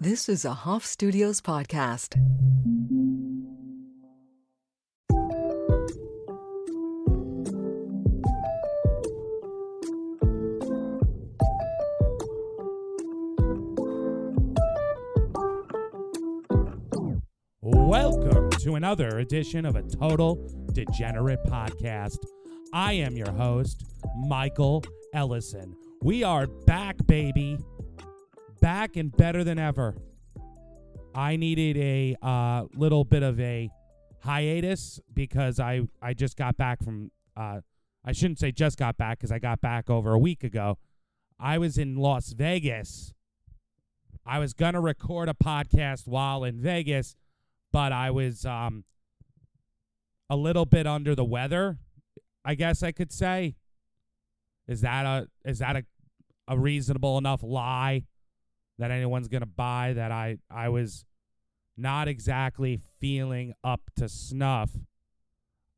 This 0.00 0.28
is 0.28 0.44
a 0.44 0.54
Hoff 0.54 0.86
Studios 0.86 1.40
podcast. 1.40 2.14
Welcome 17.60 18.50
to 18.50 18.76
another 18.76 19.18
edition 19.18 19.66
of 19.66 19.74
a 19.74 19.82
Total 19.82 20.36
Degenerate 20.72 21.42
podcast. 21.48 22.18
I 22.72 22.92
am 22.92 23.16
your 23.16 23.32
host, 23.32 23.84
Michael 24.28 24.84
Ellison. 25.12 25.74
We 26.00 26.22
are 26.22 26.46
back, 26.46 27.04
baby. 27.08 27.58
Back 28.60 28.96
and 28.96 29.16
better 29.16 29.44
than 29.44 29.58
ever. 29.58 29.96
I 31.14 31.36
needed 31.36 31.76
a 31.76 32.16
uh, 32.22 32.64
little 32.74 33.04
bit 33.04 33.22
of 33.22 33.40
a 33.40 33.70
hiatus 34.20 35.00
because 35.12 35.58
I, 35.58 35.82
I 36.02 36.14
just 36.14 36.36
got 36.36 36.56
back 36.56 36.82
from, 36.82 37.10
uh, 37.36 37.60
I 38.04 38.12
shouldn't 38.12 38.38
say 38.38 38.52
just 38.52 38.78
got 38.78 38.96
back 38.96 39.18
because 39.18 39.32
I 39.32 39.38
got 39.38 39.60
back 39.60 39.90
over 39.90 40.12
a 40.12 40.18
week 40.18 40.44
ago. 40.44 40.78
I 41.40 41.58
was 41.58 41.78
in 41.78 41.96
Las 41.96 42.32
Vegas. 42.32 43.14
I 44.26 44.38
was 44.38 44.52
going 44.52 44.74
to 44.74 44.80
record 44.80 45.28
a 45.28 45.34
podcast 45.34 46.06
while 46.06 46.44
in 46.44 46.60
Vegas, 46.60 47.16
but 47.72 47.92
I 47.92 48.10
was 48.10 48.44
um, 48.44 48.84
a 50.28 50.36
little 50.36 50.66
bit 50.66 50.86
under 50.86 51.14
the 51.14 51.24
weather, 51.24 51.78
I 52.44 52.54
guess 52.54 52.82
I 52.82 52.92
could 52.92 53.12
say. 53.12 53.56
Is 54.66 54.82
that 54.82 55.06
a 55.06 55.28
is 55.46 55.60
that 55.60 55.76
a 55.76 55.84
a 56.46 56.58
reasonable 56.58 57.18
enough 57.18 57.42
lie 57.42 58.04
that 58.78 58.90
anyone's 58.90 59.28
gonna 59.28 59.46
buy 59.46 59.92
that 59.94 60.10
I 60.12 60.38
I 60.50 60.68
was 60.68 61.04
not 61.76 62.08
exactly 62.08 62.80
feeling 63.00 63.54
up 63.62 63.82
to 63.96 64.08
snuff. 64.08 64.70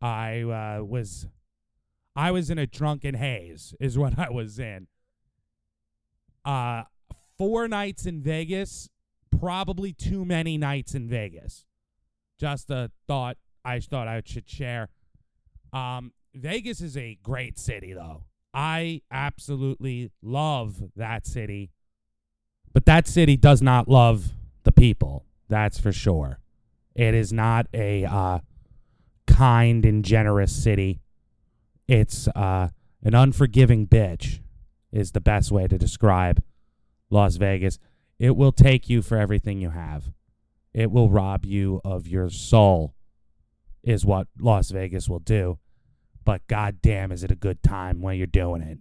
I 0.00 0.40
uh, 0.42 0.84
was 0.84 1.26
I 2.16 2.30
was 2.30 2.50
in 2.50 2.58
a 2.58 2.66
drunken 2.66 3.14
haze 3.14 3.74
is 3.80 3.98
what 3.98 4.18
I 4.18 4.30
was 4.30 4.58
in. 4.58 4.86
Uh 6.44 6.84
four 7.36 7.68
nights 7.68 8.06
in 8.06 8.22
Vegas, 8.22 8.88
probably 9.38 9.92
too 9.92 10.24
many 10.24 10.58
nights 10.58 10.94
in 10.94 11.08
Vegas. 11.08 11.66
Just 12.38 12.70
a 12.70 12.90
thought 13.06 13.36
I 13.64 13.80
thought 13.80 14.08
I 14.08 14.22
should 14.24 14.48
share. 14.48 14.88
Um 15.72 16.12
Vegas 16.34 16.80
is 16.80 16.96
a 16.96 17.18
great 17.22 17.58
city 17.58 17.92
though. 17.92 18.24
I 18.52 19.02
absolutely 19.10 20.10
love 20.22 20.82
that 20.96 21.26
city. 21.26 21.70
But 22.72 22.86
that 22.86 23.06
city 23.06 23.36
does 23.36 23.60
not 23.62 23.88
love 23.88 24.32
the 24.64 24.72
people. 24.72 25.24
That's 25.48 25.78
for 25.78 25.92
sure. 25.92 26.38
It 26.94 27.14
is 27.14 27.32
not 27.32 27.66
a 27.74 28.04
uh, 28.04 28.40
kind 29.26 29.84
and 29.84 30.04
generous 30.04 30.54
city. 30.54 31.00
It's 31.88 32.28
uh, 32.28 32.68
an 33.02 33.14
unforgiving 33.14 33.86
bitch, 33.86 34.40
is 34.92 35.12
the 35.12 35.20
best 35.20 35.50
way 35.50 35.66
to 35.66 35.78
describe 35.78 36.42
Las 37.10 37.36
Vegas. 37.36 37.78
It 38.18 38.36
will 38.36 38.52
take 38.52 38.88
you 38.88 39.02
for 39.02 39.16
everything 39.16 39.60
you 39.60 39.70
have, 39.70 40.12
it 40.72 40.90
will 40.90 41.10
rob 41.10 41.44
you 41.44 41.80
of 41.84 42.06
your 42.06 42.30
soul, 42.30 42.94
is 43.82 44.04
what 44.04 44.28
Las 44.38 44.70
Vegas 44.70 45.08
will 45.08 45.18
do 45.18 45.58
but 46.24 46.46
goddamn, 46.46 47.12
is 47.12 47.24
it 47.24 47.30
a 47.30 47.36
good 47.36 47.62
time 47.62 48.00
when 48.00 48.16
you're 48.16 48.26
doing 48.26 48.62
it? 48.62 48.78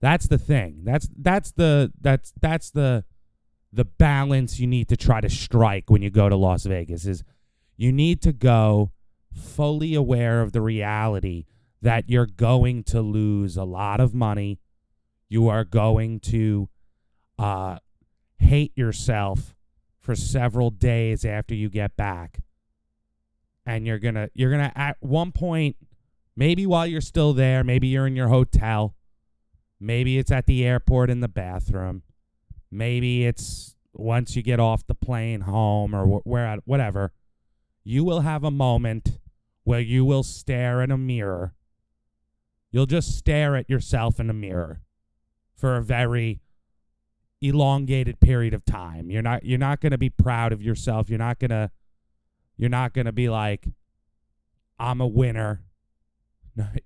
That's 0.00 0.26
the 0.26 0.38
thing. 0.38 0.80
That's 0.84 1.08
that's 1.16 1.52
the 1.52 1.92
that's 2.00 2.32
that's 2.40 2.70
the 2.70 3.04
the 3.72 3.84
balance 3.84 4.58
you 4.58 4.66
need 4.66 4.88
to 4.88 4.96
try 4.96 5.20
to 5.20 5.28
strike 5.28 5.90
when 5.90 6.02
you 6.02 6.10
go 6.10 6.28
to 6.28 6.36
Las 6.36 6.64
Vegas 6.64 7.06
is 7.06 7.22
you 7.76 7.92
need 7.92 8.20
to 8.22 8.32
go 8.32 8.92
fully 9.32 9.94
aware 9.94 10.40
of 10.40 10.52
the 10.52 10.60
reality 10.60 11.44
that 11.82 12.08
you're 12.08 12.26
going 12.26 12.82
to 12.84 13.00
lose 13.00 13.56
a 13.56 13.64
lot 13.64 14.00
of 14.00 14.14
money. 14.14 14.58
You 15.28 15.48
are 15.48 15.64
going 15.64 16.20
to 16.20 16.68
uh, 17.38 17.78
hate 18.38 18.72
yourself 18.76 19.54
for 20.00 20.16
several 20.16 20.70
days 20.70 21.24
after 21.24 21.54
you 21.54 21.68
get 21.68 21.96
back. 21.96 22.40
And 23.64 23.86
you're 23.86 23.98
to 24.00 24.30
you're 24.34 24.50
to 24.50 24.72
at 24.76 24.96
one 25.00 25.30
point 25.30 25.76
Maybe 26.40 26.64
while 26.66 26.86
you're 26.86 27.02
still 27.02 27.34
there, 27.34 27.62
maybe 27.62 27.88
you're 27.88 28.06
in 28.06 28.16
your 28.16 28.28
hotel. 28.28 28.94
Maybe 29.80 30.18
it's 30.18 30.30
at 30.30 30.46
the 30.46 30.64
airport 30.64 31.08
in 31.08 31.20
the 31.20 31.28
bathroom. 31.28 32.02
Maybe 32.70 33.24
it's 33.26 33.76
once 33.92 34.36
you 34.36 34.42
get 34.42 34.60
off 34.60 34.86
the 34.86 34.94
plane 34.94 35.42
home 35.42 35.94
or 35.94 36.06
wh- 36.06 36.26
where 36.26 36.58
whatever. 36.64 37.12
You 37.82 38.04
will 38.04 38.20
have 38.20 38.44
a 38.44 38.50
moment 38.50 39.18
where 39.64 39.80
you 39.80 40.04
will 40.04 40.22
stare 40.22 40.82
in 40.82 40.90
a 40.90 40.98
mirror. 40.98 41.54
You'll 42.70 42.86
just 42.86 43.16
stare 43.16 43.56
at 43.56 43.68
yourself 43.68 44.20
in 44.20 44.30
a 44.30 44.34
mirror 44.34 44.82
for 45.56 45.76
a 45.76 45.82
very 45.82 46.40
elongated 47.40 48.20
period 48.20 48.54
of 48.54 48.64
time. 48.64 49.10
You're 49.10 49.22
not 49.22 49.44
you're 49.44 49.58
not 49.58 49.80
going 49.80 49.92
to 49.92 49.98
be 49.98 50.10
proud 50.10 50.52
of 50.52 50.62
yourself. 50.62 51.08
You're 51.08 51.18
not 51.18 51.38
going 51.38 51.50
to 51.50 51.70
you're 52.56 52.68
not 52.68 52.92
going 52.92 53.06
to 53.06 53.12
be 53.12 53.28
like 53.28 53.66
I'm 54.78 55.00
a 55.00 55.06
winner 55.06 55.62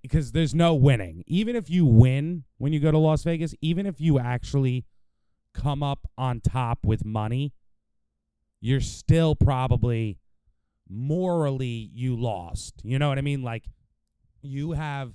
because 0.02 0.32
there's 0.32 0.54
no 0.54 0.74
winning. 0.74 1.24
Even 1.26 1.56
if 1.56 1.70
you 1.70 1.84
win 1.84 2.44
when 2.58 2.72
you 2.72 2.80
go 2.80 2.90
to 2.90 2.98
Las 2.98 3.22
Vegas, 3.24 3.54
even 3.60 3.86
if 3.86 4.00
you 4.00 4.18
actually 4.18 4.84
come 5.52 5.82
up 5.82 6.08
on 6.18 6.40
top 6.40 6.84
with 6.84 7.04
money, 7.04 7.52
you're 8.60 8.80
still 8.80 9.34
probably 9.34 10.18
morally 10.88 11.90
you 11.92 12.16
lost. 12.16 12.74
You 12.82 12.98
know 12.98 13.08
what 13.08 13.18
I 13.18 13.22
mean? 13.22 13.42
Like 13.42 13.64
you 14.42 14.72
have 14.72 15.12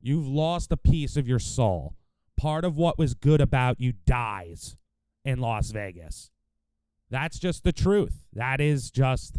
you've 0.00 0.26
lost 0.26 0.72
a 0.72 0.76
piece 0.76 1.16
of 1.16 1.28
your 1.28 1.38
soul. 1.38 1.94
Part 2.36 2.64
of 2.64 2.76
what 2.76 2.98
was 2.98 3.14
good 3.14 3.40
about 3.40 3.80
you 3.80 3.92
dies 4.04 4.76
in 5.24 5.38
Las 5.38 5.70
Vegas. 5.70 6.30
That's 7.10 7.38
just 7.38 7.62
the 7.62 7.72
truth. 7.72 8.24
That 8.32 8.60
is 8.60 8.90
just 8.90 9.38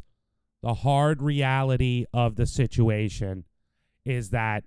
the 0.61 0.75
hard 0.75 1.21
reality 1.21 2.05
of 2.13 2.35
the 2.35 2.45
situation 2.45 3.43
is 4.05 4.29
that 4.29 4.63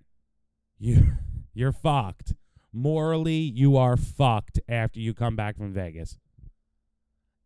you 0.78 1.12
you're 1.54 1.72
fucked. 1.72 2.34
Morally, 2.72 3.38
you 3.38 3.76
are 3.76 3.96
fucked 3.96 4.60
after 4.68 5.00
you 5.00 5.14
come 5.14 5.34
back 5.34 5.56
from 5.56 5.72
Vegas. 5.72 6.18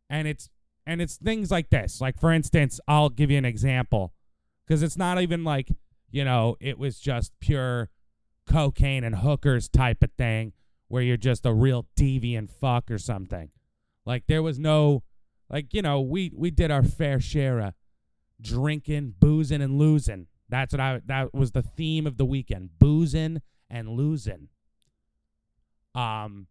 And 0.09 0.27
it's 0.27 0.49
and 0.87 1.01
it's 1.01 1.17
things 1.17 1.51
like 1.51 1.71
this. 1.71 2.01
Like 2.01 2.19
for 2.19 2.33
instance, 2.33 2.81
I'll 2.89 3.11
give 3.11 3.31
you 3.31 3.39
an 3.39 3.45
example 3.45 4.13
cuz 4.67 4.83
it's 4.83 4.97
not 4.97 5.21
even 5.21 5.45
like, 5.45 5.71
you 6.11 6.25
know, 6.25 6.57
it 6.61 6.79
was 6.79 6.99
just 6.99 7.33
pure 7.41 7.91
cocaine 8.47 9.05
and 9.05 9.17
hookers 9.17 9.69
type 9.69 10.03
of 10.03 10.11
thing 10.13 10.53
where 10.89 11.03
you're 11.03 11.17
just 11.17 11.47
a 11.47 11.55
real 11.55 11.87
deviant 11.97 12.51
fuck 12.51 12.91
or 12.91 12.99
something. 12.99 13.51
Like 14.05 14.27
there 14.27 14.43
was 14.43 14.59
no 14.59 15.05
like, 15.49 15.73
you 15.73 15.83
know, 15.83 16.01
we 16.01 16.33
we 16.35 16.51
did 16.51 16.71
our 16.71 16.83
fair 16.83 17.21
share 17.21 17.61
of 17.61 17.75
drinking, 18.41 19.15
boozing 19.21 19.63
and 19.63 19.79
losing 19.79 20.27
that's 20.51 20.73
what 20.73 20.81
I 20.81 21.01
that 21.07 21.33
was 21.33 21.53
the 21.53 21.63
theme 21.63 22.07
of 22.07 22.17
the 22.17 22.25
weekend. 22.25 22.79
Boozing 22.79 23.41
and 23.69 23.89
losing. 23.89 24.49
Um 25.95 26.47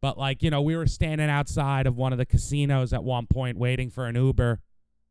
but 0.00 0.16
like, 0.16 0.42
you 0.42 0.50
know, 0.50 0.62
we 0.62 0.76
were 0.76 0.86
standing 0.86 1.28
outside 1.28 1.86
of 1.86 1.96
one 1.96 2.12
of 2.12 2.18
the 2.18 2.26
casinos 2.26 2.92
at 2.92 3.02
one 3.02 3.26
point 3.26 3.58
waiting 3.58 3.90
for 3.90 4.06
an 4.06 4.14
Uber 4.14 4.60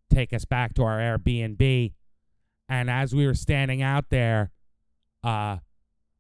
take 0.09 0.31
us 0.31 0.45
back 0.45 0.73
to 0.75 0.83
our 0.83 0.99
Airbnb. 0.99 1.93
And 2.69 2.89
as 2.89 3.13
we 3.13 3.25
were 3.25 3.33
standing 3.33 3.81
out 3.81 4.09
there, 4.09 4.51
uh 5.23 5.57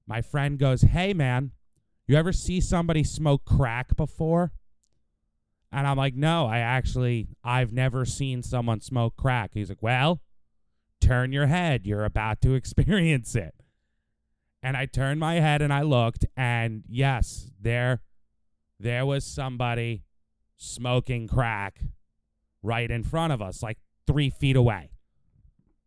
my 0.05 0.21
friend 0.21 0.57
goes, 0.57 0.81
"Hey 0.81 1.13
man, 1.13 1.51
you 2.07 2.15
ever 2.15 2.31
see 2.31 2.61
somebody 2.61 3.03
smoke 3.03 3.43
crack 3.45 3.95
before?" 3.95 4.53
And 5.71 5.85
I'm 5.85 5.97
like, 5.97 6.15
"No, 6.15 6.47
I 6.47 6.59
actually 6.59 7.27
I've 7.43 7.73
never 7.73 8.05
seen 8.05 8.41
someone 8.41 8.79
smoke 8.79 9.17
crack." 9.17 9.51
He's 9.53 9.69
like, 9.69 9.83
"Well, 9.83 10.21
turn 11.07 11.31
your 11.31 11.47
head. 11.47 11.85
You're 11.85 12.05
about 12.05 12.41
to 12.41 12.53
experience 12.53 13.35
it. 13.35 13.53
And 14.63 14.75
I 14.75 14.85
turned 14.85 15.19
my 15.19 15.35
head 15.35 15.61
and 15.61 15.71
I 15.71 15.83
looked, 15.83 16.25
and 16.35 16.83
yes, 16.89 17.51
there, 17.61 18.01
there 18.79 19.05
was 19.05 19.23
somebody 19.23 20.03
smoking 20.57 21.27
crack 21.27 21.81
right 22.63 22.89
in 22.89 23.03
front 23.03 23.31
of 23.31 23.41
us, 23.41 23.61
like 23.61 23.77
three 24.07 24.29
feet 24.29 24.55
away. 24.55 24.91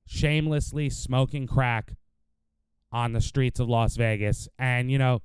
Shamelessly 0.07 0.89
smoking 0.89 1.47
crack 1.47 1.95
on 2.93 3.13
the 3.13 3.21
streets 3.21 3.61
of 3.61 3.69
Las 3.69 3.97
Vegas. 3.97 4.49
And, 4.59 4.91
you 4.91 4.99
know, 4.99 5.21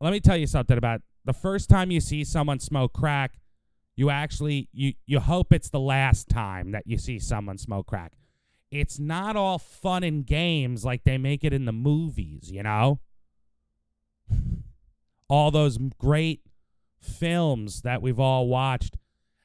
let 0.00 0.12
me 0.12 0.20
tell 0.20 0.36
you 0.36 0.46
something 0.46 0.76
about 0.76 1.02
the 1.24 1.32
first 1.32 1.68
time 1.68 1.90
you 1.90 2.00
see 2.00 2.24
someone 2.24 2.58
smoke 2.58 2.92
crack, 2.92 3.38
you 3.94 4.10
actually 4.10 4.68
you 4.72 4.92
you 5.06 5.20
hope 5.20 5.52
it's 5.52 5.70
the 5.70 5.80
last 5.80 6.28
time 6.28 6.72
that 6.72 6.82
you 6.86 6.98
see 6.98 7.18
someone 7.18 7.56
smoke 7.56 7.86
crack 7.86 8.12
it's 8.70 8.98
not 8.98 9.36
all 9.36 9.58
fun 9.58 10.02
and 10.02 10.26
games 10.26 10.84
like 10.84 11.04
they 11.04 11.18
make 11.18 11.44
it 11.44 11.52
in 11.52 11.64
the 11.64 11.72
movies, 11.72 12.50
you 12.50 12.62
know? 12.62 13.00
all 15.28 15.50
those 15.50 15.78
great 15.98 16.40
films 17.00 17.82
that 17.82 18.02
we've 18.02 18.20
all 18.20 18.48
watched 18.48 18.96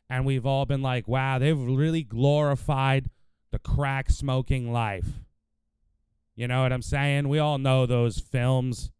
and 0.10 0.26
we've 0.26 0.46
all 0.46 0.66
been 0.66 0.82
like, 0.82 1.08
wow, 1.08 1.40
they've 1.40 1.60
really 1.60 2.04
glorified 2.04 3.10
the 3.52 3.60
crack 3.60 4.10
smoking 4.10 4.72
life. 4.72 5.08
You 6.36 6.48
know 6.48 6.64
what 6.64 6.74
I'm 6.74 6.82
saying? 6.82 7.30
We 7.30 7.40
all 7.40 7.58
know 7.58 7.86
those 7.86 8.20
films, 8.20 8.92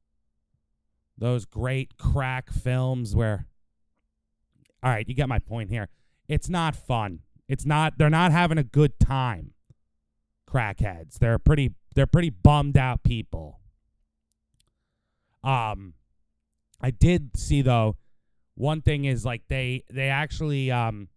those 1.18 1.46
great 1.46 1.98
crack 1.98 2.50
films 2.50 3.16
where, 3.16 3.48
all 4.84 4.92
right, 4.92 5.08
you 5.08 5.16
get 5.16 5.28
my 5.28 5.40
point 5.40 5.70
here. 5.70 5.90
It's 6.28 6.50
not 6.50 6.76
fun. 6.76 7.20
It's 7.48 7.66
not, 7.66 7.98
they're 7.98 8.10
not 8.10 8.32
having 8.32 8.58
a 8.58 8.64
good 8.64 9.00
time. 9.00 9.52
Crackheads. 10.52 11.20
They're 11.20 11.40
pretty, 11.40 11.72
they're 11.96 12.08
pretty 12.08 12.30
bummed 12.30 12.78
out 12.78 13.04
people. 13.04 13.60
Um, 15.44 15.94
I 16.82 16.92
did 16.92 17.38
see 17.38 17.62
though, 17.62 17.98
one 18.56 18.82
thing 18.82 19.06
is 19.06 19.26
like 19.26 19.44
they, 19.48 19.84
they 19.90 20.10
actually, 20.10 20.70
um, 20.72 21.08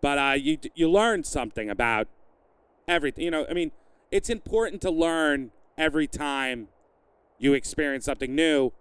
but 0.00 0.18
uh, 0.18 0.32
you, 0.32 0.58
you 0.74 0.90
learn 0.90 1.24
something 1.24 1.68
about 1.68 2.08
everything. 2.88 3.24
You 3.24 3.30
know, 3.30 3.46
I 3.50 3.52
mean, 3.52 3.72
it's 4.10 4.30
important 4.30 4.80
to 4.82 4.90
learn 4.90 5.50
every 5.76 6.06
time 6.06 6.68
you 7.38 7.52
experience 7.54 8.04
something 8.04 8.34
new. 8.34 8.72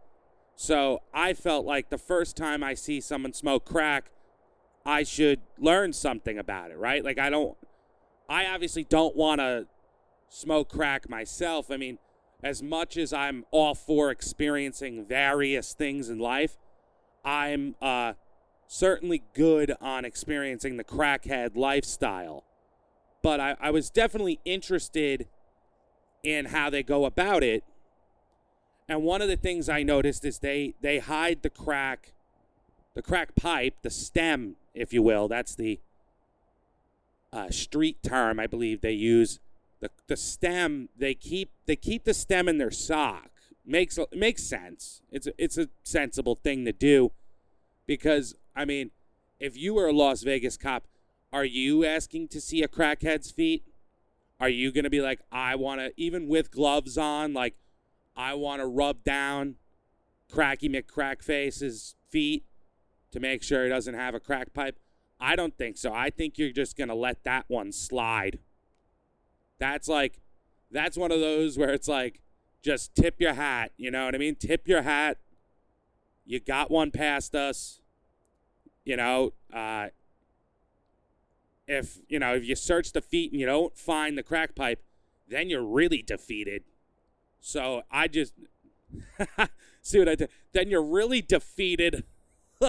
So 0.56 1.02
I 1.14 1.34
felt 1.34 1.66
like 1.66 1.90
the 1.90 1.98
first 1.98 2.38
time 2.38 2.64
I 2.64 2.74
see 2.74 3.02
someone 3.02 3.34
smoke 3.34 3.66
crack, 3.66 4.12
I 4.86 5.04
should 5.04 5.42
learn 5.58 5.94
something 5.94 6.38
about 6.38 6.72
it, 6.72 6.78
right? 6.78 7.04
Like 7.04 7.20
I 7.20 7.30
don't, 7.30 7.58
I 8.30 8.46
obviously 8.46 8.84
don't 8.84 9.16
want 9.16 9.40
to 9.40 9.68
smoke 10.30 10.70
crack 10.70 11.10
myself. 11.10 11.72
I 11.72 11.78
mean, 11.78 11.98
as 12.44 12.62
much 12.64 12.96
as 12.96 13.12
I'm 13.12 13.46
all 13.52 13.76
for 13.76 14.12
experiencing 14.12 15.06
various 15.06 15.74
things 15.74 16.10
in 16.10 16.20
life, 16.20 16.58
I'm 17.26 17.76
uh, 17.82 18.14
certainly 18.68 19.24
good 19.34 19.76
on 19.82 20.06
experiencing 20.06 20.78
the 20.78 20.84
crackhead 20.84 21.58
lifestyle 21.58 22.46
but 23.22 23.40
I, 23.40 23.56
I 23.60 23.72
was 23.72 23.90
definitely 23.90 24.40
interested 24.46 25.28
in 26.24 26.46
how 26.46 26.70
they 26.70 26.84
go 26.84 27.06
about 27.06 27.44
it. 27.44 27.64
And 28.88 29.04
one 29.04 29.22
of 29.22 29.28
the 29.28 29.38
things 29.38 29.70
I 29.70 29.84
noticed 29.84 30.26
is 30.26 30.40
they 30.40 30.74
they 30.82 31.00
hide 31.00 31.44
the 31.44 31.50
crack, 31.50 32.14
the 32.96 33.02
crack 33.02 33.36
pipe, 33.36 33.76
the 33.82 33.90
stem, 33.90 34.56
if 34.74 34.94
you 34.94 35.04
will. 35.04 35.28
That's 35.28 35.56
the 35.56 35.80
uh, 37.32 37.50
street 37.50 38.02
term 38.04 38.40
I 38.40 38.48
believe 38.48 38.82
they 38.82 38.92
use. 38.92 39.40
The 39.80 39.90
the 40.08 40.18
stem 40.18 40.90
they 40.98 41.14
keep 41.14 41.52
they 41.66 41.76
keep 41.76 42.04
the 42.04 42.14
stem 42.14 42.50
in 42.50 42.58
their 42.58 42.72
sock. 42.72 43.30
Makes 43.66 44.00
makes 44.14 44.44
sense. 44.44 45.02
It's 45.12 45.28
a, 45.28 45.34
it's 45.38 45.58
a 45.58 45.70
sensible 45.84 46.36
thing 46.36 46.66
to 46.66 46.72
do, 46.72 47.12
because 47.86 48.36
I 48.56 48.66
mean, 48.66 48.92
if 49.40 49.56
you 49.56 49.76
were 49.76 49.88
a 49.88 49.94
Las 49.94 50.24
Vegas 50.24 50.58
cop, 50.58 50.86
are 51.32 51.46
you 51.46 51.86
asking 51.86 52.30
to 52.30 52.42
see 52.42 52.64
a 52.64 52.68
crackhead's 52.68 53.32
feet? 53.32 53.64
Are 54.40 54.50
you 54.50 54.72
to 54.72 54.90
be 54.90 55.02
like, 55.02 55.20
I 55.32 55.56
want 55.56 55.82
to, 55.82 55.92
even 55.98 56.28
with 56.28 56.50
gloves 56.50 56.98
on, 56.98 57.34
like, 57.34 57.56
I 58.16 58.34
want 58.34 58.62
to 58.62 58.66
rub 58.66 59.04
down 59.04 59.56
Cracky 60.32 60.70
McCrackface's 60.70 61.96
feet 62.08 62.46
to 63.12 63.20
make 63.20 63.44
sure 63.44 63.66
he 63.66 63.70
doesn't 63.70 63.96
have 63.96 64.16
a 64.16 64.20
crack 64.20 64.54
pipe? 64.54 64.80
I 65.20 65.36
don't 65.36 65.58
think 65.58 65.78
so. 65.78 65.94
I 65.94 66.10
think 66.10 66.38
you're 66.38 66.52
just 66.52 66.78
going 66.78 66.88
to 66.88 66.96
let 66.96 67.24
that 67.24 67.46
one 67.48 67.72
slide. 67.72 68.40
That's 69.60 69.88
like, 69.88 70.22
that's 70.72 70.98
one 70.98 71.12
of 71.12 71.20
those 71.20 71.58
where 71.58 71.72
it's 71.72 71.88
like, 71.88 72.22
just 72.62 72.96
tip 72.96 73.16
your 73.20 73.34
hat. 73.34 73.72
You 73.78 73.92
know 73.92 74.06
what 74.06 74.16
I 74.16 74.18
mean? 74.18 74.36
Tip 74.36 74.68
your 74.68 74.84
hat. 74.84 75.18
You 76.26 76.40
got 76.40 76.72
one 76.72 76.92
past 76.92 77.36
us. 77.36 77.82
You 78.86 78.98
know, 78.98 79.34
uh, 79.54 79.88
if 81.68 82.00
you 82.08 82.18
know 82.18 82.34
if 82.36 82.46
you 82.46 82.56
search 82.56 82.92
the 82.92 83.02
feet 83.02 83.32
and 83.32 83.40
you 83.40 83.46
don't 83.46 83.78
find 83.78 84.18
the 84.18 84.24
crack 84.24 84.56
pipe, 84.56 84.82
then 85.28 85.50
you're 85.50 85.64
really 85.64 86.02
defeated. 86.02 86.64
So 87.40 87.84
I 87.92 88.08
just 88.08 88.34
see 89.82 90.00
what 90.00 90.10
I 90.10 90.16
did. 90.16 90.30
Then 90.52 90.70
you're 90.70 90.84
really 90.84 91.22
defeated. 91.22 92.04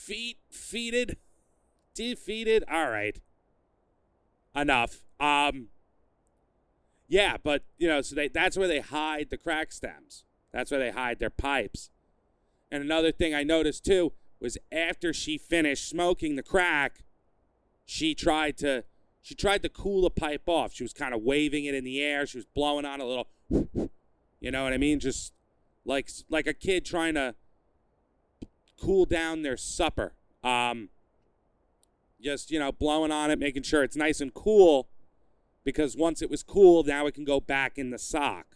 Feet 0.00 0.38
feeted, 0.50 1.18
defeated. 1.94 2.64
All 2.70 2.90
right, 2.90 3.20
enough. 4.56 5.04
Um, 5.20 5.68
yeah, 7.06 7.36
but 7.42 7.64
you 7.76 7.86
know, 7.86 8.00
so 8.00 8.14
they 8.14 8.28
that's 8.28 8.56
where 8.56 8.66
they 8.68 8.80
hide 8.80 9.28
the 9.30 9.36
crack 9.36 9.72
stems. 9.72 10.24
That's 10.52 10.70
where 10.70 10.80
they 10.80 10.90
hide 10.90 11.18
their 11.18 11.30
pipes. 11.30 11.90
And 12.72 12.82
another 12.82 13.12
thing 13.12 13.34
I 13.34 13.42
noticed 13.42 13.84
too 13.84 14.12
was 14.40 14.56
after 14.72 15.12
she 15.12 15.36
finished 15.36 15.88
smoking 15.88 16.36
the 16.36 16.42
crack, 16.42 17.04
she 17.84 18.14
tried 18.14 18.56
to 18.58 18.84
she 19.20 19.34
tried 19.34 19.62
to 19.62 19.68
cool 19.68 20.02
the 20.02 20.10
pipe 20.10 20.48
off. 20.48 20.72
She 20.72 20.82
was 20.82 20.94
kind 20.94 21.12
of 21.12 21.20
waving 21.22 21.66
it 21.66 21.74
in 21.74 21.84
the 21.84 22.02
air. 22.02 22.26
She 22.26 22.38
was 22.38 22.46
blowing 22.46 22.86
on 22.86 23.00
a 23.00 23.04
little, 23.04 23.28
you 24.40 24.50
know 24.50 24.64
what 24.64 24.72
I 24.72 24.78
mean? 24.78 24.98
Just 24.98 25.34
like 25.84 26.08
like 26.30 26.46
a 26.46 26.54
kid 26.54 26.86
trying 26.86 27.14
to 27.14 27.34
cool 28.80 29.04
down 29.04 29.42
their 29.42 29.56
supper. 29.56 30.12
Um, 30.42 30.88
just 32.20 32.50
you 32.50 32.58
know, 32.58 32.72
blowing 32.72 33.10
on 33.12 33.30
it, 33.30 33.38
making 33.38 33.62
sure 33.62 33.82
it's 33.82 33.96
nice 33.96 34.20
and 34.20 34.32
cool, 34.32 34.88
because 35.64 35.96
once 35.96 36.22
it 36.22 36.30
was 36.30 36.42
cool, 36.42 36.82
now 36.82 37.06
it 37.06 37.14
can 37.14 37.24
go 37.24 37.40
back 37.40 37.78
in 37.78 37.90
the 37.90 37.98
sock. 37.98 38.46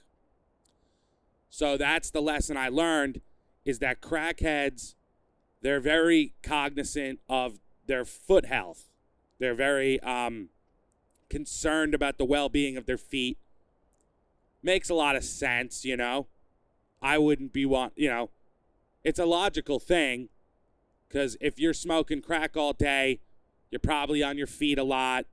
So 1.51 1.77
that's 1.77 2.11
the 2.11 2.23
lesson 2.23 2.57
I 2.57 2.69
learned: 2.69 3.21
is 3.65 3.79
that 3.79 4.01
crackheads 4.01 4.95
they're 5.65 5.81
very 5.81 6.35
cognizant 6.43 7.21
of 7.27 7.59
their 7.87 8.05
foot 8.05 8.45
health. 8.45 8.91
They're 9.39 9.55
very 9.55 9.99
um, 10.01 10.51
concerned 11.31 11.95
about 11.95 12.19
the 12.19 12.27
well 12.27 12.51
being 12.51 12.77
of 12.77 12.85
their 12.85 12.99
feet. 12.99 13.39
Makes 14.63 14.91
a 14.91 14.95
lot 14.95 15.17
of 15.17 15.25
sense, 15.25 15.83
you 15.83 15.97
know. 15.97 16.27
I 17.01 17.17
wouldn't 17.17 17.55
be 17.55 17.65
want, 17.65 17.95
you 17.97 18.11
know, 18.11 18.29
it's 19.05 19.19
a 19.19 19.27
logical 19.27 19.79
thing 19.79 20.29
because 21.09 21.37
if 21.41 21.59
you're 21.59 21.75
smoking 21.75 22.23
crack 22.23 22.57
all 22.57 22.73
day, 22.73 23.21
you're 23.71 23.79
probably 23.79 24.23
on 24.23 24.37
your 24.39 24.47
feet 24.47 24.79
a 24.79 24.85
lot. 24.85 25.27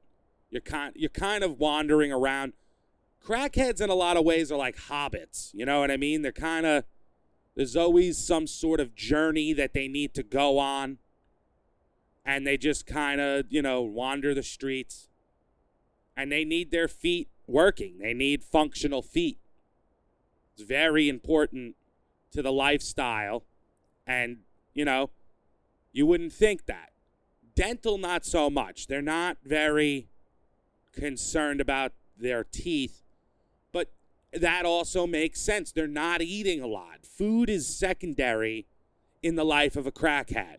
You're 0.49 0.61
kind, 0.61 0.93
you're 0.95 1.09
kind 1.09 1.43
of 1.43 1.59
wandering 1.59 2.11
around. 2.11 2.53
Crackheads, 3.25 3.81
in 3.81 3.89
a 3.89 3.95
lot 3.95 4.17
of 4.17 4.25
ways, 4.25 4.51
are 4.51 4.57
like 4.57 4.75
hobbits. 4.75 5.51
You 5.53 5.65
know 5.65 5.79
what 5.79 5.91
I 5.91 5.97
mean? 5.97 6.21
They're 6.21 6.31
kind 6.31 6.65
of 6.65 6.83
there's 7.55 7.75
always 7.75 8.17
some 8.17 8.47
sort 8.47 8.79
of 8.79 8.95
journey 8.95 9.53
that 9.53 9.73
they 9.73 9.87
need 9.87 10.13
to 10.15 10.23
go 10.23 10.57
on. 10.57 10.97
And 12.25 12.45
they 12.45 12.57
just 12.57 12.85
kind 12.85 13.19
of, 13.19 13.45
you 13.49 13.61
know, 13.61 13.81
wander 13.81 14.33
the 14.33 14.43
streets. 14.43 15.09
And 16.15 16.31
they 16.31 16.45
need 16.45 16.71
their 16.71 16.87
feet 16.87 17.29
working, 17.47 17.97
they 17.99 18.13
need 18.13 18.43
functional 18.43 19.01
feet. 19.01 19.37
It's 20.53 20.63
very 20.63 21.09
important 21.09 21.75
to 22.31 22.41
the 22.41 22.51
lifestyle. 22.51 23.43
And, 24.05 24.39
you 24.73 24.85
know, 24.85 25.09
you 25.91 26.05
wouldn't 26.05 26.33
think 26.33 26.65
that. 26.65 26.91
Dental, 27.55 27.97
not 27.97 28.25
so 28.25 28.49
much. 28.49 28.87
They're 28.87 29.01
not 29.01 29.37
very 29.43 30.07
concerned 30.93 31.61
about 31.61 31.93
their 32.17 32.43
teeth 32.43 33.01
but 33.71 33.91
that 34.33 34.65
also 34.65 35.07
makes 35.07 35.41
sense. 35.41 35.71
They're 35.71 35.87
not 35.87 36.21
eating 36.21 36.61
a 36.61 36.67
lot. 36.67 37.05
Food 37.05 37.49
is 37.49 37.67
secondary 37.67 38.65
in 39.21 39.35
the 39.35 39.43
life 39.43 39.75
of 39.75 39.85
a 39.85 39.91
crackhead. 39.91 40.57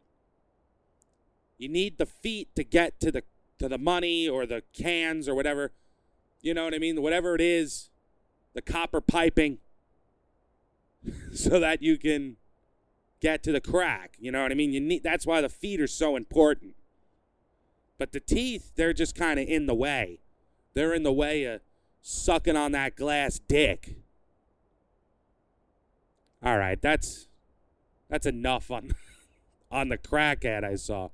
You 1.59 1.69
need 1.69 1.99
the 1.99 2.07
feet 2.07 2.55
to 2.57 2.65
get 2.65 2.99
to 3.01 3.13
the 3.13 3.23
to 3.59 3.69
the 3.69 3.79
money 3.79 4.29
or 4.29 4.45
the 4.45 4.63
cans 4.73 5.29
or 5.29 5.35
whatever. 5.35 5.73
You 6.41 6.55
know 6.55 6.65
what 6.65 6.75
I 6.75 6.79
mean? 6.79 7.01
Whatever 7.01 7.37
it 7.37 7.41
is, 7.41 7.91
the 8.55 8.63
copper 8.63 9.01
piping 9.01 9.59
so 11.33 11.61
that 11.61 11.81
you 11.81 11.97
can 11.97 12.37
get 13.23 13.43
to 13.45 13.53
the 13.53 13.61
crack. 13.61 14.17
You 14.19 14.31
know 14.31 14.43
what 14.43 14.53
I 14.53 14.55
mean? 14.55 14.73
You 14.73 14.81
need 14.81 15.03
that's 15.03 15.27
why 15.27 15.41
the 15.41 15.49
feet 15.49 15.81
are 15.81 15.87
so 15.87 16.17
important. 16.17 16.75
But 17.97 18.13
the 18.13 18.21
teeth, 18.21 18.73
they're 18.75 18.93
just 18.93 19.15
kind 19.15 19.39
of 19.39 19.49
in 19.49 19.67
the 19.67 19.75
way. 19.75 20.19
They're 20.75 20.93
in 20.93 21.05
the 21.05 21.13
way 21.13 21.45
of 21.45 21.61
sucking 22.03 22.57
on 22.57 22.73
that 22.73 22.97
glass 22.97 23.39
dick. 23.39 23.97
All 26.43 26.59
right, 26.59 26.81
that's 26.83 27.29
that's 28.11 28.27
enough 28.27 28.71
on 28.71 28.95
on 29.71 29.89
the 29.89 29.97
crack 29.97 30.45
I 30.45 30.75
saw. 30.75 31.09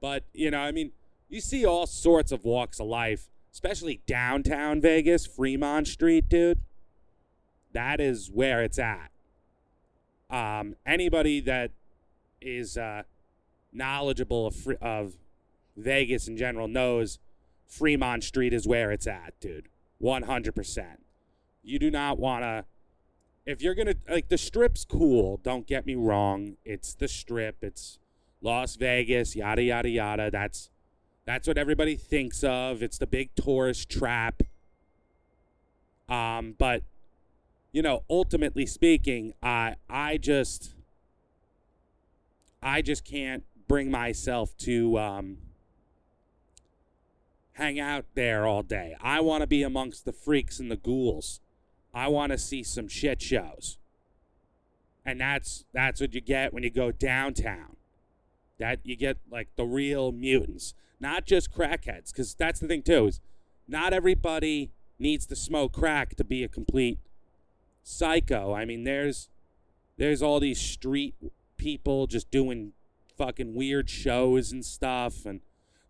But, 0.00 0.24
you 0.32 0.50
know, 0.50 0.60
I 0.60 0.72
mean, 0.72 0.92
you 1.28 1.40
see 1.40 1.64
all 1.64 1.86
sorts 1.86 2.32
of 2.32 2.44
walks 2.44 2.80
of 2.80 2.86
life, 2.86 3.28
especially 3.52 4.00
downtown 4.06 4.80
Vegas, 4.80 5.26
Fremont 5.26 5.88
Street, 5.88 6.28
dude. 6.28 6.60
That 7.72 8.00
is 8.00 8.30
where 8.32 8.62
it's 8.62 8.78
at. 8.78 9.10
Um, 10.28 10.76
anybody 10.84 11.40
that 11.40 11.70
is 12.40 12.76
uh, 12.76 13.02
knowledgeable 13.72 14.46
of, 14.46 14.68
of 14.80 15.14
Vegas 15.76 16.28
in 16.28 16.36
general 16.36 16.68
knows 16.68 17.18
Fremont 17.66 18.24
Street 18.24 18.52
is 18.52 18.66
where 18.66 18.90
it's 18.92 19.06
at, 19.06 19.34
dude. 19.40 19.68
100%. 20.02 20.86
You 21.62 21.78
do 21.78 21.90
not 21.90 22.18
want 22.18 22.44
to 22.44 22.64
if 23.46 23.62
you're 23.62 23.74
going 23.74 23.86
to 23.86 23.96
like 24.10 24.28
the 24.28 24.36
strip's 24.36 24.84
cool, 24.84 25.40
don't 25.42 25.66
get 25.66 25.86
me 25.86 25.94
wrong. 25.94 26.56
It's 26.64 26.94
the 26.94 27.06
strip. 27.06 27.62
It's 27.62 28.00
Las 28.42 28.74
Vegas, 28.74 29.36
yada 29.36 29.62
yada 29.62 29.88
yada. 29.88 30.30
That's 30.30 30.70
that's 31.24 31.46
what 31.46 31.56
everybody 31.56 31.94
thinks 31.94 32.42
of. 32.42 32.82
It's 32.82 32.98
the 32.98 33.06
big 33.06 33.30
tourist 33.36 33.88
trap. 33.88 34.42
Um, 36.08 36.54
but 36.58 36.82
you 37.72 37.82
know, 37.82 38.04
ultimately 38.08 38.66
speaking, 38.66 39.34
I 39.42 39.76
I 39.88 40.16
just 40.16 40.74
I 42.62 42.82
just 42.82 43.04
can't 43.04 43.44
bring 43.68 43.90
myself 43.90 44.56
to 44.58 44.98
um, 44.98 45.38
hang 47.52 47.80
out 47.80 48.04
there 48.14 48.46
all 48.46 48.62
day. 48.62 48.96
I 49.00 49.20
want 49.20 49.42
to 49.42 49.46
be 49.46 49.62
amongst 49.62 50.04
the 50.04 50.12
freaks 50.12 50.58
and 50.58 50.70
the 50.70 50.76
ghouls. 50.76 51.40
I 51.94 52.08
want 52.08 52.32
to 52.32 52.38
see 52.38 52.62
some 52.62 52.88
shit 52.88 53.22
shows. 53.22 53.78
And 55.04 55.20
that's 55.20 55.64
that's 55.72 56.00
what 56.00 56.14
you 56.14 56.20
get 56.20 56.52
when 56.52 56.62
you 56.62 56.70
go 56.70 56.90
downtown. 56.90 57.76
That 58.58 58.80
you 58.84 58.96
get 58.96 59.18
like 59.30 59.48
the 59.56 59.64
real 59.64 60.12
mutants, 60.12 60.74
not 60.98 61.26
just 61.26 61.52
crackheads 61.52 62.12
cuz 62.12 62.34
that's 62.34 62.60
the 62.60 62.66
thing 62.66 62.82
too 62.82 63.06
is 63.06 63.20
not 63.68 63.92
everybody 63.92 64.72
needs 64.98 65.26
to 65.26 65.36
smoke 65.36 65.72
crack 65.72 66.16
to 66.16 66.24
be 66.24 66.42
a 66.42 66.48
complete 66.48 66.98
psycho. 67.86 68.52
I 68.52 68.64
mean, 68.64 68.84
there's 68.84 69.28
there's 69.96 70.22
all 70.22 70.40
these 70.40 70.60
street 70.60 71.14
people 71.56 72.06
just 72.06 72.30
doing 72.30 72.72
fucking 73.16 73.54
weird 73.54 73.88
shows 73.88 74.52
and 74.52 74.62
stuff 74.62 75.24
and 75.24 75.40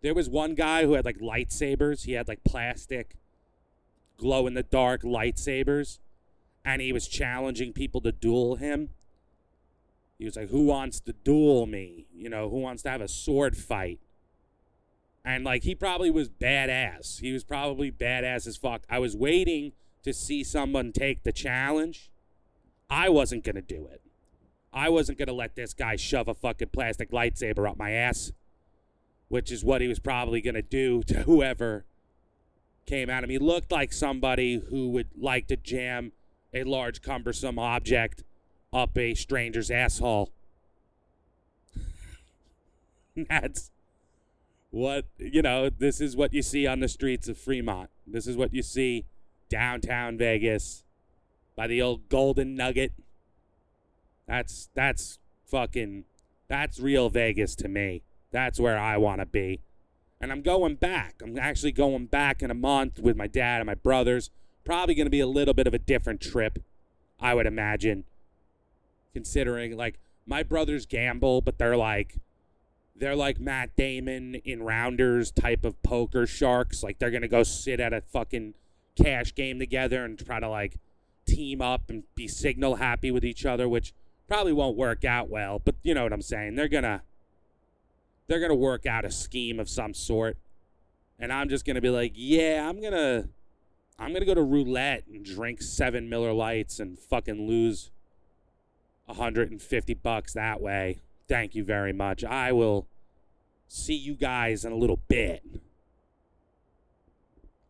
there 0.01 0.13
was 0.13 0.29
one 0.29 0.55
guy 0.55 0.85
who 0.85 0.93
had 0.93 1.03
like 1.03 1.17
lightsabers. 1.17 2.05
He 2.05 2.13
had 2.13 2.27
like 2.27 2.43
plastic 2.43 3.15
glow 4.15 4.47
in 4.47 4.53
the 4.53 4.63
dark 4.63 5.01
lightsabers 5.01 5.99
and 6.63 6.81
he 6.81 6.93
was 6.93 7.07
challenging 7.07 7.73
people 7.73 7.99
to 8.01 8.11
duel 8.11 8.55
him. 8.55 8.89
He 10.19 10.25
was 10.25 10.35
like, 10.35 10.49
"Who 10.49 10.65
wants 10.65 10.99
to 11.01 11.13
duel 11.13 11.65
me? 11.65 12.05
You 12.15 12.29
know, 12.29 12.49
who 12.49 12.59
wants 12.59 12.83
to 12.83 12.89
have 12.89 13.01
a 13.01 13.07
sword 13.07 13.57
fight?" 13.57 13.99
And 15.25 15.43
like 15.43 15.63
he 15.63 15.75
probably 15.75 16.11
was 16.11 16.29
badass. 16.29 17.19
He 17.19 17.33
was 17.33 17.43
probably 17.43 17.91
badass 17.91 18.47
as 18.47 18.55
fuck. 18.55 18.83
I 18.89 18.99
was 18.99 19.15
waiting 19.15 19.73
to 20.07 20.13
see 20.13 20.43
someone 20.43 20.91
take 20.91 21.23
the 21.23 21.31
challenge. 21.31 22.09
I 22.89 23.09
wasn't 23.09 23.43
going 23.43 23.55
to 23.55 23.61
do 23.61 23.87
it. 23.91 24.01
I 24.73 24.89
wasn't 24.89 25.17
going 25.17 25.27
to 25.27 25.33
let 25.33 25.55
this 25.55 25.73
guy 25.73 25.95
shove 25.97 26.27
a 26.27 26.33
fucking 26.33 26.69
plastic 26.69 27.11
lightsaber 27.11 27.69
up 27.69 27.77
my 27.77 27.91
ass, 27.91 28.31
which 29.27 29.51
is 29.51 29.63
what 29.63 29.81
he 29.81 29.87
was 29.87 29.99
probably 29.99 30.41
going 30.41 30.55
to 30.55 30.61
do 30.61 31.03
to 31.03 31.23
whoever 31.23 31.85
came 32.85 33.09
at 33.09 33.23
him. 33.23 33.29
He 33.29 33.37
looked 33.37 33.71
like 33.71 33.91
somebody 33.91 34.61
who 34.69 34.89
would 34.89 35.09
like 35.17 35.47
to 35.47 35.57
jam 35.57 36.13
a 36.53 36.63
large, 36.63 37.01
cumbersome 37.01 37.59
object 37.59 38.23
up 38.71 38.97
a 38.97 39.13
stranger's 39.13 39.69
asshole. 39.69 40.31
That's 43.29 43.71
what, 44.71 45.05
you 45.17 45.41
know, 45.41 45.69
this 45.69 45.99
is 45.99 46.15
what 46.15 46.33
you 46.33 46.41
see 46.41 46.65
on 46.65 46.79
the 46.79 46.87
streets 46.87 47.27
of 47.27 47.37
Fremont. 47.37 47.89
This 48.05 48.25
is 48.25 48.37
what 48.37 48.53
you 48.53 48.61
see 48.61 49.05
downtown 49.49 50.17
Vegas 50.17 50.83
by 51.55 51.67
the 51.67 51.81
old 51.81 52.09
Golden 52.09 52.55
Nugget. 52.55 52.93
That's 54.27 54.69
that's 54.73 55.19
fucking 55.45 56.05
that's 56.47 56.79
real 56.79 57.09
Vegas 57.09 57.55
to 57.57 57.67
me. 57.67 58.03
That's 58.31 58.59
where 58.59 58.77
I 58.77 58.97
want 58.97 59.21
to 59.21 59.25
be. 59.25 59.61
And 60.19 60.31
I'm 60.31 60.41
going 60.41 60.75
back. 60.75 61.15
I'm 61.21 61.37
actually 61.37 61.71
going 61.71 62.07
back 62.07 62.41
in 62.41 62.49
a 62.49 62.55
month 62.55 62.99
with 62.99 63.15
my 63.15 63.27
dad 63.27 63.61
and 63.61 63.67
my 63.67 63.75
brothers. 63.75 64.29
Probably 64.63 64.95
going 64.95 65.05
to 65.05 65.11
be 65.11 65.19
a 65.19 65.27
little 65.27 65.53
bit 65.53 65.67
of 65.67 65.73
a 65.73 65.79
different 65.79 66.21
trip, 66.21 66.59
I 67.19 67.33
would 67.33 67.45
imagine. 67.45 68.03
Considering 69.13 69.77
like 69.77 69.99
my 70.25 70.43
brothers 70.43 70.85
gamble, 70.85 71.41
but 71.41 71.57
they're 71.57 71.77
like 71.77 72.19
they're 72.95 73.15
like 73.15 73.39
Matt 73.39 73.75
Damon 73.75 74.35
in 74.35 74.63
Rounders 74.63 75.31
type 75.31 75.63
of 75.63 75.81
poker 75.83 76.25
sharks. 76.25 76.83
Like 76.83 76.99
they're 76.99 77.11
to 77.11 77.27
go 77.27 77.43
sit 77.43 77.79
at 77.79 77.93
a 77.93 78.01
fucking 78.01 78.55
cash 79.01 79.33
game 79.35 79.59
together 79.59 80.03
and 80.03 80.17
try 80.17 80.39
to 80.39 80.49
like 80.49 80.77
team 81.25 81.61
up 81.61 81.89
and 81.89 82.03
be 82.15 82.27
signal 82.27 82.75
happy 82.75 83.11
with 83.11 83.23
each 83.23 83.45
other, 83.45 83.67
which 83.69 83.93
probably 84.27 84.53
won't 84.53 84.77
work 84.77 85.05
out 85.05 85.29
well, 85.29 85.59
but 85.63 85.75
you 85.83 85.93
know 85.93 86.03
what 86.03 86.13
I'm 86.13 86.21
saying. 86.21 86.55
They're 86.55 86.67
gonna 86.67 87.03
they're 88.27 88.39
gonna 88.39 88.55
work 88.55 88.85
out 88.85 89.05
a 89.05 89.11
scheme 89.11 89.59
of 89.59 89.69
some 89.69 89.93
sort. 89.93 90.37
And 91.19 91.33
I'm 91.33 91.49
just 91.49 91.65
gonna 91.65 91.81
be 91.81 91.89
like, 91.89 92.13
yeah, 92.15 92.67
I'm 92.67 92.81
gonna 92.81 93.29
I'm 93.99 94.13
gonna 94.13 94.25
go 94.25 94.35
to 94.35 94.43
roulette 94.43 95.03
and 95.07 95.23
drink 95.23 95.61
seven 95.61 96.09
Miller 96.09 96.33
Lites 96.33 96.79
and 96.79 96.97
fucking 96.97 97.47
lose 97.47 97.91
150 99.05 99.93
bucks 99.95 100.33
that 100.33 100.61
way. 100.61 100.99
Thank 101.27 101.55
you 101.55 101.63
very 101.63 101.93
much. 101.93 102.23
I 102.23 102.51
will 102.51 102.87
see 103.67 103.95
you 103.95 104.15
guys 104.15 104.63
in 104.65 104.71
a 104.71 104.77
little 104.77 104.99
bit. 105.07 105.43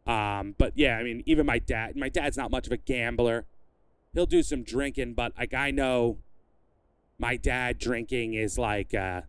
Um, 0.07 0.55
but 0.57 0.71
yeah, 0.75 0.97
I 0.97 1.03
mean, 1.03 1.21
even 1.25 1.45
my 1.45 1.59
dad, 1.59 1.95
my 1.97 2.09
dad's 2.09 2.37
not 2.37 2.49
much 2.49 2.65
of 2.65 2.71
a 2.71 2.77
gambler. 2.77 3.45
He'll 4.13 4.25
do 4.25 4.41
some 4.41 4.63
drinking, 4.63 5.13
but 5.13 5.33
like 5.37 5.53
I 5.53 5.69
know 5.69 6.17
my 7.19 7.35
dad 7.35 7.77
drinking 7.77 8.33
is 8.33 8.57
like 8.57 8.93
uh, 8.93 9.21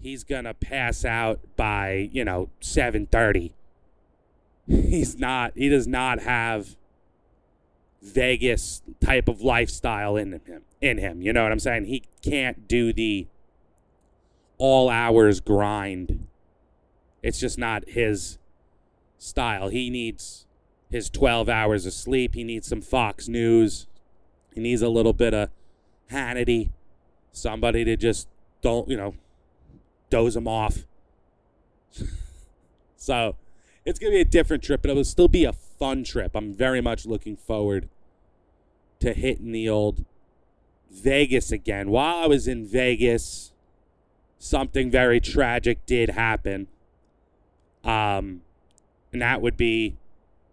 he's 0.00 0.24
gonna 0.24 0.54
pass 0.54 1.04
out 1.04 1.40
by 1.56 2.08
you 2.12 2.24
know 2.24 2.48
7:30. 2.60 3.52
He's 4.66 5.18
not. 5.18 5.52
He 5.54 5.68
does 5.68 5.86
not 5.86 6.20
have 6.20 6.76
Vegas 8.02 8.82
type 9.04 9.28
of 9.28 9.42
lifestyle 9.42 10.16
in 10.16 10.32
him. 10.32 10.62
In 10.80 10.96
him, 10.96 11.20
you 11.20 11.32
know 11.32 11.42
what 11.42 11.52
I'm 11.52 11.58
saying? 11.58 11.84
He 11.84 12.04
can't 12.22 12.66
do 12.66 12.92
the 12.92 13.26
all 14.56 14.88
hours 14.88 15.40
grind. 15.40 16.26
It's 17.22 17.38
just 17.38 17.58
not 17.58 17.86
his 17.88 18.38
style. 19.20 19.68
He 19.68 19.90
needs 19.90 20.46
his 20.90 21.08
12 21.08 21.48
hours 21.48 21.86
of 21.86 21.92
sleep. 21.92 22.34
He 22.34 22.42
needs 22.42 22.66
some 22.66 22.80
Fox 22.80 23.28
News. 23.28 23.86
He 24.54 24.60
needs 24.60 24.82
a 24.82 24.88
little 24.88 25.12
bit 25.12 25.32
of 25.32 25.50
Hannity 26.10 26.70
somebody 27.32 27.84
to 27.84 27.96
just 27.96 28.28
don't 28.60 28.88
you 28.88 28.96
know 28.96 29.14
doze 30.08 30.36
him 30.36 30.48
off. 30.48 30.84
so 32.96 33.36
it's 33.84 33.98
gonna 33.98 34.12
be 34.12 34.20
a 34.20 34.24
different 34.24 34.62
trip, 34.62 34.82
but 34.82 34.90
it 34.90 34.96
will 34.96 35.04
still 35.04 35.28
be 35.28 35.44
a 35.44 35.52
fun 35.52 36.04
trip. 36.04 36.32
I'm 36.34 36.52
very 36.52 36.80
much 36.80 37.06
looking 37.06 37.36
forward 37.36 37.88
to 39.00 39.12
hitting 39.12 39.52
the 39.52 39.68
old 39.68 40.04
Vegas 40.90 41.52
again. 41.52 41.90
While 41.90 42.16
I 42.16 42.26
was 42.26 42.48
in 42.48 42.66
Vegas, 42.66 43.52
something 44.38 44.90
very 44.90 45.20
tragic 45.20 45.86
did 45.86 46.10
happen. 46.10 46.66
Um, 47.84 48.42
and 49.12 49.22
that 49.22 49.40
would 49.40 49.56
be 49.56 49.96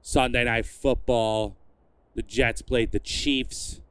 Sunday 0.01 0.43
night 0.45 0.65
football. 0.65 1.55
The 2.15 2.21
Jets 2.23 2.61
played 2.61 2.91
the 2.91 2.99
Chiefs. 2.99 3.81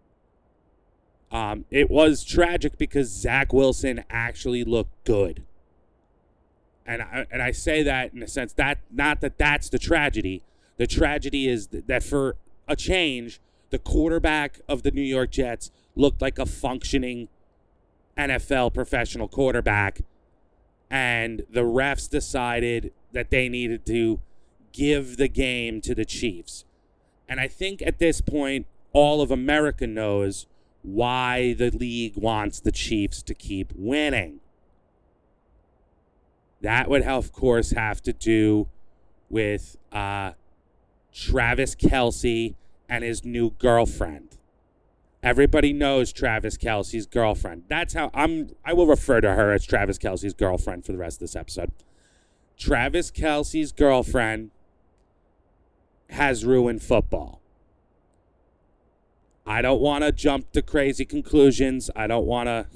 Um, 1.30 1.64
it 1.70 1.90
was 1.90 2.24
tragic 2.24 2.78
because 2.78 3.08
Zach 3.08 3.52
Wilson 3.52 4.04
actually 4.10 4.64
looked 4.64 5.04
good. 5.04 5.42
And 6.86 7.02
I, 7.02 7.26
and 7.30 7.42
I 7.42 7.50
say 7.50 7.82
that 7.82 8.14
in 8.14 8.22
a 8.22 8.28
sense 8.28 8.52
that 8.54 8.78
not 8.90 9.20
that 9.20 9.38
that's 9.38 9.68
the 9.68 9.78
tragedy. 9.78 10.42
The 10.76 10.86
tragedy 10.86 11.48
is 11.48 11.68
that 11.68 12.02
for 12.02 12.36
a 12.68 12.76
change, 12.76 13.40
the 13.70 13.78
quarterback 13.78 14.60
of 14.68 14.82
the 14.82 14.90
New 14.90 15.02
York 15.02 15.30
Jets 15.30 15.70
looked 15.94 16.22
like 16.22 16.38
a 16.38 16.46
functioning 16.46 17.28
NFL 18.16 18.72
professional 18.72 19.28
quarterback, 19.28 20.00
and 20.90 21.42
the 21.50 21.62
refs 21.62 22.08
decided 22.08 22.92
that 23.12 23.30
they 23.30 23.48
needed 23.48 23.84
to 23.86 24.20
give 24.76 25.16
the 25.16 25.28
game 25.28 25.80
to 25.80 25.94
the 25.94 26.04
Chiefs. 26.04 26.64
And 27.28 27.40
I 27.40 27.48
think 27.48 27.82
at 27.82 27.98
this 27.98 28.20
point, 28.20 28.66
all 28.92 29.20
of 29.20 29.30
America 29.30 29.86
knows 29.86 30.46
why 30.82 31.54
the 31.54 31.70
league 31.70 32.16
wants 32.16 32.60
the 32.60 32.70
Chiefs 32.70 33.22
to 33.22 33.34
keep 33.34 33.72
winning. 33.74 34.40
That 36.60 36.88
would, 36.88 37.02
of 37.02 37.32
course, 37.32 37.70
have 37.72 38.02
to 38.02 38.12
do 38.12 38.68
with 39.28 39.76
uh, 39.92 40.32
Travis 41.12 41.74
Kelce 41.74 42.54
and 42.88 43.02
his 43.02 43.24
new 43.24 43.50
girlfriend. 43.50 44.36
Everybody 45.22 45.72
knows 45.72 46.12
Travis 46.12 46.56
Kelce's 46.56 47.06
girlfriend. 47.06 47.64
That's 47.68 47.94
how 47.94 48.10
I'm. 48.14 48.50
I 48.64 48.72
will 48.72 48.86
refer 48.86 49.20
to 49.20 49.34
her 49.34 49.52
as 49.52 49.64
Travis 49.64 49.98
Kelce's 49.98 50.34
girlfriend 50.34 50.84
for 50.84 50.92
the 50.92 50.98
rest 50.98 51.16
of 51.16 51.20
this 51.20 51.34
episode. 51.34 51.72
Travis 52.56 53.10
Kelce's 53.10 53.72
girlfriend 53.72 54.50
has 56.10 56.44
ruined 56.44 56.82
football. 56.82 57.40
I 59.46 59.62
don't 59.62 59.80
want 59.80 60.02
to 60.02 60.12
jump 60.12 60.50
to 60.52 60.62
crazy 60.62 61.04
conclusions. 61.04 61.88
I 61.94 62.06
don't 62.06 62.26
want 62.26 62.48
to 62.48 62.66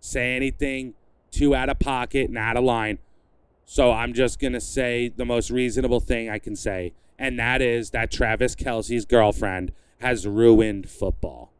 say 0.00 0.36
anything 0.36 0.94
too 1.30 1.54
out 1.54 1.70
of 1.70 1.78
pocket 1.78 2.28
and 2.28 2.38
out 2.38 2.56
of 2.56 2.64
line. 2.64 2.98
So 3.64 3.92
I'm 3.92 4.12
just 4.12 4.38
going 4.38 4.52
to 4.52 4.60
say 4.60 5.08
the 5.08 5.24
most 5.24 5.50
reasonable 5.50 6.00
thing 6.00 6.28
I 6.28 6.38
can 6.38 6.54
say, 6.54 6.92
and 7.18 7.38
that 7.38 7.62
is 7.62 7.90
that 7.90 8.10
Travis 8.10 8.54
Kelce's 8.54 9.06
girlfriend 9.06 9.72
has 10.00 10.26
ruined 10.26 10.90
football. 10.90 11.50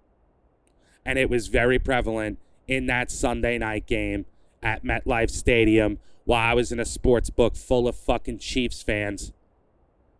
And 1.07 1.19
it 1.19 1.31
was 1.31 1.49
very 1.49 1.79
prevalent 1.79 2.39
in 2.69 2.87
that 2.87 3.11
Sunday 3.11 3.59
night 3.59 3.87
game 3.87 4.27
at 4.63 4.85
MetLife 4.85 5.31
Stadium 5.31 5.99
while 6.25 6.51
I 6.51 6.55
was 6.55 6.73
in 6.73 6.81
a 6.81 6.85
sports 6.85 7.31
book 7.31 7.57
full 7.57 7.87
of 7.87 7.97
fucking 7.97 8.39
Chiefs 8.39 8.83
fans. 8.83 9.33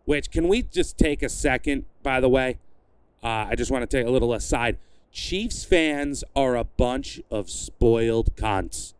Which, 0.05 0.31
can 0.31 0.47
we 0.47 0.61
just 0.61 0.97
take 0.97 1.23
a 1.23 1.29
second, 1.29 1.85
by 2.03 2.19
the 2.19 2.29
way? 2.29 2.59
Uh, 3.23 3.47
I 3.49 3.55
just 3.55 3.71
want 3.71 3.89
to 3.89 3.97
take 3.97 4.07
a 4.07 4.11
little 4.11 4.33
aside. 4.33 4.77
Chiefs 5.11 5.63
fans 5.65 6.23
are 6.35 6.55
a 6.55 6.63
bunch 6.63 7.21
of 7.31 7.49
spoiled 7.49 8.35
cunts. 8.35 8.93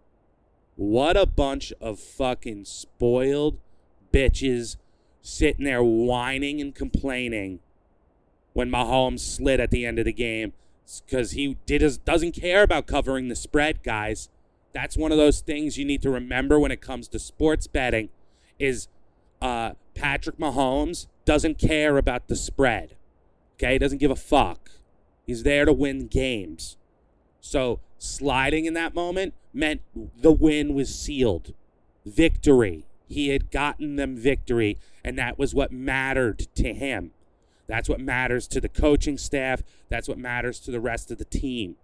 What 0.75 1.15
a 1.15 1.25
bunch 1.25 1.71
of 1.79 1.99
fucking 1.99 2.65
spoiled 2.65 3.59
bitches 4.11 4.77
sitting 5.21 5.65
there 5.65 5.83
whining 5.83 6.59
and 6.59 6.73
complaining 6.73 7.59
when 8.53 8.69
Mahomes 8.69 9.19
slid 9.19 9.59
at 9.59 9.71
the 9.71 9.85
end 9.85 9.99
of 9.99 10.05
the 10.05 10.13
game 10.13 10.53
because 11.05 11.31
he 11.31 11.57
did 11.65 11.81
his, 11.81 11.97
doesn't 11.97 12.31
care 12.31 12.63
about 12.63 12.87
covering 12.87 13.27
the 13.27 13.35
spread, 13.35 13.83
guys. 13.83 14.29
That's 14.73 14.97
one 14.97 15.11
of 15.11 15.17
those 15.17 15.41
things 15.41 15.77
you 15.77 15.85
need 15.85 16.01
to 16.01 16.09
remember 16.09 16.59
when 16.59 16.71
it 16.71 16.81
comes 16.81 17.07
to 17.09 17.19
sports 17.19 17.67
betting. 17.67 18.09
Is 18.57 18.87
uh, 19.41 19.71
Patrick 19.95 20.37
Mahomes 20.37 21.07
doesn't 21.23 21.57
care 21.57 21.97
about 21.97 22.27
the 22.27 22.35
spread. 22.35 22.95
Okay, 23.55 23.73
he 23.73 23.79
doesn't 23.79 23.97
give 23.97 24.11
a 24.11 24.15
fuck. 24.15 24.69
He's 25.25 25.43
there 25.43 25.65
to 25.65 25.73
win 25.73 26.07
games. 26.07 26.77
So 27.41 27.79
sliding 27.97 28.65
in 28.65 28.73
that 28.75 28.93
moment 28.93 29.33
meant 29.53 29.81
the 29.95 30.31
win 30.31 30.73
was 30.73 30.93
sealed. 30.93 31.53
Victory. 32.05 32.85
He 33.07 33.29
had 33.29 33.51
gotten 33.51 33.95
them 33.95 34.17
victory, 34.17 34.77
and 35.03 35.17
that 35.17 35.37
was 35.37 35.53
what 35.53 35.71
mattered 35.71 36.47
to 36.55 36.73
him. 36.73 37.11
That's 37.67 37.89
what 37.89 37.99
matters 37.99 38.47
to 38.49 38.61
the 38.61 38.69
coaching 38.69 39.17
staff. 39.17 39.63
That's 39.89 40.07
what 40.07 40.17
matters 40.17 40.59
to 40.61 40.71
the 40.71 40.79
rest 40.79 41.11
of 41.11 41.17
the 41.17 41.25
team. 41.25 41.75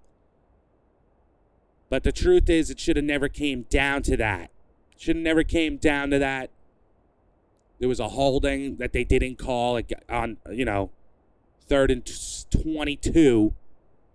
But 1.90 2.04
the 2.04 2.12
truth 2.12 2.50
is, 2.50 2.70
it 2.70 2.80
should 2.80 2.96
have 2.96 3.06
never 3.06 3.28
came 3.28 3.64
down 3.64 4.02
to 4.04 4.18
that. 4.18 4.52
Should 4.98 5.16
have 5.16 5.24
never 5.24 5.44
came 5.44 5.78
down 5.78 6.10
to 6.12 6.20
that. 6.20 6.50
There 7.82 7.90
was 7.90 8.00
a 8.00 8.10
holding 8.10 8.76
that 8.76 8.94
they 8.94 9.04
didn't 9.04 9.40
call 9.40 9.82
on, 10.08 10.38
you 10.52 10.66
know, 10.66 10.92
third 11.68 11.90
and 11.90 12.08
22. 12.52 13.56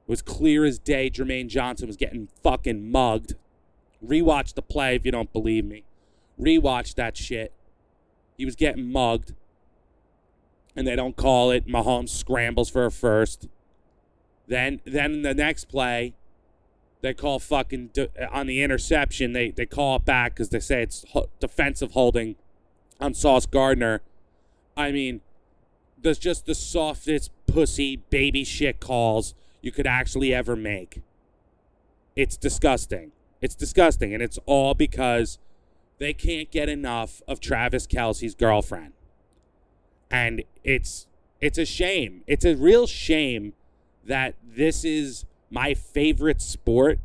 It 0.06 0.08
was 0.08 0.22
clear 0.22 0.64
as 0.64 0.78
day 0.78 1.10
Jermaine 1.10 1.48
Johnson 1.48 1.88
was 1.88 1.96
getting 1.96 2.28
fucking 2.44 2.88
mugged. 2.92 3.34
Rewatch 4.06 4.54
the 4.54 4.62
play 4.62 4.94
if 4.94 5.04
you 5.04 5.10
don't 5.10 5.32
believe 5.32 5.64
me. 5.64 5.82
Rewatch 6.40 6.94
that 6.94 7.16
shit. 7.16 7.52
He 8.38 8.44
was 8.44 8.54
getting 8.54 8.92
mugged 8.92 9.34
and 10.76 10.86
they 10.86 10.94
don't 10.94 11.16
call 11.16 11.50
it. 11.50 11.66
Mahomes 11.66 12.10
scrambles 12.10 12.70
for 12.70 12.86
a 12.86 12.92
first. 12.92 13.48
Then, 14.46 14.80
then 14.84 15.22
the 15.22 15.34
next 15.34 15.64
play, 15.64 16.14
they 17.00 17.14
call 17.14 17.40
fucking 17.40 17.90
on 18.30 18.46
the 18.46 18.62
interception. 18.62 19.32
They 19.32 19.50
they 19.50 19.66
call 19.66 19.96
it 19.96 20.04
back 20.04 20.34
because 20.34 20.50
they 20.50 20.60
say 20.60 20.82
it's 20.82 21.04
defensive 21.40 21.92
holding 21.92 22.36
on 23.00 23.14
Sauce 23.14 23.46
Gardner. 23.46 24.00
I 24.76 24.92
mean, 24.92 25.20
there's 26.00 26.18
just 26.18 26.46
the 26.46 26.54
softest 26.54 27.30
pussy 27.46 27.96
baby 27.96 28.44
shit 28.44 28.80
calls 28.80 29.34
you 29.62 29.72
could 29.72 29.86
actually 29.86 30.34
ever 30.34 30.56
make. 30.56 31.02
It's 32.14 32.36
disgusting. 32.36 33.12
It's 33.40 33.54
disgusting, 33.54 34.14
and 34.14 34.22
it's 34.22 34.38
all 34.46 34.74
because 34.74 35.38
they 35.98 36.12
can't 36.12 36.50
get 36.50 36.68
enough 36.68 37.22
of 37.28 37.40
Travis 37.40 37.86
Kelce's 37.86 38.34
girlfriend 38.34 38.92
and 40.10 40.42
it's 40.64 41.06
it's 41.40 41.58
a 41.58 41.66
shame. 41.66 42.22
It's 42.26 42.44
a 42.44 42.54
real 42.54 42.86
shame 42.86 43.52
that 44.04 44.34
this 44.42 44.84
is 44.84 45.26
my 45.50 45.74
favorite 45.74 46.40
sport 46.40 46.98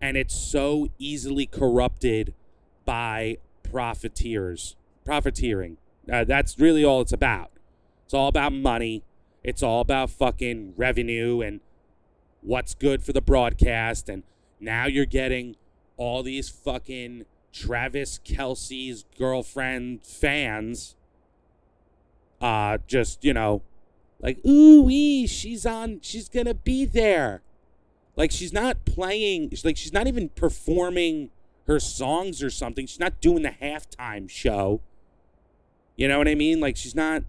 and 0.00 0.16
it's 0.16 0.34
so 0.34 0.88
easily 0.98 1.46
corrupted 1.46 2.34
by 2.84 3.38
profiteers, 3.62 4.76
profiteering. 5.04 5.78
Uh, 6.10 6.24
that's 6.24 6.58
really 6.58 6.84
all 6.84 7.00
it's 7.00 7.12
about. 7.12 7.50
It's 8.04 8.14
all 8.14 8.28
about 8.28 8.52
money. 8.52 9.04
It's 9.42 9.62
all 9.62 9.80
about 9.80 10.10
fucking 10.10 10.74
revenue 10.76 11.40
and 11.40 11.60
what's 12.40 12.74
good 12.74 13.02
for 13.02 13.12
the 13.12 13.20
broadcast. 13.20 14.08
And 14.08 14.22
now 14.60 14.86
you're 14.86 15.06
getting 15.06 15.56
all 15.96 16.22
these 16.22 16.48
fucking 16.48 17.24
Travis 17.52 18.18
Kelce's 18.24 19.04
girlfriend 19.16 20.02
fans 20.04 20.96
uh, 22.44 22.76
just 22.86 23.24
you 23.24 23.32
know, 23.32 23.62
like 24.20 24.38
ooh 24.46 24.82
wee, 24.82 25.26
she's 25.26 25.64
on, 25.64 26.00
she's 26.02 26.28
gonna 26.28 26.54
be 26.54 26.84
there. 26.84 27.42
Like 28.16 28.30
she's 28.30 28.52
not 28.52 28.84
playing, 28.84 29.50
like 29.64 29.78
she's 29.78 29.94
not 29.94 30.06
even 30.06 30.28
performing 30.28 31.30
her 31.66 31.80
songs 31.80 32.42
or 32.42 32.50
something. 32.50 32.86
She's 32.86 33.00
not 33.00 33.20
doing 33.22 33.42
the 33.42 33.54
halftime 33.62 34.28
show. 34.28 34.82
You 35.96 36.08
know 36.08 36.18
what 36.18 36.28
I 36.28 36.34
mean? 36.34 36.60
Like 36.60 36.76
she's 36.76 36.94
not. 36.94 37.22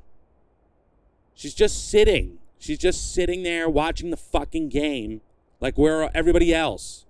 She's 1.34 1.54
just 1.54 1.90
sitting. 1.90 2.40
She's 2.58 2.78
just 2.78 3.14
sitting 3.14 3.44
there 3.44 3.70
watching 3.70 4.10
the 4.10 4.18
fucking 4.18 4.70
game, 4.70 5.22
like 5.60 5.78
where 5.78 6.10
everybody 6.16 6.54
else. 6.54 7.06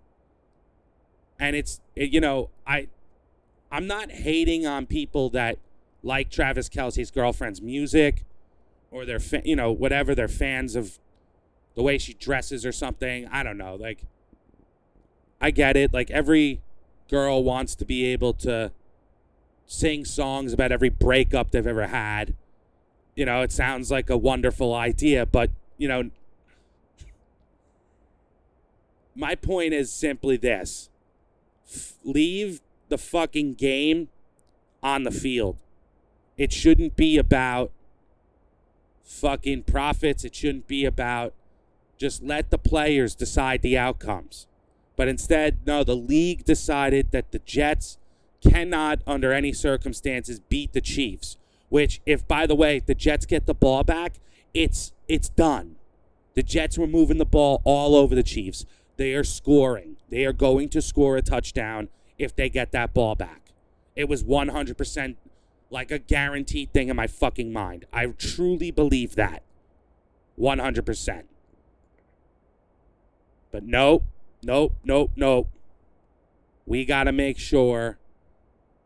And 1.39 1.55
it's 1.55 1.79
you 1.95 2.19
know 2.19 2.49
I, 2.65 2.87
I'm 3.71 3.87
not 3.87 4.11
hating 4.11 4.65
on 4.65 4.85
people 4.85 5.29
that 5.31 5.57
like 6.03 6.29
Travis 6.29 6.69
Kelce's 6.69 7.11
girlfriend's 7.11 7.61
music 7.61 8.23
or 8.91 9.05
they're, 9.05 9.19
fa- 9.19 9.41
you 9.43 9.55
know, 9.57 9.73
whatever, 9.73 10.15
they're 10.15 10.29
fans 10.29 10.75
of 10.75 10.99
the 11.75 11.81
way 11.81 11.97
she 11.97 12.13
dresses 12.13 12.65
or 12.65 12.71
something. 12.71 13.27
I 13.27 13.43
don't 13.43 13.57
know. 13.57 13.75
Like, 13.75 14.03
I 15.41 15.51
get 15.51 15.75
it. 15.75 15.93
Like, 15.93 16.09
every 16.11 16.61
girl 17.09 17.43
wants 17.43 17.75
to 17.75 17.85
be 17.85 18.05
able 18.05 18.33
to 18.35 18.71
sing 19.65 20.06
songs 20.06 20.54
about 20.54 20.71
every 20.71 20.89
breakup 20.89 21.51
they've 21.51 21.65
ever 21.65 21.88
had. 21.88 22.34
You 23.15 23.25
know, 23.25 23.41
it 23.41 23.51
sounds 23.51 23.89
like 23.89 24.10
a 24.10 24.17
wonderful 24.17 24.73
idea, 24.73 25.25
but, 25.25 25.49
you 25.78 25.88
know, 25.88 26.10
my 29.15 29.36
point 29.36 29.73
is 29.73 29.91
simply 29.91 30.38
this 30.38 30.89
F- 31.67 31.93
leave 32.04 32.62
the 32.89 32.97
fucking 32.97 33.54
game 33.54 34.10
on 34.84 35.04
the 35.04 35.12
field. 35.12 35.58
It 36.38 36.51
shouldn't 36.51 36.95
be 36.95 37.17
about 37.17 37.71
fucking 39.04 39.63
profits. 39.63 40.23
It 40.23 40.36
shouldn't 40.36 40.67
be 40.67 40.86
about 40.86 41.34
just 41.97 42.21
let 42.21 42.51
the 42.51 42.58
players 42.58 43.15
decide 43.15 43.62
the 43.62 43.78
outcomes. 43.78 44.47
But 44.95 45.08
instead, 45.08 45.60
no, 45.65 45.84
the 45.84 45.95
league 45.95 46.45
decided 46.45 47.12
that 47.12 47.32
the 47.32 47.39
Jets 47.39 47.97
cannot, 48.49 49.01
under 49.08 49.31
any 49.31 49.53
circumstances, 49.53 50.39
beat 50.39 50.73
the 50.73 50.81
Chiefs. 50.81 51.38
Which, 51.69 52.01
if 52.05 52.27
by 52.27 52.45
the 52.45 52.55
way, 52.55 52.79
the 52.79 52.95
Jets 52.95 53.25
get 53.25 53.45
the 53.45 53.53
ball 53.53 53.84
back, 53.84 54.19
it's 54.53 54.93
it's 55.08 55.29
done. 55.29 55.75
The 56.36 56.43
Jets 56.43 56.77
were 56.77 56.88
moving 56.88 57.17
the 57.17 57.25
ball 57.25 57.62
all 57.63 57.95
over 57.95 58.13
the 58.13 58.23
Chiefs. 58.23 58.65
They 58.97 59.13
are 59.13 59.23
scoring. 59.23 59.97
They 60.10 60.25
are 60.25 60.34
going 60.34 60.69
to 60.69 60.81
score 60.81 61.17
a 61.17 61.21
touchdown 61.21 61.89
if 62.17 62.36
they 62.36 62.49
get 62.49 62.71
that 62.71 62.93
ball 62.93 63.15
back. 63.15 63.51
It 63.95 64.10
was 64.10 64.23
100% 64.23 65.15
like 65.69 65.91
a 65.91 65.99
guaranteed 65.99 66.71
thing 66.71 66.89
in 66.89 66.95
my 66.95 67.08
fucking 67.08 67.51
mind. 67.51 67.86
I 67.91 68.05
truly 68.08 68.71
believe 68.71 69.15
that. 69.15 69.43
100%. 70.39 71.23
But 73.51 73.63
nope, 73.63 74.03
nope, 74.43 74.75
nope, 74.84 75.12
nope. 75.15 75.49
We 76.65 76.84
got 76.86 77.05
to 77.05 77.12
make 77.12 77.38
sure 77.38 77.97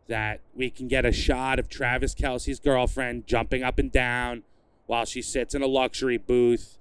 that 0.09 0.41
we 0.53 0.69
can 0.69 0.87
get 0.87 1.05
a 1.05 1.11
shot 1.11 1.59
of 1.59 1.69
Travis 1.69 2.13
Kelce's 2.13 2.59
girlfriend 2.59 3.25
jumping 3.25 3.63
up 3.63 3.79
and 3.79 3.91
down 3.91 4.43
while 4.85 5.05
she 5.05 5.21
sits 5.21 5.55
in 5.55 5.61
a 5.61 5.67
luxury 5.67 6.17
booth, 6.17 6.77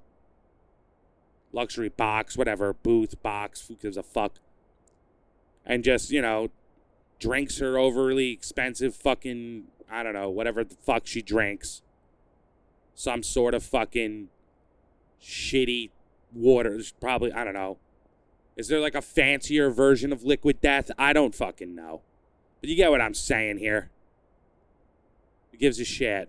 luxury 1.53 1.91
box, 1.91 2.37
whatever, 2.37 2.73
booth, 2.73 3.23
box, 3.23 3.69
who 3.69 3.77
gives 3.77 3.97
a 3.97 4.03
fuck, 4.03 4.39
and 5.65 5.85
just, 5.85 6.11
you 6.11 6.23
know, 6.23 6.49
drinks 7.21 7.59
her 7.59 7.79
overly 7.79 8.33
expensive 8.33 8.97
fucking 8.97 9.65
I 9.91 10.03
don't 10.03 10.13
know, 10.13 10.29
whatever 10.29 10.65
the 10.65 10.77
fuck 10.77 11.07
she 11.07 11.23
drinks. 11.23 11.83
Some 12.95 13.23
sort 13.23 13.55
of 13.55 13.63
fucking 13.63 14.29
shitty 15.23 15.91
water. 16.35 16.81
Probably, 17.01 17.33
I 17.33 17.45
don't 17.45 17.55
know. 17.55 17.79
Is 18.57 18.69
there 18.69 18.81
like 18.81 18.95
a 18.95 19.03
fancier 19.03 19.71
version 19.71 20.13
of 20.13 20.25
liquid 20.25 20.61
death? 20.61 20.91
I 20.99 21.13
don't 21.13 21.35
fucking 21.35 21.75
know. 21.75 22.03
But 22.61 22.71
you 22.71 22.77
get 22.77 22.91
what 22.91 23.01
I'm 23.01 23.15
saying 23.15 23.59
here. 23.59 23.91
Who 25.51 25.59
gives 25.59 25.79
a 25.81 25.85
shit? 25.85 26.29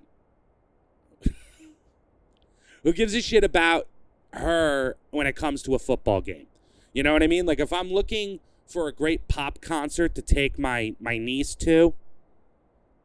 Who 2.84 2.94
gives 2.94 3.13
a 3.13 3.22
shit 3.22 3.44
about 3.44 3.88
her 4.34 4.96
when 5.12 5.28
it 5.28 5.36
comes 5.36 5.62
to 5.63 5.76
a 5.76 5.80
football 5.80 6.22
game? 6.22 6.48
You 6.94 7.04
know 7.04 7.13
what 7.13 7.24
I 7.24 7.28
mean? 7.28 7.46
Like 7.46 7.60
if 7.60 7.74
I'm 7.74 7.92
looking 7.92 8.39
for 8.68 8.88
a 8.88 8.94
great 8.94 9.28
pop 9.28 9.62
concert 9.62 10.13
to 10.15 10.22
take 10.22 10.60
my 10.60 10.96
my 11.00 11.18
niece 11.18 11.56
to, 11.56 11.96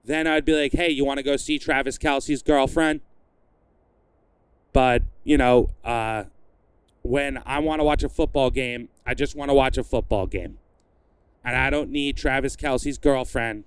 then 0.05 0.27
I'd 0.27 0.45
be 0.45 0.55
like, 0.55 0.73
hey, 0.73 0.91
you 0.91 1.05
want 1.05 1.19
to 1.19 1.23
go 1.23 1.37
see 1.37 1.59
Travis 1.59 1.97
Kelce's 1.99 2.43
girlfriend? 2.43 3.01
But, 4.73 5.03
you 5.23 5.39
know, 5.39 5.71
uh, 5.85 6.25
when 7.03 7.41
I 7.47 7.61
want 7.61 7.81
to 7.81 7.85
watch 7.85 8.03
a 8.03 8.09
football 8.09 8.51
game, 8.51 8.89
I 9.07 9.15
just 9.15 9.35
want 9.37 9.51
to 9.51 9.55
watch 9.55 9.79
a 9.79 9.85
football 9.85 10.27
game. 10.27 10.59
And 11.45 11.57
I 11.57 11.71
don't 11.71 11.91
need 11.91 12.17
Travis 12.17 12.57
Kelce's 12.57 12.99
girlfriend 12.99 13.65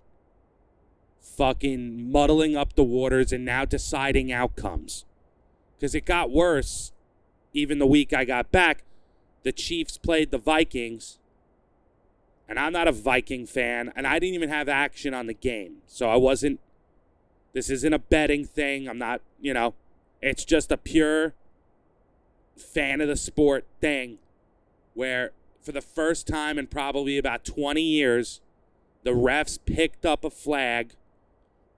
fucking 1.21 2.11
muddling 2.11 2.55
up 2.55 2.73
the 2.73 2.83
waters 2.83 3.31
and 3.31 3.45
now 3.45 3.65
deciding 3.65 4.31
outcomes. 4.31 5.05
Because 5.75 5.93
it 5.93 6.05
got 6.05 6.31
worse 6.31 6.91
even 7.53 7.77
the 7.77 7.85
week 7.85 8.13
I 8.13 8.25
got 8.25 8.51
back. 8.51 8.83
The 9.43 9.51
Chiefs 9.51 9.97
played 9.97 10.31
the 10.31 10.39
Vikings. 10.39 11.19
And 12.49 12.57
I'm 12.57 12.73
not 12.73 12.87
a 12.87 12.91
Viking 12.91 13.45
fan. 13.45 13.93
And 13.95 14.07
I 14.07 14.19
didn't 14.19 14.35
even 14.35 14.49
have 14.49 14.67
action 14.67 15.13
on 15.13 15.27
the 15.27 15.33
game. 15.33 15.77
So 15.85 16.09
I 16.09 16.15
wasn't. 16.15 16.59
This 17.53 17.69
isn't 17.69 17.93
a 17.93 17.99
betting 17.99 18.45
thing. 18.45 18.87
I'm 18.87 18.97
not, 18.97 19.21
you 19.39 19.53
know, 19.53 19.73
it's 20.21 20.45
just 20.45 20.71
a 20.71 20.77
pure 20.77 21.33
fan 22.55 23.01
of 23.01 23.07
the 23.07 23.15
sport 23.15 23.65
thing 23.79 24.17
where 24.93 25.31
for 25.67 25.73
the 25.73 25.81
first 25.81 26.27
time 26.27 26.57
in 26.57 26.65
probably 26.65 27.17
about 27.17 27.43
20 27.43 27.81
years, 27.81 28.39
the 29.03 29.11
refs 29.11 29.59
picked 29.65 30.05
up 30.05 30.23
a 30.23 30.29
flag 30.29 30.93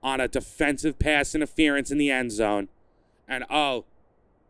on 0.04 0.21
a 0.21 0.28
defensive 0.28 0.99
pass 0.99 1.34
interference 1.34 1.89
in 1.89 1.97
the 1.97 2.12
end 2.12 2.32
zone. 2.32 2.67
And 3.28 3.45
oh, 3.49 3.86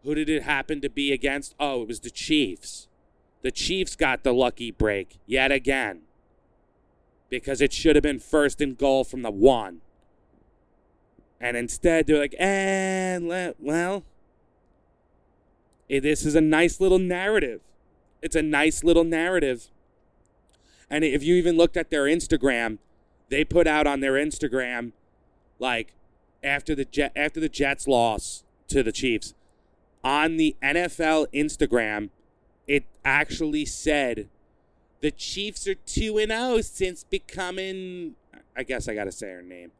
who 0.03 0.13
did 0.13 0.27
it 0.27 0.43
happen 0.43 0.81
to 0.81 0.89
be 0.89 1.13
against? 1.13 1.55
Oh, 1.57 1.83
it 1.83 1.87
was 1.87 2.01
the 2.01 2.09
Chiefs. 2.09 2.89
The 3.41 3.49
Chiefs 3.49 3.95
got 3.95 4.23
the 4.23 4.33
lucky 4.33 4.71
break 4.71 5.19
yet 5.25 5.53
again 5.53 6.01
because 7.29 7.61
it 7.61 7.71
should 7.71 7.95
have 7.95 8.03
been 8.03 8.19
first 8.19 8.59
and 8.59 8.77
goal 8.77 9.05
from 9.05 9.21
the 9.21 9.31
one. 9.31 9.79
And 11.39 11.55
instead, 11.55 12.07
they're 12.07 12.19
like, 12.19 12.35
and 12.37 13.31
eh, 13.31 13.53
well, 13.57 14.03
this 15.87 16.25
is 16.25 16.35
a 16.35 16.41
nice 16.41 16.81
little 16.81 16.99
narrative. 16.99 17.61
It's 18.21 18.35
a 18.35 18.41
nice 18.41 18.83
little 18.83 19.03
narrative. 19.03 19.67
And 20.89 21.03
if 21.03 21.23
you 21.23 21.35
even 21.35 21.57
looked 21.57 21.77
at 21.77 21.89
their 21.89 22.03
Instagram, 22.03 22.79
they 23.29 23.43
put 23.43 23.67
out 23.67 23.87
on 23.87 23.99
their 23.99 24.13
Instagram, 24.13 24.91
like 25.59 25.93
after 26.43 26.73
the 26.73 26.85
Jet, 26.85 27.11
after 27.15 27.39
the 27.39 27.49
Jets 27.49 27.87
loss 27.87 28.43
to 28.69 28.81
the 28.81 28.91
Chiefs, 28.91 29.33
on 30.03 30.37
the 30.37 30.55
NFL 30.63 31.27
Instagram, 31.33 32.09
it 32.67 32.85
actually 33.05 33.65
said 33.65 34.27
the 35.01 35.11
Chiefs 35.11 35.67
are 35.67 35.75
2 35.75 36.17
and 36.17 36.31
0 36.31 36.61
since 36.61 37.03
becoming 37.03 38.15
I 38.55 38.63
guess 38.63 38.87
I 38.89 38.93
got 38.93 39.05
to 39.05 39.11
say 39.11 39.31
her 39.31 39.41
name. 39.41 39.71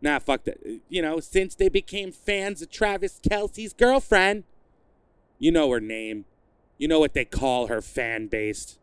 Nah, 0.00 0.18
fuck 0.18 0.44
that. 0.44 0.58
You 0.88 1.02
know, 1.02 1.18
since 1.20 1.54
they 1.54 1.68
became 1.68 2.12
fans 2.12 2.62
of 2.62 2.70
Travis 2.70 3.20
Kelce's 3.28 3.72
girlfriend. 3.72 4.44
You 5.38 5.50
know 5.50 5.70
her 5.70 5.80
name. 5.80 6.24
You 6.84 6.88
know 6.88 7.00
what 7.00 7.14
they 7.14 7.24
call 7.24 7.68
her 7.68 7.80
fan 7.80 8.26
based. 8.26 8.78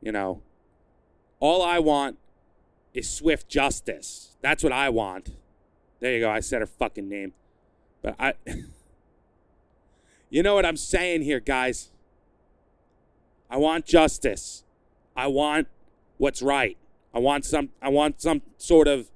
You 0.00 0.12
know, 0.12 0.40
all 1.40 1.62
I 1.62 1.80
want 1.80 2.16
is 2.94 3.10
swift 3.10 3.48
justice. 3.48 4.36
That's 4.40 4.62
what 4.62 4.72
I 4.72 4.88
want. 4.88 5.30
There 5.98 6.12
you 6.12 6.20
go. 6.20 6.30
I 6.30 6.38
said 6.38 6.60
her 6.60 6.66
fucking 6.68 7.08
name. 7.08 7.32
But 8.02 8.14
I. 8.20 8.34
you 10.30 10.44
know 10.44 10.54
what 10.54 10.64
I'm 10.64 10.76
saying 10.76 11.22
here, 11.22 11.40
guys? 11.40 11.90
I 13.50 13.56
want 13.56 13.84
justice. 13.84 14.62
I 15.16 15.26
want 15.26 15.66
what's 16.18 16.40
right. 16.40 16.76
I 17.12 17.18
want 17.18 17.44
some 17.44 17.70
I 17.82 17.88
want 17.88 18.22
some 18.22 18.42
sort 18.58 18.86
of 18.86 19.10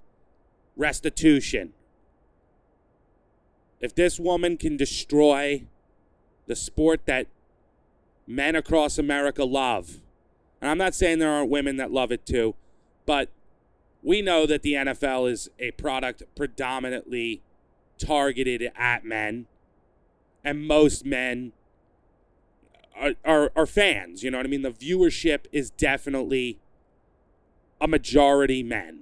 restitution. 0.76 1.72
If 3.78 3.94
this 3.94 4.18
woman 4.18 4.56
can 4.56 4.76
destroy 4.76 5.66
the 6.46 6.56
sport 6.56 7.06
that 7.06 7.26
men 8.26 8.54
across 8.54 8.98
America 8.98 9.44
love, 9.44 10.00
and 10.60 10.70
I'm 10.70 10.78
not 10.78 10.94
saying 10.94 11.18
there 11.18 11.30
aren't 11.30 11.50
women 11.50 11.76
that 11.76 11.90
love 11.90 12.12
it 12.12 12.26
too, 12.26 12.54
but 13.06 13.28
we 14.02 14.22
know 14.22 14.46
that 14.46 14.62
the 14.62 14.74
NFL 14.74 15.30
is 15.30 15.50
a 15.58 15.72
product 15.72 16.22
predominantly 16.34 17.42
targeted 17.98 18.70
at 18.76 19.04
men, 19.04 19.46
and 20.44 20.66
most 20.66 21.04
men 21.04 21.52
are, 22.96 23.12
are, 23.24 23.52
are 23.56 23.66
fans. 23.66 24.22
You 24.22 24.30
know 24.30 24.38
what 24.38 24.46
I 24.46 24.48
mean? 24.48 24.62
The 24.62 24.70
viewership 24.70 25.46
is 25.52 25.70
definitely 25.70 26.58
a 27.80 27.88
majority 27.88 28.62
men, 28.62 29.00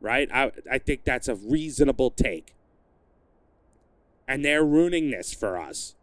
right? 0.00 0.28
I, 0.32 0.52
I 0.70 0.78
think 0.78 1.04
that's 1.04 1.28
a 1.28 1.34
reasonable 1.34 2.10
take. 2.10 2.54
And 4.26 4.44
they're 4.44 4.64
ruining 4.64 5.10
this 5.10 5.32
for 5.32 5.58
us. 5.58 5.94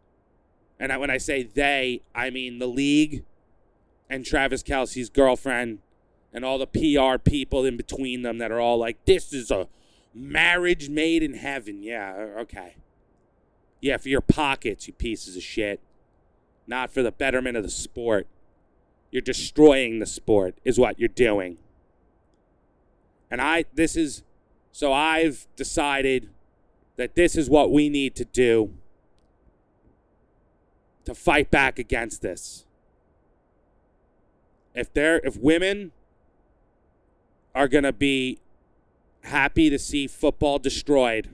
And 0.80 0.92
I, 0.92 0.98
when 0.98 1.10
I 1.10 1.18
say 1.18 1.44
they, 1.44 2.02
I 2.14 2.30
mean 2.30 2.60
the 2.60 2.68
league 2.68 3.24
and 4.10 4.26
Travis 4.26 4.62
Kelce's 4.64 5.10
girlfriend 5.10 5.80
and 6.34 6.44
all 6.44 6.58
the 6.58 6.68
PR 6.68 7.18
people 7.18 7.66
in 7.66 7.78
between 7.78 8.22
them 8.22 8.38
that 8.40 8.52
are 8.52 8.60
all 8.60 8.78
like, 8.78 8.98
this 9.06 9.32
is 9.32 9.52
a 9.52 9.68
marriage 10.14 10.90
made 10.90 11.24
in 11.24 11.36
heaven. 11.36 11.82
Yeah, 11.82 12.14
uh, 12.14 12.42
okay. 12.42 12.76
Yeah, 13.82 13.98
for 13.98 14.10
your 14.10 14.22
pockets, 14.22 14.88
you 14.88 14.94
pieces 14.94 15.36
of 15.38 15.44
shit. 15.44 15.80
Not 16.68 16.92
for 16.92 17.04
the 17.04 17.12
betterment 17.12 17.58
of 17.58 17.64
the 17.64 17.70
sport. 17.70 18.28
You're 19.12 19.22
destroying 19.22 20.00
the 20.00 20.06
sport, 20.06 20.56
is 20.66 20.78
what 20.78 21.00
you're 21.00 21.08
doing. 21.08 21.58
And 23.32 23.42
I, 23.42 23.66
this 23.74 23.96
is, 23.96 24.24
so 24.72 24.92
I've 24.92 25.48
decided 25.56 26.30
that 26.98 27.16
this 27.16 27.36
is 27.36 27.50
what 27.50 27.72
we 27.72 27.88
need 27.90 28.16
to 28.16 28.26
do 28.26 28.74
to 31.06 31.15
fight 31.15 31.50
back 31.50 31.80
against 31.80 32.22
this. 32.22 32.65
If 34.74 34.94
there 34.94 35.22
if 35.24 35.38
women 35.38 35.91
are 37.54 37.68
going 37.68 37.86
to 37.86 37.94
be 37.94 38.39
happy 39.24 39.70
to 39.70 39.80
see 39.80 40.08
football 40.08 40.60
destroyed 40.60 41.30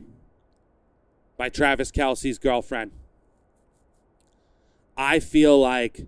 by 1.37 1.49
Travis 1.49 1.91
Kelce's 1.91 2.37
girlfriend, 2.37 2.91
I 4.95 5.19
feel 5.19 5.59
like 5.59 6.07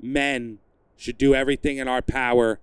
men 0.00 0.58
should 0.96 1.16
do 1.16 1.34
everything 1.34 1.78
in 1.78 1.88
our 1.88 2.02
power 2.02 2.60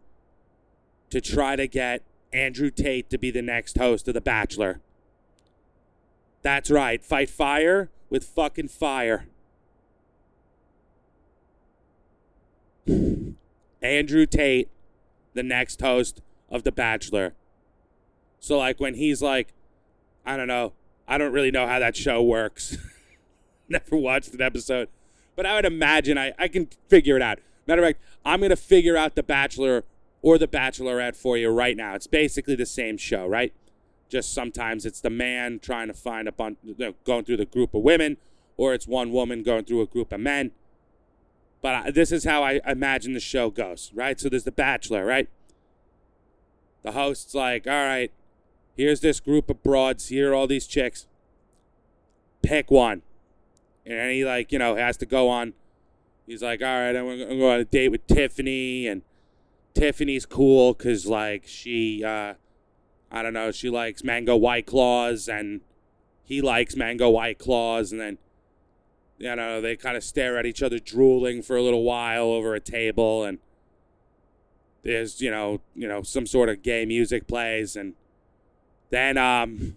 to 1.10 1.20
try 1.20 1.56
to 1.56 1.68
get 1.68 2.04
Andrew 2.32 2.70
Tate 2.70 3.10
to 3.10 3.18
be 3.18 3.32
the 3.32 3.42
next 3.42 3.78
host 3.78 4.08
of 4.08 4.14
The 4.14 4.22
Bachelor. 4.22 4.80
That's 6.44 6.72
right. 6.72 7.04
Fight 7.04 7.30
fire 7.30 7.90
with 8.10 8.24
fucking 8.24 8.70
fire. 8.70 9.28
Andrew 13.82 14.26
Tate, 14.26 14.70
the 15.34 15.44
next 15.44 15.82
host 15.82 16.22
of 16.50 16.64
The 16.64 16.72
Bachelor. 16.72 17.34
So, 18.40 18.58
like, 18.58 18.80
when 18.80 18.96
he's 18.96 19.22
like, 19.22 19.54
I 20.26 20.38
don't 20.38 20.48
know, 20.48 20.74
I 21.08 21.18
don't 21.18 21.34
really 21.34 21.52
know 21.52 21.68
how 21.68 21.80
that 21.80 21.96
show 21.96 22.22
works. 22.24 22.78
Never 23.70 23.96
watched 23.96 24.34
an 24.34 24.42
episode. 24.42 24.90
But 25.36 25.46
I 25.46 25.56
would 25.56 25.66
imagine 25.66 26.18
I, 26.18 26.34
I 26.38 26.48
can 26.48 26.68
figure 26.88 27.16
it 27.16 27.22
out. 27.22 27.40
Matter 27.68 27.82
of 27.82 27.88
fact, 27.88 28.02
I'm 28.26 28.40
going 28.40 28.50
to 28.50 28.56
figure 28.56 28.98
out 28.98 29.16
The 29.16 29.24
Bachelor 29.24 29.84
or 30.22 30.38
The 30.38 30.48
Bachelorette 30.48 31.16
for 31.16 31.38
you 31.38 31.50
right 31.50 31.78
now. 31.78 31.96
It's 31.96 32.08
basically 32.08 32.56
the 32.56 32.66
same 32.66 32.98
show, 32.98 33.28
right? 33.28 33.54
Just 34.10 34.34
sometimes 34.34 34.86
it's 34.86 35.00
the 35.00 35.10
man 35.10 35.60
trying 35.60 35.88
to 35.88 35.94
find 35.94 36.28
a 36.28 36.32
bunch, 36.32 36.58
you 36.64 36.76
know, 36.78 36.94
going 37.06 37.24
through 37.24 37.38
the 37.38 37.46
group 37.46 37.74
of 37.74 37.82
women, 37.82 38.18
or 38.58 38.74
it's 38.74 38.88
one 38.88 39.12
woman 39.12 39.42
going 39.42 39.64
through 39.64 39.82
a 39.82 39.86
group 39.86 40.12
of 40.12 40.20
men. 40.20 40.52
But 41.62 41.76
I, 41.76 41.92
this 41.92 42.12
is 42.12 42.24
how 42.24 42.44
I 42.44 42.60
imagine 42.66 43.14
the 43.14 43.20
show 43.20 43.50
goes, 43.50 43.92
right? 43.94 44.20
So 44.20 44.30
there's 44.30 44.44
The 44.44 44.52
Bachelor, 44.52 45.06
right? 45.06 45.30
The 46.82 46.94
host's 46.94 47.36
like, 47.36 47.68
all 47.68 47.74
right, 47.74 48.12
here's 48.76 49.02
this 49.02 49.20
group 49.20 49.50
of 49.50 49.62
broads, 49.62 50.08
here 50.08 50.32
are 50.32 50.34
all 50.34 50.48
these 50.48 50.66
chicks. 50.66 51.06
Pick 52.42 52.72
one. 52.72 53.04
And 53.86 54.12
he, 54.12 54.26
like, 54.26 54.52
you 54.52 54.60
know, 54.60 54.76
has 54.76 54.98
to 54.98 55.06
go 55.06 55.30
on. 55.30 55.54
He's 56.26 56.42
like, 56.42 56.62
all 56.62 56.68
right, 56.68 56.96
I'm 56.96 57.06
going 57.06 57.20
to 57.20 57.38
go 57.38 57.52
on 57.52 57.60
a 57.60 57.66
date 57.66 57.90
with 57.90 58.06
Tiffany. 58.08 58.88
And 58.88 59.04
Tiffany's 59.74 60.26
cool 60.26 60.74
because, 60.74 61.06
like, 61.06 61.44
she, 61.46 62.04
uh, 62.04 62.36
I 63.12 63.22
don't 63.22 63.34
know, 63.34 63.52
she 63.52 63.70
likes 63.70 64.04
mango 64.04 64.36
white 64.36 64.66
claws 64.66 65.28
and 65.28 65.62
he 66.24 66.42
likes 66.42 66.76
mango 66.76 67.10
white 67.10 67.38
claws. 67.38 67.92
And 67.92 68.02
then, 68.02 68.18
you 69.22 69.36
know, 69.36 69.62
they 69.62 69.76
kind 69.76 69.96
of 69.96 70.04
stare 70.04 70.38
at 70.40 70.48
each 70.48 70.64
other 70.64 70.80
drooling 70.80 71.44
for 71.44 71.56
a 71.56 71.62
little 71.62 71.84
while 71.84 72.24
over 72.24 72.56
a 72.56 72.60
table. 72.60 73.24
And 73.24 73.38
there's, 74.82 75.22
you 75.22 75.30
know, 75.30 75.62
you 75.76 75.88
know, 75.88 76.02
some 76.02 76.26
sort 76.26 76.50
of 76.50 76.64
gay 76.64 76.86
music 76.86 77.28
plays. 77.28 77.76
And 77.76 77.94
then, 78.90 79.20
um, 79.20 79.76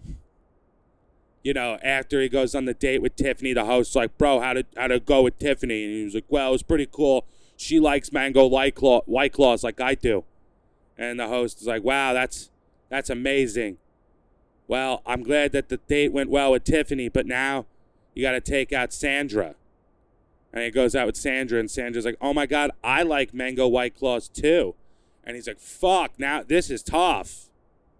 you 1.43 1.53
know, 1.53 1.77
after 1.83 2.19
he 2.21 2.27
goes 2.27 2.55
on 2.55 2.65
the 2.65 2.73
date 2.73 3.03
with 3.03 3.15
Tiffany, 3.15 3.53
the 3.53 3.65
host's 3.65 3.95
like, 3.95 4.17
bro, 4.17 4.39
how 4.39 4.53
did 4.53 4.65
how 4.75 4.87
to 4.87 4.99
go 4.99 5.21
with 5.21 5.37
Tiffany? 5.37 5.83
And 5.83 5.93
he 5.93 6.03
was 6.05 6.15
like, 6.15 6.25
well, 6.27 6.49
it 6.49 6.53
was 6.53 6.63
pretty 6.63 6.87
cool. 6.91 7.25
She 7.55 7.79
likes 7.79 8.11
mango 8.11 8.47
white 8.47 8.73
claw 8.73 9.01
white 9.05 9.31
claws 9.31 9.63
like 9.63 9.79
I 9.79 9.93
do. 9.93 10.23
And 10.97 11.19
the 11.19 11.27
host 11.27 11.61
is 11.61 11.67
like, 11.67 11.83
wow, 11.83 12.13
that's 12.13 12.49
that's 12.89 13.11
amazing. 13.11 13.77
Well, 14.67 15.03
I'm 15.05 15.21
glad 15.21 15.51
that 15.51 15.69
the 15.69 15.77
date 15.77 16.11
went 16.11 16.31
well 16.31 16.53
with 16.53 16.63
Tiffany, 16.63 17.09
but 17.09 17.27
now 17.27 17.67
you 18.15 18.23
got 18.23 18.31
to 18.31 18.41
take 18.41 18.73
out 18.73 18.93
Sandra. 18.93 19.55
And 20.53 20.63
he 20.63 20.71
goes 20.71 20.95
out 20.95 21.05
with 21.05 21.17
Sandra, 21.17 21.59
and 21.59 21.69
Sandra's 21.69 22.05
like, 22.05 22.17
"Oh 22.21 22.33
my 22.33 22.45
god, 22.45 22.71
I 22.81 23.03
like 23.03 23.33
mango 23.33 23.67
white 23.67 23.93
claws 23.93 24.29
too." 24.29 24.73
And 25.25 25.35
he's 25.35 25.47
like, 25.47 25.59
"Fuck, 25.59 26.17
now 26.17 26.41
this 26.41 26.71
is 26.71 26.81
tough. 26.81 27.49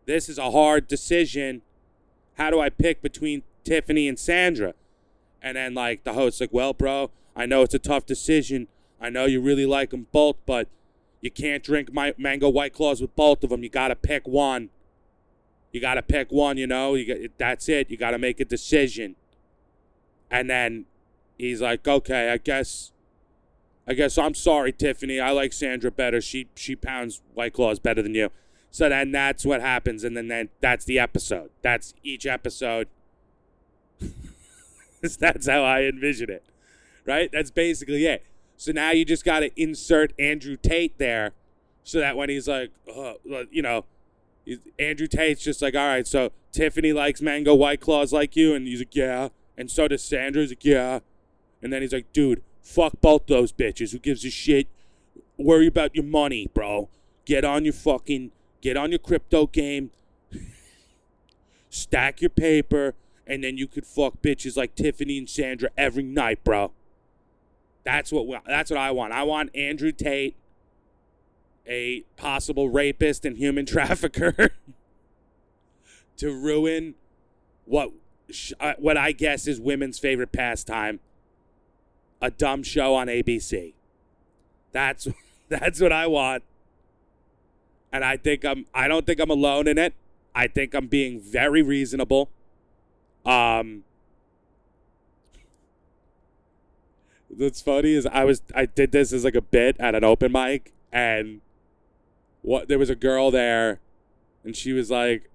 This 0.06 0.30
is 0.30 0.38
a 0.38 0.52
hard 0.52 0.88
decision. 0.88 1.62
How 2.38 2.50
do 2.50 2.62
I 2.62 2.70
pick 2.70 3.02
between 3.02 3.44
Tiffany 3.66 4.08
and 4.08 4.18
Sandra?" 4.18 4.74
And 5.42 5.58
then 5.58 5.74
like 5.74 6.06
the 6.06 6.14
host's 6.14 6.40
like, 6.40 6.54
"Well, 6.54 6.74
bro, 6.74 7.12
I 7.36 7.46
know 7.46 7.62
it's 7.62 7.74
a 7.74 7.80
tough 7.80 8.06
decision. 8.06 8.70
I 9.02 9.10
know 9.10 9.26
you 9.26 9.42
really 9.42 9.66
like 9.66 9.90
them 9.90 10.08
both, 10.14 10.38
but 10.46 10.70
you 11.20 11.30
can't 11.30 11.62
drink 11.62 11.92
my 11.92 12.14
mango 12.18 12.48
white 12.48 12.72
claws 12.72 13.02
with 13.02 13.14
both 13.18 13.44
of 13.44 13.50
them. 13.50 13.64
You 13.64 13.70
got 13.70 13.90
to 13.90 13.96
pick 13.96 14.26
one. 14.26 14.70
You 15.74 15.82
got 15.82 15.96
to 15.96 16.02
pick 16.02 16.32
one, 16.32 16.58
you 16.58 16.68
know? 16.68 16.96
You 16.96 17.06
got, 17.06 17.32
that's 17.38 17.68
it. 17.68 17.92
You 17.92 17.98
got 17.98 18.12
to 18.12 18.18
make 18.18 18.40
a 18.40 18.46
decision." 18.46 19.18
And 20.32 20.50
then 20.50 20.86
he's 21.38 21.62
like, 21.62 21.88
"Okay, 21.88 22.32
I 22.32 22.38
guess 22.38 22.92
I 23.88 23.94
guess 23.94 24.18
I'm 24.18 24.34
sorry, 24.34 24.72
Tiffany. 24.72 25.20
I 25.20 25.32
like 25.32 25.54
Sandra 25.54 25.92
better. 25.92 26.22
She 26.22 26.48
she 26.56 26.76
pounds 26.76 27.22
white 27.34 27.54
claws 27.54 27.80
better 27.80 28.02
than 28.02 28.16
you." 28.16 28.32
So 28.76 28.90
then 28.90 29.14
that's 29.14 29.46
what 29.46 29.62
happens 29.62 30.04
and 30.04 30.18
then, 30.18 30.28
then 30.28 30.50
that's 30.60 30.84
the 30.84 31.00
episode. 31.00 31.50
That's 31.62 31.94
each 32.04 32.26
episode. 32.26 32.90
that's 35.18 35.48
how 35.48 35.64
I 35.64 35.84
envision 35.84 36.30
it. 36.30 36.44
Right? 37.06 37.32
That's 37.32 37.52
basically 37.52 38.06
it. 38.06 38.26
So 38.58 38.74
now 38.74 38.92
you 38.92 39.06
just 39.06 39.24
got 39.24 39.40
to 39.40 39.52
insert 39.56 40.12
Andrew 40.20 40.58
Tate 40.58 40.98
there 40.98 41.32
so 41.86 42.02
that 42.02 42.18
when 42.18 42.28
he's 42.28 42.50
like, 42.50 42.72
uh, 42.94 43.14
you 43.50 43.62
know, 43.62 43.86
Andrew 44.78 45.08
Tate's 45.08 45.42
just 45.42 45.62
like, 45.62 45.74
all 45.74 45.88
right, 45.88 46.06
so 46.06 46.34
Tiffany 46.52 46.92
likes 46.92 47.22
mango 47.22 47.56
white 47.56 47.80
claws 47.80 48.12
like 48.12 48.36
you. 48.36 48.54
And 48.56 48.68
he's 48.68 48.80
like, 48.80 48.94
yeah. 48.94 49.30
And 49.58 49.72
so 49.72 49.88
does 49.88 50.04
Sandra. 50.04 50.42
He's 50.42 50.52
like, 50.52 50.66
yeah. 50.66 51.00
And 51.62 51.72
then 51.72 51.82
he's 51.82 51.94
like, 51.94 52.12
dude, 52.14 52.42
fuck 52.62 53.00
both 53.02 53.28
those 53.28 53.52
bitches. 53.52 53.92
Who 53.92 54.00
gives 54.00 54.26
a 54.26 54.30
shit? 54.30 54.68
Worry 55.38 55.68
about 55.68 55.96
your 55.96 56.04
money, 56.04 56.50
bro. 56.54 56.90
Get 57.26 57.44
on 57.44 57.64
your 57.64 57.74
fucking, 57.74 58.32
get 58.62 58.78
on 58.78 58.92
your 58.92 59.00
crypto 59.00 59.48
game. 59.48 59.92
Stack 61.70 62.22
your 62.22 62.30
paper. 62.30 62.96
And 63.28 63.44
then 63.44 63.58
you 63.58 63.68
could 63.68 63.86
fuck 63.86 64.22
bitches 64.22 64.56
like 64.56 64.76
Tiffany 64.76 65.18
and 65.18 65.30
Sandra 65.30 65.70
every 65.78 66.04
night, 66.04 66.44
bro. 66.44 66.72
That's 67.84 68.12
what 68.12 68.28
we, 68.28 68.38
that's 68.46 68.70
what 68.70 68.80
I 68.80 68.92
want. 68.92 69.14
I 69.14 69.24
want 69.24 69.56
Andrew 69.56 69.92
Tate, 69.92 70.36
a 71.68 72.02
possible 72.18 72.70
rapist 72.70 73.26
and 73.26 73.38
human 73.38 73.66
trafficker, 73.68 74.52
to 76.18 76.32
ruin 76.32 76.96
what 77.66 77.92
what 78.78 78.98
I 78.98 79.12
guess 79.12 79.48
is 79.48 79.60
women's 79.60 80.00
favorite 80.00 80.32
pastime, 80.32 81.00
a 82.22 82.32
dumb 82.32 82.64
show 82.64 82.96
on 82.96 83.08
ABC. 83.08 83.74
That's 84.72 85.08
that's 85.50 85.80
what 85.80 85.92
I 85.92 86.08
want. 86.08 86.44
And 87.92 88.04
I 88.04 88.18
think 88.18 88.44
I'm 88.44 88.66
I 88.74 88.88
don't 88.88 89.06
think 89.06 89.20
I'm 89.20 89.30
alone 89.30 89.68
in 89.68 89.78
it. 89.78 89.94
I 90.34 90.48
think 90.48 90.74
I'm 90.74 90.88
being 90.88 91.20
very 91.20 91.62
reasonable. 91.62 92.30
Um 93.26 93.84
What's 97.30 97.62
funny 97.62 97.94
is 97.94 98.06
I 98.06 98.24
was 98.24 98.42
I 98.54 98.66
did 98.66 98.92
this 98.92 99.12
as 99.12 99.24
like 99.24 99.36
a 99.36 99.42
bit 99.42 99.76
at 99.80 99.94
an 99.94 100.04
open 100.04 100.32
mic 100.32 100.74
and 100.92 101.42
what 102.42 102.68
there 102.68 102.80
was 102.80 102.90
a 102.90 102.96
girl 102.96 103.32
there 103.32 103.80
and 104.44 104.56
she 104.56 104.72
was 104.72 104.90
like 104.90 105.30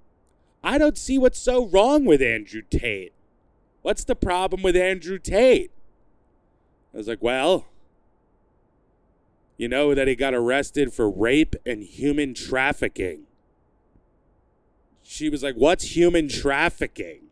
I 0.63 0.79
don't 0.79 0.99
see 0.99 1.19
what's 1.19 1.39
so 1.39 1.67
wrong 1.67 2.05
with 2.05 2.21
Andrew 2.21 2.63
Tate. 2.63 3.13
What's 3.83 4.05
the 4.05 4.15
problem 4.15 4.63
with 4.63 4.77
Andrew 4.77 5.19
Tate? 5.19 5.71
I 6.93 6.99
was 6.99 7.09
like, 7.09 7.23
well, 7.23 7.67
you 9.57 9.69
know 9.69 9.95
that 9.95 10.09
he 10.09 10.15
got 10.15 10.35
arrested 10.35 10.93
for 10.93 11.09
rape 11.09 11.55
and 11.65 11.83
human 11.83 12.35
trafficking. 12.35 13.25
She 15.03 15.29
was 15.29 15.43
like, 15.43 15.55
what's 15.55 15.97
human 15.97 16.29
trafficking? 16.29 17.25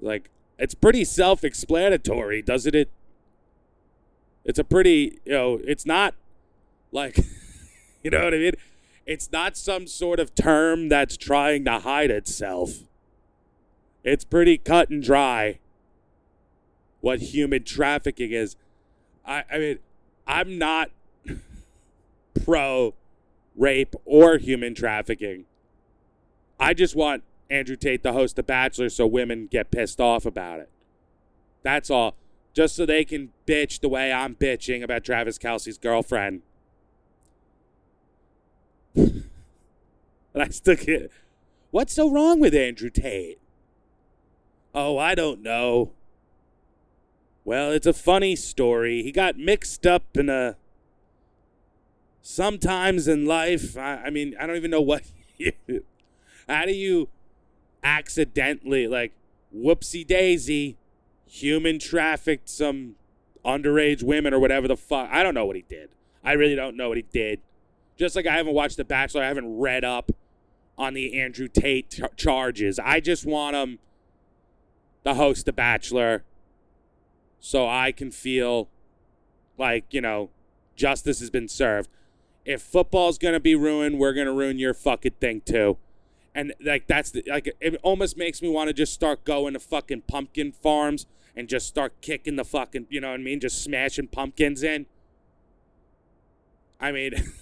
Like, 0.00 0.30
it's 0.58 0.74
pretty 0.74 1.04
self 1.04 1.44
explanatory, 1.44 2.42
doesn't 2.42 2.74
it? 2.74 2.90
It's 4.44 4.58
a 4.58 4.64
pretty, 4.64 5.18
you 5.24 5.32
know, 5.32 5.60
it's 5.64 5.86
not 5.86 6.14
like, 6.92 7.18
you 8.02 8.10
know 8.10 8.24
what 8.24 8.34
I 8.34 8.38
mean? 8.38 8.52
It's 9.10 9.32
not 9.32 9.56
some 9.56 9.88
sort 9.88 10.20
of 10.20 10.36
term 10.36 10.88
that's 10.88 11.16
trying 11.16 11.64
to 11.64 11.80
hide 11.80 12.12
itself. 12.12 12.84
It's 14.04 14.22
pretty 14.22 14.56
cut 14.56 14.88
and 14.88 15.02
dry 15.02 15.58
what 17.00 17.18
human 17.18 17.64
trafficking 17.64 18.30
is. 18.30 18.54
I, 19.26 19.42
I 19.52 19.58
mean, 19.58 19.78
I'm 20.28 20.58
not 20.58 20.92
pro 22.44 22.94
rape 23.56 23.96
or 24.04 24.38
human 24.38 24.76
trafficking. 24.76 25.46
I 26.60 26.72
just 26.72 26.94
want 26.94 27.24
Andrew 27.50 27.74
Tate 27.74 28.04
to 28.04 28.12
host 28.12 28.36
The 28.36 28.44
Bachelor 28.44 28.90
so 28.90 29.08
women 29.08 29.48
get 29.50 29.72
pissed 29.72 30.00
off 30.00 30.24
about 30.24 30.60
it. 30.60 30.68
That's 31.64 31.90
all. 31.90 32.14
Just 32.54 32.76
so 32.76 32.86
they 32.86 33.04
can 33.04 33.32
bitch 33.44 33.80
the 33.80 33.88
way 33.88 34.12
I'm 34.12 34.36
bitching 34.36 34.84
about 34.84 35.02
Travis 35.02 35.36
Kelce's 35.36 35.78
girlfriend. 35.78 36.42
and 38.94 39.24
I 40.34 40.48
still 40.48 40.76
can't. 40.76 41.10
What's 41.70 41.92
so 41.92 42.10
wrong 42.10 42.40
with 42.40 42.54
Andrew 42.54 42.90
Tate? 42.90 43.38
Oh, 44.74 44.98
I 44.98 45.14
don't 45.14 45.42
know. 45.42 45.92
Well, 47.44 47.72
it's 47.72 47.86
a 47.86 47.92
funny 47.92 48.36
story. 48.36 49.02
He 49.02 49.12
got 49.12 49.36
mixed 49.36 49.86
up 49.86 50.04
in 50.16 50.28
a. 50.28 50.56
Sometimes 52.22 53.08
in 53.08 53.26
life, 53.26 53.76
I, 53.76 53.96
I 54.06 54.10
mean, 54.10 54.34
I 54.38 54.46
don't 54.46 54.56
even 54.56 54.70
know 54.70 54.80
what. 54.80 55.02
how 56.48 56.66
do 56.66 56.72
you 56.72 57.08
accidentally, 57.82 58.86
like, 58.86 59.12
whoopsie 59.56 60.06
daisy, 60.06 60.76
human 61.26 61.78
trafficked 61.78 62.48
some 62.48 62.96
underage 63.44 64.02
women 64.02 64.34
or 64.34 64.38
whatever 64.38 64.68
the 64.68 64.76
fuck? 64.76 65.08
I 65.10 65.22
don't 65.22 65.34
know 65.34 65.46
what 65.46 65.56
he 65.56 65.64
did. 65.68 65.88
I 66.22 66.32
really 66.32 66.54
don't 66.54 66.76
know 66.76 66.88
what 66.88 66.98
he 66.98 67.06
did. 67.10 67.40
Just 67.96 68.14
like 68.14 68.26
I 68.26 68.36
haven't 68.36 68.54
watched 68.54 68.76
The 68.76 68.84
Bachelor, 68.84 69.22
I 69.22 69.28
haven't 69.28 69.58
read 69.58 69.82
up 69.82 70.12
on 70.80 70.94
the 70.94 71.20
Andrew 71.20 71.46
Tate 71.46 71.90
ch- 71.90 72.00
charges. 72.16 72.78
I 72.78 73.00
just 73.00 73.26
want 73.26 73.54
him 73.54 73.78
to 75.04 75.12
host 75.14 75.44
The 75.44 75.52
Bachelor 75.52 76.24
so 77.38 77.68
I 77.68 77.92
can 77.92 78.10
feel 78.10 78.68
like, 79.58 79.84
you 79.90 80.00
know, 80.00 80.30
justice 80.76 81.20
has 81.20 81.28
been 81.28 81.48
served. 81.48 81.90
If 82.46 82.62
football's 82.62 83.18
going 83.18 83.34
to 83.34 83.40
be 83.40 83.54
ruined, 83.54 83.98
we're 83.98 84.14
going 84.14 84.26
to 84.26 84.32
ruin 84.32 84.58
your 84.58 84.72
fucking 84.72 85.12
thing 85.20 85.42
too. 85.42 85.76
And 86.34 86.54
like 86.64 86.86
that's 86.86 87.10
the, 87.10 87.24
like 87.26 87.54
it 87.60 87.78
almost 87.82 88.16
makes 88.16 88.40
me 88.40 88.48
want 88.48 88.68
to 88.68 88.72
just 88.72 88.94
start 88.94 89.24
going 89.24 89.52
to 89.52 89.60
fucking 89.60 90.02
pumpkin 90.08 90.50
farms 90.50 91.04
and 91.36 91.46
just 91.46 91.66
start 91.66 92.00
kicking 92.00 92.36
the 92.36 92.44
fucking, 92.44 92.86
you 92.88 93.02
know 93.02 93.10
what 93.10 93.20
I 93.20 93.22
mean, 93.22 93.40
just 93.40 93.62
smashing 93.62 94.08
pumpkins 94.08 94.62
in. 94.62 94.86
I 96.80 96.90
mean, 96.90 97.12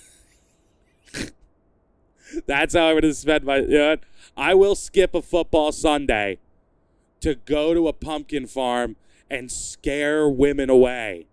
that's 2.46 2.74
how 2.74 2.86
I 2.86 2.94
would 2.94 3.02
to 3.02 3.14
spend 3.14 3.44
my. 3.44 3.58
You 3.58 3.68
know, 3.68 3.96
I 4.36 4.54
will 4.54 4.74
skip 4.74 5.14
a 5.14 5.22
football 5.22 5.72
Sunday 5.72 6.38
to 7.20 7.34
go 7.34 7.74
to 7.74 7.88
a 7.88 7.92
pumpkin 7.92 8.46
farm 8.46 8.96
and 9.30 9.50
scare 9.50 10.28
women 10.28 10.70
away. 10.70 11.26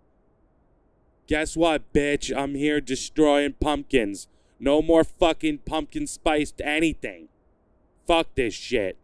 Guess 1.26 1.56
what, 1.56 1.92
bitch? 1.92 2.36
I'm 2.36 2.54
here 2.54 2.80
destroying 2.80 3.54
pumpkins. 3.54 4.28
No 4.58 4.80
more 4.80 5.04
fucking 5.04 5.58
pumpkin 5.58 6.06
spiced 6.06 6.60
anything. 6.62 7.28
Fuck 8.06 8.28
this 8.34 8.54
shit. 8.54 8.96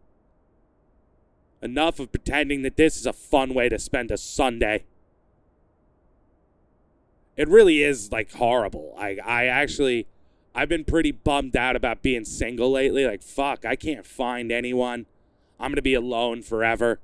Enough 1.61 2.01
of 2.01 2.13
pretending 2.13 2.63
that 2.63 2.77
this 2.77 2.97
is 2.97 3.07
a 3.07 3.13
fun 3.13 3.55
way 3.55 3.69
to 3.69 3.79
spend 3.79 4.11
a 4.11 4.17
Sunday. 4.17 4.85
It 7.37 7.49
really 7.49 7.83
is 7.83 8.13
like 8.13 8.33
horrible. 8.33 8.95
I 8.99 9.19
I 9.25 9.47
actually 9.47 10.07
I've 10.55 10.69
been 10.69 10.85
pretty 10.85 11.13
bummed 11.13 11.57
out 11.57 11.77
about 11.77 12.03
being 12.03 12.25
single 12.25 12.71
lately. 12.73 13.07
Like 13.07 13.23
fuck, 13.23 13.65
I 13.65 13.77
can't 13.77 14.07
find 14.07 14.53
anyone. 14.53 15.07
I'm 15.59 15.71
going 15.71 15.77
to 15.77 15.83
be 15.83 15.95
alone 15.95 16.43
forever. 16.43 16.99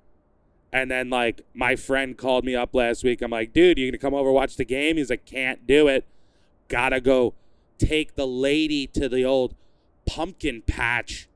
And 0.72 0.90
then 0.90 1.08
like 1.08 1.40
my 1.54 1.76
friend 1.76 2.16
called 2.16 2.44
me 2.44 2.54
up 2.54 2.74
last 2.74 3.02
week. 3.02 3.22
I'm 3.22 3.30
like, 3.30 3.52
dude, 3.52 3.78
you 3.78 3.90
gonna 3.90 3.98
come 3.98 4.14
over 4.14 4.30
watch 4.30 4.56
the 4.56 4.64
game? 4.64 4.96
He's 4.96 5.10
like, 5.10 5.24
can't 5.24 5.66
do 5.66 5.88
it. 5.88 6.04
Gotta 6.68 7.00
go 7.00 7.34
take 7.78 8.16
the 8.16 8.26
lady 8.26 8.86
to 8.88 9.08
the 9.08 9.24
old 9.24 9.54
pumpkin 10.04 10.62
patch 10.66 11.28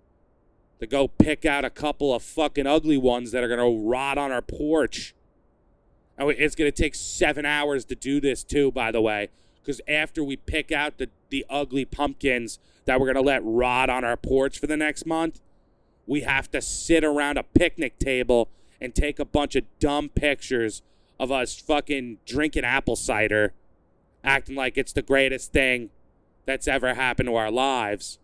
to 0.80 0.86
go 0.86 1.08
pick 1.08 1.46
out 1.46 1.64
a 1.64 1.70
couple 1.70 2.12
of 2.14 2.22
fucking 2.22 2.66
ugly 2.66 2.98
ones 2.98 3.32
that 3.32 3.42
are 3.42 3.48
gonna 3.48 3.70
rot 3.70 4.18
on 4.18 4.30
our 4.30 4.42
porch. 4.42 5.14
And 6.18 6.28
it's 6.30 6.54
gonna 6.54 6.70
take 6.70 6.94
seven 6.94 7.46
hours 7.46 7.86
to 7.86 7.94
do 7.94 8.20
this 8.20 8.44
too, 8.44 8.70
by 8.70 8.92
the 8.92 9.00
way. 9.00 9.30
Because 9.62 9.80
after 9.88 10.22
we 10.22 10.36
pick 10.36 10.70
out 10.70 10.98
the, 10.98 11.08
the 11.32 11.44
ugly 11.50 11.84
pumpkins 11.84 12.60
that 12.84 13.00
we're 13.00 13.12
gonna 13.12 13.26
let 13.26 13.42
rot 13.42 13.90
on 13.90 14.04
our 14.04 14.16
porch 14.16 14.60
for 14.60 14.68
the 14.68 14.76
next 14.76 15.04
month, 15.04 15.40
we 16.06 16.20
have 16.20 16.48
to 16.52 16.62
sit 16.62 17.02
around 17.02 17.38
a 17.38 17.42
picnic 17.42 17.98
table 17.98 18.48
and 18.80 18.94
take 18.94 19.18
a 19.18 19.24
bunch 19.24 19.56
of 19.56 19.64
dumb 19.80 20.08
pictures 20.08 20.82
of 21.18 21.32
us 21.32 21.58
fucking 21.58 22.18
drinking 22.26 22.64
apple 22.64 22.96
cider, 22.96 23.52
acting 24.22 24.54
like 24.54 24.76
it's 24.76 24.92
the 24.92 25.02
greatest 25.02 25.52
thing 25.52 25.90
that's 26.44 26.68
ever 26.68 26.94
happened 26.94 27.28
to 27.28 27.34
our 27.34 27.50
lives. 27.50 28.18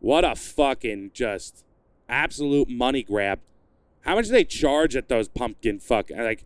What 0.00 0.24
a 0.24 0.34
fucking 0.34 1.10
just 1.12 1.64
absolute 2.08 2.68
money 2.68 3.02
grab. 3.02 3.40
How 4.02 4.14
much 4.14 4.26
do 4.26 4.32
they 4.32 4.44
charge 4.44 4.94
at 4.94 5.08
those 5.08 5.28
pumpkin 5.28 5.80
fuck 5.80 6.10
like 6.10 6.44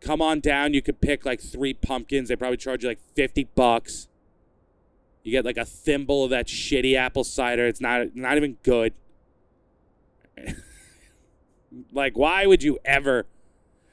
come 0.00 0.22
on 0.22 0.40
down, 0.40 0.74
you 0.74 0.82
could 0.82 1.00
pick 1.00 1.24
like 1.24 1.40
three 1.40 1.74
pumpkins. 1.74 2.28
They 2.28 2.36
probably 2.36 2.56
charge 2.56 2.82
you 2.82 2.88
like 2.88 3.00
50 3.14 3.48
bucks. 3.54 4.08
You 5.22 5.32
get 5.32 5.44
like 5.44 5.56
a 5.56 5.64
thimble 5.64 6.24
of 6.24 6.30
that 6.30 6.46
shitty 6.46 6.96
apple 6.96 7.24
cider. 7.24 7.66
It's 7.66 7.80
not 7.80 8.14
not 8.14 8.36
even 8.36 8.56
good. 8.62 8.94
like 11.92 12.16
why 12.16 12.46
would 12.46 12.62
you 12.62 12.78
ever 12.84 13.26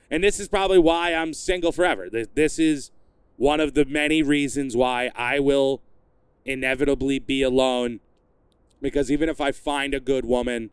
and 0.09 0.23
this 0.23 0.39
is 0.39 0.47
probably 0.47 0.77
why 0.77 1.13
I'm 1.13 1.33
single 1.33 1.71
forever. 1.71 2.09
This, 2.09 2.27
this 2.33 2.59
is 2.59 2.91
one 3.37 3.59
of 3.59 3.73
the 3.73 3.85
many 3.85 4.21
reasons 4.21 4.75
why 4.75 5.11
I 5.15 5.39
will 5.39 5.81
inevitably 6.45 7.19
be 7.19 7.41
alone 7.41 7.99
because 8.81 9.11
even 9.11 9.29
if 9.29 9.41
I 9.41 9.51
find 9.51 9.93
a 9.93 9.99
good 9.99 10.25
woman 10.25 10.69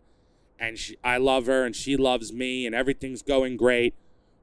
and 0.59 0.79
she, 0.79 0.97
I 1.03 1.17
love 1.17 1.47
her 1.47 1.65
and 1.65 1.75
she 1.75 1.97
loves 1.97 2.33
me 2.33 2.67
and 2.67 2.75
everything's 2.75 3.23
going 3.23 3.57
great, 3.57 3.95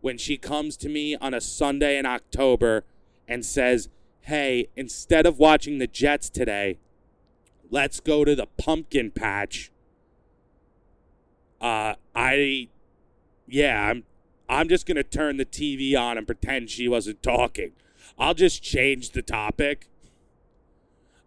when 0.02 0.18
she 0.18 0.38
comes 0.38 0.78
to 0.78 0.90
me 0.90 1.16
on 1.16 1.34
a 1.34 1.42
Sunday 1.42 1.98
in 1.98 2.06
October 2.06 2.84
and 3.28 3.46
says, 3.46 3.90
Hey, 4.22 4.68
instead 4.76 5.26
of 5.26 5.40
watching 5.40 5.78
the 5.78 5.88
Jets 5.88 6.30
today, 6.30 6.78
let's 7.70 8.00
go 8.00 8.24
to 8.24 8.36
the 8.36 8.48
pumpkin 8.58 9.12
patch. 9.12 9.72
Uh, 11.62 11.96
I, 12.16 12.70
yeah, 13.48 13.90
I'm, 13.90 14.04
I'm 14.48 14.70
just 14.70 14.86
gonna 14.86 15.04
turn 15.04 15.38
the 15.38 15.46
TV 15.46 15.98
on 16.00 16.18
and 16.18 16.26
pretend 16.26 16.70
she 16.70 16.88
wasn't 16.88 17.22
talking. 17.22 17.72
I'll 18.18 18.34
just 18.34 18.64
change 18.64 19.12
the 19.12 19.22
topic. 19.22 19.90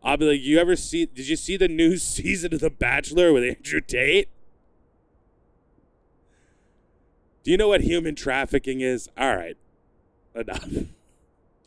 I'll 0.04 0.16
be 0.16 0.26
like, 0.26 0.40
you 0.40 0.58
ever 0.58 0.76
see? 0.76 1.06
Did 1.06 1.28
you 1.28 1.36
see 1.36 1.56
the 1.56 1.68
new 1.68 1.96
season 1.98 2.54
of 2.54 2.60
The 2.60 2.70
Bachelor 2.70 3.32
with 3.32 3.44
Andrew 3.44 3.80
Tate? 3.80 4.28
Do 7.42 7.50
you 7.50 7.56
know 7.56 7.68
what 7.68 7.80
human 7.80 8.14
trafficking 8.14 8.80
is? 8.80 9.08
All 9.18 9.34
right, 9.36 9.56
enough. 10.34 10.68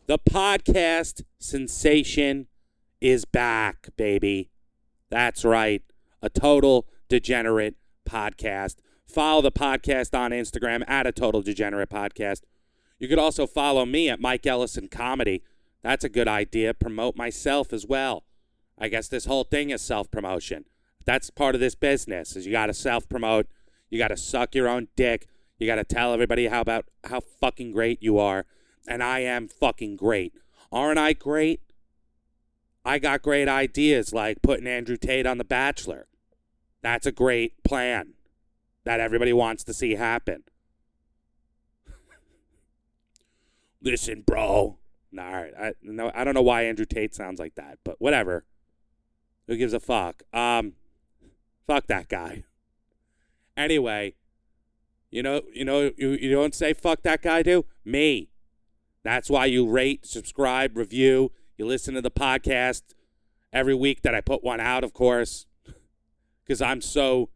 The 0.06 0.18
podcast 0.18 1.22
sensation 1.38 2.46
is 3.00 3.24
back, 3.24 3.88
baby. 3.96 4.50
That's 5.10 5.44
right. 5.44 5.82
A 6.22 6.30
total 6.30 6.86
degenerate 7.08 7.74
podcast. 8.08 8.76
Follow 9.06 9.42
the 9.42 9.52
podcast 9.52 10.18
on 10.18 10.30
Instagram 10.30 10.82
at 10.88 11.06
a 11.06 11.12
total 11.12 11.42
degenerate 11.42 11.90
podcast. 11.90 12.42
You 12.98 13.08
could 13.08 13.18
also 13.18 13.46
follow 13.46 13.84
me 13.84 14.08
at 14.08 14.20
Mike 14.20 14.46
Ellison 14.46 14.88
Comedy. 14.88 15.42
That's 15.82 16.04
a 16.04 16.08
good 16.08 16.26
idea. 16.28 16.72
Promote 16.72 17.16
myself 17.16 17.72
as 17.72 17.86
well. 17.86 18.24
I 18.78 18.88
guess 18.88 19.08
this 19.08 19.26
whole 19.26 19.44
thing 19.44 19.70
is 19.70 19.82
self 19.82 20.10
promotion. 20.10 20.64
That's 21.04 21.28
part 21.30 21.54
of 21.54 21.60
this 21.60 21.74
business. 21.74 22.34
Is 22.34 22.46
you 22.46 22.52
got 22.52 22.66
to 22.66 22.74
self 22.74 23.08
promote. 23.08 23.46
You 23.90 23.98
got 23.98 24.08
to 24.08 24.16
suck 24.16 24.54
your 24.54 24.68
own 24.68 24.88
dick. 24.96 25.26
You 25.58 25.66
got 25.66 25.76
to 25.76 25.84
tell 25.84 26.12
everybody 26.12 26.48
how 26.48 26.60
about 26.60 26.86
how 27.04 27.20
fucking 27.20 27.72
great 27.72 28.02
you 28.02 28.18
are. 28.18 28.46
And 28.86 29.02
I 29.02 29.20
am 29.20 29.48
fucking 29.48 29.96
great. 29.96 30.34
Aren't 30.70 30.98
I 30.98 31.12
great? 31.12 31.60
I 32.84 32.98
got 32.98 33.22
great 33.22 33.48
ideas 33.48 34.12
like 34.12 34.42
putting 34.42 34.66
Andrew 34.66 34.96
Tate 34.96 35.26
on 35.26 35.38
The 35.38 35.44
Bachelor. 35.44 36.06
That's 36.82 37.06
a 37.06 37.12
great 37.12 37.64
plan 37.64 38.14
that 38.84 39.00
everybody 39.00 39.32
wants 39.32 39.64
to 39.64 39.74
see 39.74 39.96
happen. 39.96 40.44
Listen, 43.82 44.22
bro. 44.24 44.78
Nah, 45.10 45.26
all 45.26 45.32
right. 45.32 45.52
I, 45.58 45.72
no, 45.82 46.12
I 46.14 46.22
don't 46.22 46.34
know 46.34 46.42
why 46.42 46.62
Andrew 46.62 46.84
Tate 46.84 47.14
sounds 47.14 47.40
like 47.40 47.56
that, 47.56 47.78
but 47.82 48.00
whatever. 48.00 48.44
Who 49.48 49.56
gives 49.56 49.72
a 49.72 49.80
fuck? 49.80 50.22
Um, 50.32 50.74
fuck 51.66 51.86
that 51.88 52.08
guy. 52.08 52.44
Anyway, 53.58 54.12
you 55.16 55.22
know, 55.22 55.40
you 55.50 55.64
know, 55.64 55.90
you, 55.96 56.10
you 56.10 56.30
don't 56.30 56.54
say 56.54 56.74
fuck 56.74 57.02
that 57.04 57.22
guy, 57.22 57.42
do 57.42 57.64
me. 57.86 58.28
That's 59.02 59.30
why 59.30 59.46
you 59.46 59.66
rate, 59.66 60.04
subscribe, 60.04 60.76
review. 60.76 61.32
You 61.56 61.64
listen 61.64 61.94
to 61.94 62.02
the 62.02 62.10
podcast 62.10 62.82
every 63.50 63.74
week 63.74 64.02
that 64.02 64.14
I 64.14 64.20
put 64.20 64.44
one 64.44 64.60
out, 64.60 64.84
of 64.84 64.92
course, 64.92 65.46
because 66.44 66.60
I'm 66.60 66.82
so, 66.82 67.30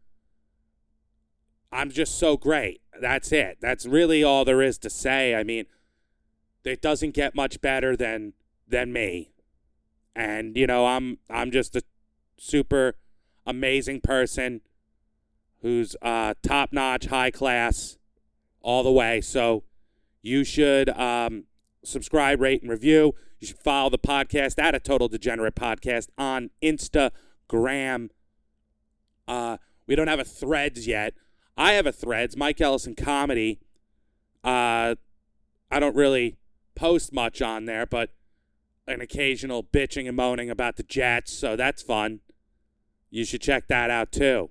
I'm 1.71 1.89
just 1.89 2.19
so 2.19 2.37
great. 2.37 2.81
That's 3.01 3.31
it. 3.31 3.57
That's 3.61 3.87
really 3.87 4.23
all 4.23 4.45
there 4.45 4.61
is 4.61 4.77
to 4.77 4.89
say. 4.91 5.33
I 5.33 5.43
mean, 5.43 5.65
it 6.63 6.83
doesn't 6.83 7.15
get 7.15 7.33
much 7.33 7.61
better 7.61 7.97
than 7.97 8.33
than 8.67 8.93
me, 8.93 9.31
and 10.15 10.55
you 10.55 10.67
know, 10.67 10.85
I'm 10.85 11.17
I'm 11.31 11.49
just 11.49 11.75
a 11.75 11.81
super 12.37 12.93
amazing 13.47 14.01
person 14.01 14.61
who's 15.61 15.95
uh, 16.01 16.33
top 16.41 16.73
notch, 16.73 17.05
high 17.05 17.31
class, 17.31 17.97
all 18.61 18.83
the 18.83 18.91
way. 18.91 19.21
So 19.21 19.63
you 20.21 20.43
should 20.43 20.89
um, 20.89 21.45
subscribe, 21.83 22.41
rate, 22.41 22.61
and 22.61 22.71
review. 22.71 23.15
You 23.39 23.47
should 23.47 23.57
follow 23.57 23.89
the 23.89 23.99
podcast 23.99 24.61
at 24.61 24.75
a 24.75 24.79
Total 24.79 25.07
Degenerate 25.07 25.55
Podcast 25.55 26.09
on 26.17 26.51
Instagram. 26.61 28.09
Uh, 29.27 29.57
we 29.87 29.95
don't 29.95 30.07
have 30.07 30.19
a 30.19 30.25
threads 30.25 30.87
yet. 30.87 31.13
I 31.57 31.73
have 31.73 31.85
a 31.85 31.91
threads, 31.91 32.37
Mike 32.37 32.61
Ellison 32.61 32.95
Comedy. 32.95 33.59
Uh, 34.43 34.95
I 35.69 35.79
don't 35.79 35.95
really 35.95 36.37
post 36.75 37.13
much 37.13 37.41
on 37.41 37.65
there, 37.65 37.85
but 37.85 38.11
an 38.87 39.01
occasional 39.01 39.63
bitching 39.63 40.07
and 40.07 40.17
moaning 40.17 40.49
about 40.49 40.75
the 40.77 40.83
Jets, 40.83 41.33
so 41.33 41.55
that's 41.55 41.81
fun. 41.81 42.19
You 43.09 43.25
should 43.25 43.41
check 43.41 43.67
that 43.67 43.89
out 43.89 44.11
too. 44.11 44.49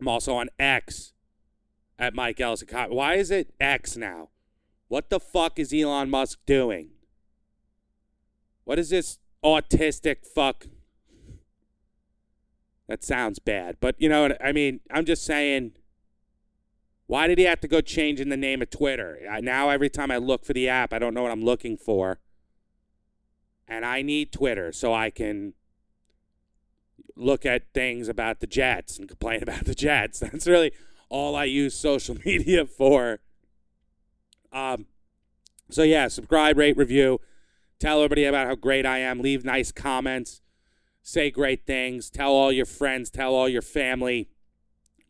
I'm 0.00 0.08
also 0.08 0.34
on 0.34 0.48
X 0.58 1.12
at 1.98 2.14
Mike 2.14 2.40
Ellison. 2.40 2.68
Why 2.88 3.14
is 3.14 3.30
it 3.30 3.52
X 3.60 3.96
now? 3.96 4.30
What 4.88 5.10
the 5.10 5.20
fuck 5.20 5.58
is 5.58 5.72
Elon 5.72 6.10
Musk 6.10 6.38
doing? 6.46 6.90
What 8.64 8.78
is 8.78 8.90
this 8.90 9.18
autistic 9.44 10.26
fuck? 10.26 10.66
That 12.88 13.04
sounds 13.04 13.38
bad, 13.38 13.76
but 13.80 13.94
you 14.00 14.08
know, 14.08 14.36
I 14.42 14.52
mean, 14.52 14.80
I'm 14.90 15.04
just 15.04 15.24
saying. 15.24 15.72
Why 17.06 17.26
did 17.26 17.38
he 17.38 17.44
have 17.44 17.60
to 17.62 17.68
go 17.68 17.80
changing 17.80 18.28
the 18.28 18.36
name 18.36 18.62
of 18.62 18.70
Twitter? 18.70 19.18
Now 19.42 19.68
every 19.68 19.90
time 19.90 20.12
I 20.12 20.16
look 20.18 20.44
for 20.44 20.52
the 20.52 20.68
app, 20.68 20.92
I 20.92 21.00
don't 21.00 21.12
know 21.12 21.24
what 21.24 21.32
I'm 21.32 21.42
looking 21.42 21.76
for. 21.76 22.20
And 23.66 23.84
I 23.84 24.02
need 24.02 24.30
Twitter 24.30 24.70
so 24.70 24.94
I 24.94 25.10
can 25.10 25.54
look 27.20 27.44
at 27.44 27.72
things 27.74 28.08
about 28.08 28.40
the 28.40 28.46
Jets 28.46 28.98
and 28.98 29.06
complain 29.08 29.42
about 29.42 29.64
the 29.64 29.74
Jets. 29.74 30.18
That's 30.20 30.46
really 30.46 30.72
all 31.08 31.36
I 31.36 31.44
use 31.44 31.74
social 31.74 32.16
media 32.24 32.66
for. 32.66 33.20
Um, 34.52 34.86
so 35.70 35.82
yeah, 35.82 36.08
subscribe, 36.08 36.56
rate, 36.58 36.76
review, 36.76 37.20
tell 37.78 37.98
everybody 37.98 38.24
about 38.24 38.48
how 38.48 38.54
great 38.56 38.84
I 38.84 38.98
am. 38.98 39.20
Leave 39.20 39.44
nice 39.44 39.70
comments, 39.70 40.40
say 41.02 41.30
great 41.30 41.66
things, 41.66 42.10
tell 42.10 42.32
all 42.32 42.50
your 42.50 42.66
friends, 42.66 43.10
tell 43.10 43.34
all 43.34 43.48
your 43.48 43.62
family, 43.62 44.28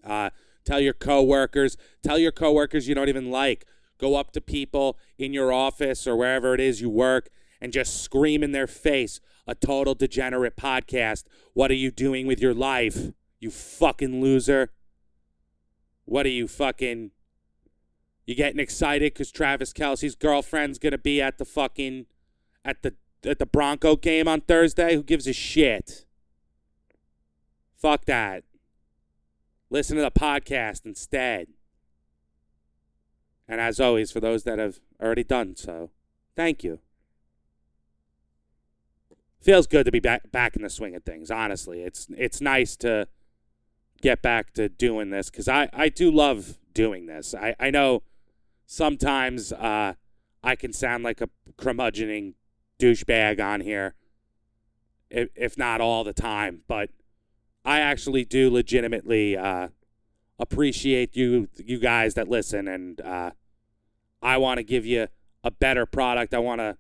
uh, 0.05 0.31
tell 0.65 0.81
your 0.81 0.93
coworkers, 0.93 1.79
tell 2.03 2.19
your 2.19 2.33
coworkers 2.33 2.89
you 2.89 2.95
don't 2.95 3.09
even 3.09 3.31
like. 3.31 3.65
Go 3.99 4.17
up 4.17 4.33
to 4.33 4.41
people 4.41 4.99
in 5.19 5.33
your 5.33 5.53
office 5.53 6.07
or 6.07 6.17
wherever 6.17 6.55
it 6.55 6.61
is 6.61 6.81
you 6.81 6.91
work 6.91 7.29
and 7.61 7.73
just 7.73 8.03
scream 8.03 8.43
in 8.43 8.53
their 8.53 8.67
face 8.67 9.21
a 9.51 9.55
total 9.57 9.97
degenerate 9.97 10.57
podcast. 10.57 11.25
What 11.55 11.73
are 11.73 11.75
you 11.75 11.91
doing 11.91 12.29
with 12.29 12.41
your 12.41 12.55
life? 12.55 13.11
You 13.41 13.51
fucking 13.51 14.21
loser. 14.21 14.71
What 16.05 16.25
are 16.25 16.31
you 16.31 16.47
fucking. 16.47 17.11
You 18.27 18.37
getting 18.37 18.61
excited 18.61 19.13
because 19.13 19.33
Travis 19.33 19.73
Kelce's 19.73 20.15
girlfriend's 20.15 20.79
gonna 20.79 20.99
be 20.99 21.21
at 21.21 21.39
the 21.39 21.45
fucking 21.45 22.07
at 22.65 22.83
the 22.83 22.95
at 23.25 23.41
the 23.41 23.47
Bronco 23.47 23.97
game 23.97 24.29
on 24.29 24.41
Thursday? 24.43 24.95
Who 24.95 25.03
gives 25.03 25.27
a 25.27 25.33
shit? 25.33 26.07
Fuck 27.77 28.05
that. 28.05 28.45
Listen 29.69 29.97
to 29.97 30.03
the 30.03 30.13
podcast 30.13 30.87
instead. 30.87 31.49
And 33.49 33.61
as 33.61 33.81
always, 33.81 34.13
for 34.13 34.21
those 34.21 34.45
that 34.45 34.61
have 34.61 34.79
already 35.03 35.25
done 35.25 35.57
so, 35.57 35.91
thank 36.37 36.63
you 36.63 36.79
feels 39.41 39.67
good 39.67 39.85
to 39.85 39.93
be 39.93 40.01
back 40.01 40.31
back 40.31 40.57
in 40.57 40.63
the 40.63 40.71
swing 40.71 40.95
of 40.95 41.05
things. 41.05 41.31
Honestly, 41.31 41.83
it's 41.83 42.07
it's 42.17 42.41
nice 42.41 42.77
to 42.77 43.09
get 44.03 44.23
back 44.23 44.53
to 44.55 44.69
doing 44.69 45.11
this 45.11 45.31
because 45.31 45.49
I 45.49 45.69
I 45.73 45.89
do 45.89 46.11
love 46.11 46.59
doing 46.73 47.07
this. 47.07 47.35
I 47.35 47.55
I 47.59 47.71
know 47.71 48.03
sometimes 48.67 49.53
uh, 49.53 49.95
I 50.43 50.57
can 50.57 50.73
sound 50.73 51.05
like 51.05 51.21
a 51.21 51.29
curmudgeoning 51.57 52.35
douchebag 52.79 53.45
on 53.45 53.61
here, 53.61 53.95
if, 55.11 55.29
if 55.35 55.59
not 55.59 55.81
all 55.81 56.05
the 56.05 56.15
time, 56.15 56.63
but 56.69 56.91
I 57.65 57.81
actually 57.81 58.25
do 58.25 58.51
legitimately 58.51 59.37
uh, 59.37 59.69
appreciate 60.39 61.17
you 61.17 61.49
you 61.57 61.79
guys 61.79 62.15
that 62.15 62.29
listen 62.29 62.69
and 62.69 63.01
uh, 63.01 63.33
I 64.23 64.37
want 64.37 64.59
to 64.59 64.65
give 64.65 64.85
you 64.87 65.09
a 65.43 65.51
better 65.51 65.87
product. 65.87 66.35
I 66.35 66.39
want 66.39 66.61
to 66.61 66.77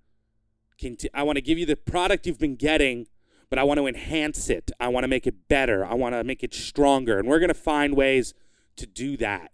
I 1.15 1.23
want 1.23 1.37
to 1.37 1.43
give 1.43 1.59
you 1.59 1.67
the 1.67 1.77
product 1.77 2.27
you've 2.27 2.39
been 2.39 2.57
getting, 2.57 3.07
but 3.49 3.59
I 3.59 3.65
want 3.65 3.79
to 3.79 3.87
enhance 3.87 4.49
it. 4.49 4.71
I 4.81 4.89
want 4.89 5.05
to 5.05 5.09
make 5.09 5.27
it 5.27 5.49
better. 5.49 5.85
I 5.85 5.95
want 5.95 6.15
to 6.15 6.25
make 6.25 6.43
it 6.43 6.55
stronger. 6.55 7.19
And 7.19 7.29
we're 7.29 7.39
going 7.39 7.49
to 7.49 7.55
find 7.55 7.95
ways 7.97 8.35
to 8.77 8.87
do 8.87 9.17
that. 9.19 9.53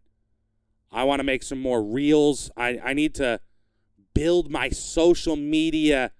I 0.92 1.04
want 1.04 1.20
to 1.20 1.24
make 1.24 1.42
some 1.42 1.60
more 1.60 1.82
reels. 1.82 2.50
I, 2.56 2.78
I 2.82 2.92
need 2.92 3.14
to 3.16 3.40
build 4.14 4.50
my 4.50 4.68
social 4.68 5.36
media 5.36 6.12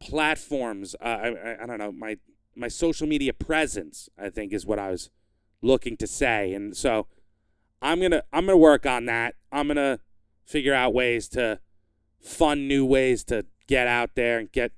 platforms. 0.00 0.96
Uh, 1.00 1.04
I, 1.04 1.28
I, 1.28 1.62
I 1.62 1.66
don't 1.66 1.78
know, 1.78 1.92
my 1.92 2.16
my 2.56 2.68
social 2.68 3.06
media 3.06 3.32
presence, 3.32 4.08
I 4.18 4.28
think 4.28 4.52
is 4.52 4.66
what 4.66 4.78
I 4.78 4.90
was 4.90 5.10
looking 5.62 5.96
to 5.98 6.06
say. 6.06 6.52
And 6.52 6.76
so 6.76 7.06
I'm 7.80 8.00
gonna 8.00 8.22
I'm 8.32 8.46
gonna 8.46 8.56
work 8.56 8.86
on 8.86 9.06
that. 9.06 9.36
I'm 9.52 9.68
gonna 9.68 10.00
figure 10.44 10.74
out 10.74 10.92
ways 10.92 11.28
to 11.28 11.60
fun 12.20 12.66
new 12.66 12.84
ways 12.84 13.24
to 13.24 13.46
get 13.70 13.86
out 13.86 14.16
there 14.16 14.40
and 14.40 14.50
get 14.50 14.72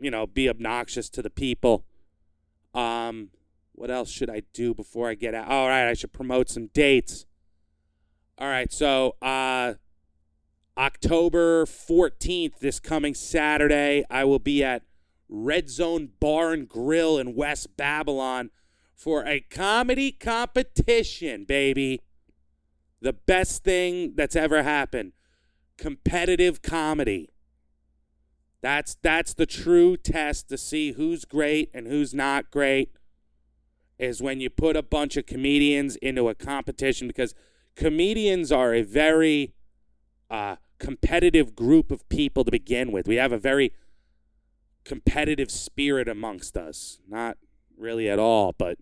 you 0.00 0.10
know 0.10 0.26
be 0.26 0.48
obnoxious 0.48 1.08
to 1.10 1.22
the 1.22 1.30
people. 1.30 1.84
Um, 2.74 3.28
what 3.72 3.90
else 3.90 4.10
should 4.10 4.30
I 4.30 4.42
do 4.52 4.74
before 4.74 5.08
I 5.08 5.14
get 5.14 5.34
out? 5.34 5.48
All 5.48 5.68
right, 5.68 5.88
I 5.88 5.94
should 5.94 6.12
promote 6.12 6.48
some 6.48 6.68
dates. 6.68 7.26
All 8.38 8.48
right, 8.48 8.72
so 8.72 9.14
uh, 9.22 9.74
October 10.76 11.66
14th, 11.66 12.58
this 12.58 12.80
coming 12.80 13.14
Saturday, 13.14 14.04
I 14.10 14.24
will 14.24 14.40
be 14.40 14.64
at 14.64 14.82
Red 15.28 15.70
Zone 15.70 16.08
Bar 16.18 16.52
and 16.52 16.68
Grill 16.68 17.18
in 17.18 17.34
West 17.34 17.76
Babylon 17.76 18.50
for 18.94 19.24
a 19.24 19.40
comedy 19.40 20.10
competition, 20.10 21.44
baby. 21.44 22.00
The 23.00 23.12
best 23.12 23.62
thing 23.62 24.14
that's 24.16 24.34
ever 24.34 24.62
happened. 24.62 25.12
Competitive 25.76 26.62
comedy. 26.62 27.33
That's 28.64 28.96
that's 29.02 29.34
the 29.34 29.44
true 29.44 29.94
test 29.94 30.48
to 30.48 30.56
see 30.56 30.92
who's 30.92 31.26
great 31.26 31.70
and 31.74 31.86
who's 31.86 32.14
not 32.14 32.50
great 32.50 32.96
is 33.98 34.22
when 34.22 34.40
you 34.40 34.48
put 34.48 34.74
a 34.74 34.82
bunch 34.82 35.18
of 35.18 35.26
comedians 35.26 35.96
into 35.96 36.30
a 36.30 36.34
competition 36.34 37.06
because 37.06 37.34
comedians 37.76 38.50
are 38.50 38.72
a 38.72 38.80
very 38.80 39.52
uh, 40.30 40.56
competitive 40.78 41.54
group 41.54 41.90
of 41.90 42.08
people 42.08 42.42
to 42.42 42.50
begin 42.50 42.90
with. 42.90 43.06
We 43.06 43.16
have 43.16 43.32
a 43.32 43.38
very 43.38 43.70
competitive 44.82 45.50
spirit 45.50 46.08
amongst 46.08 46.56
us. 46.56 47.00
Not 47.06 47.36
really 47.76 48.08
at 48.08 48.18
all, 48.18 48.54
but 48.56 48.78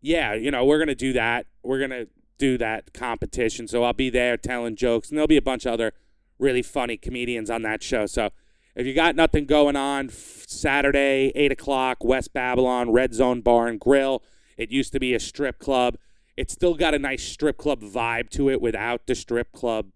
yeah, 0.00 0.34
you 0.34 0.50
know, 0.50 0.64
we're 0.64 0.78
going 0.78 0.88
to 0.88 0.96
do 0.96 1.12
that. 1.12 1.46
We're 1.62 1.78
going 1.78 1.90
to 1.90 2.08
do 2.36 2.58
that 2.58 2.92
competition. 2.92 3.68
So 3.68 3.84
I'll 3.84 3.92
be 3.92 4.10
there 4.10 4.36
telling 4.36 4.74
jokes, 4.74 5.08
and 5.08 5.16
there'll 5.16 5.28
be 5.28 5.36
a 5.36 5.42
bunch 5.42 5.66
of 5.66 5.72
other 5.72 5.92
really 6.40 6.62
funny 6.62 6.96
comedians 6.96 7.48
on 7.48 7.62
that 7.62 7.84
show. 7.84 8.06
So 8.06 8.30
if 8.76 8.86
you 8.86 8.92
got 8.92 9.16
nothing 9.16 9.46
going 9.46 9.74
on, 9.74 10.10
Saturday, 10.10 11.32
8 11.34 11.52
o'clock, 11.52 12.04
West 12.04 12.34
Babylon, 12.34 12.90
Red 12.92 13.14
Zone 13.14 13.40
Bar 13.40 13.68
and 13.68 13.80
Grill. 13.80 14.22
It 14.58 14.70
used 14.70 14.92
to 14.92 15.00
be 15.00 15.14
a 15.14 15.20
strip 15.20 15.58
club. 15.58 15.96
It's 16.36 16.52
still 16.52 16.74
got 16.74 16.94
a 16.94 16.98
nice 16.98 17.22
strip 17.22 17.56
club 17.56 17.80
vibe 17.80 18.28
to 18.30 18.50
it 18.50 18.60
without 18.60 19.06
the 19.06 19.14
strip 19.14 19.50
club, 19.52 19.86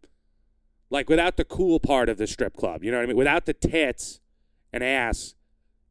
like 0.89 1.11
without 1.11 1.37
the 1.37 1.45
cool 1.45 1.79
part 1.79 2.09
of 2.09 2.17
the 2.17 2.27
strip 2.27 2.57
club. 2.57 2.83
You 2.83 2.91
know 2.91 2.97
what 2.97 3.05
I 3.05 3.07
mean? 3.07 3.17
Without 3.17 3.45
the 3.45 3.53
tits 3.53 4.21
and 4.73 4.83
ass, 4.83 5.35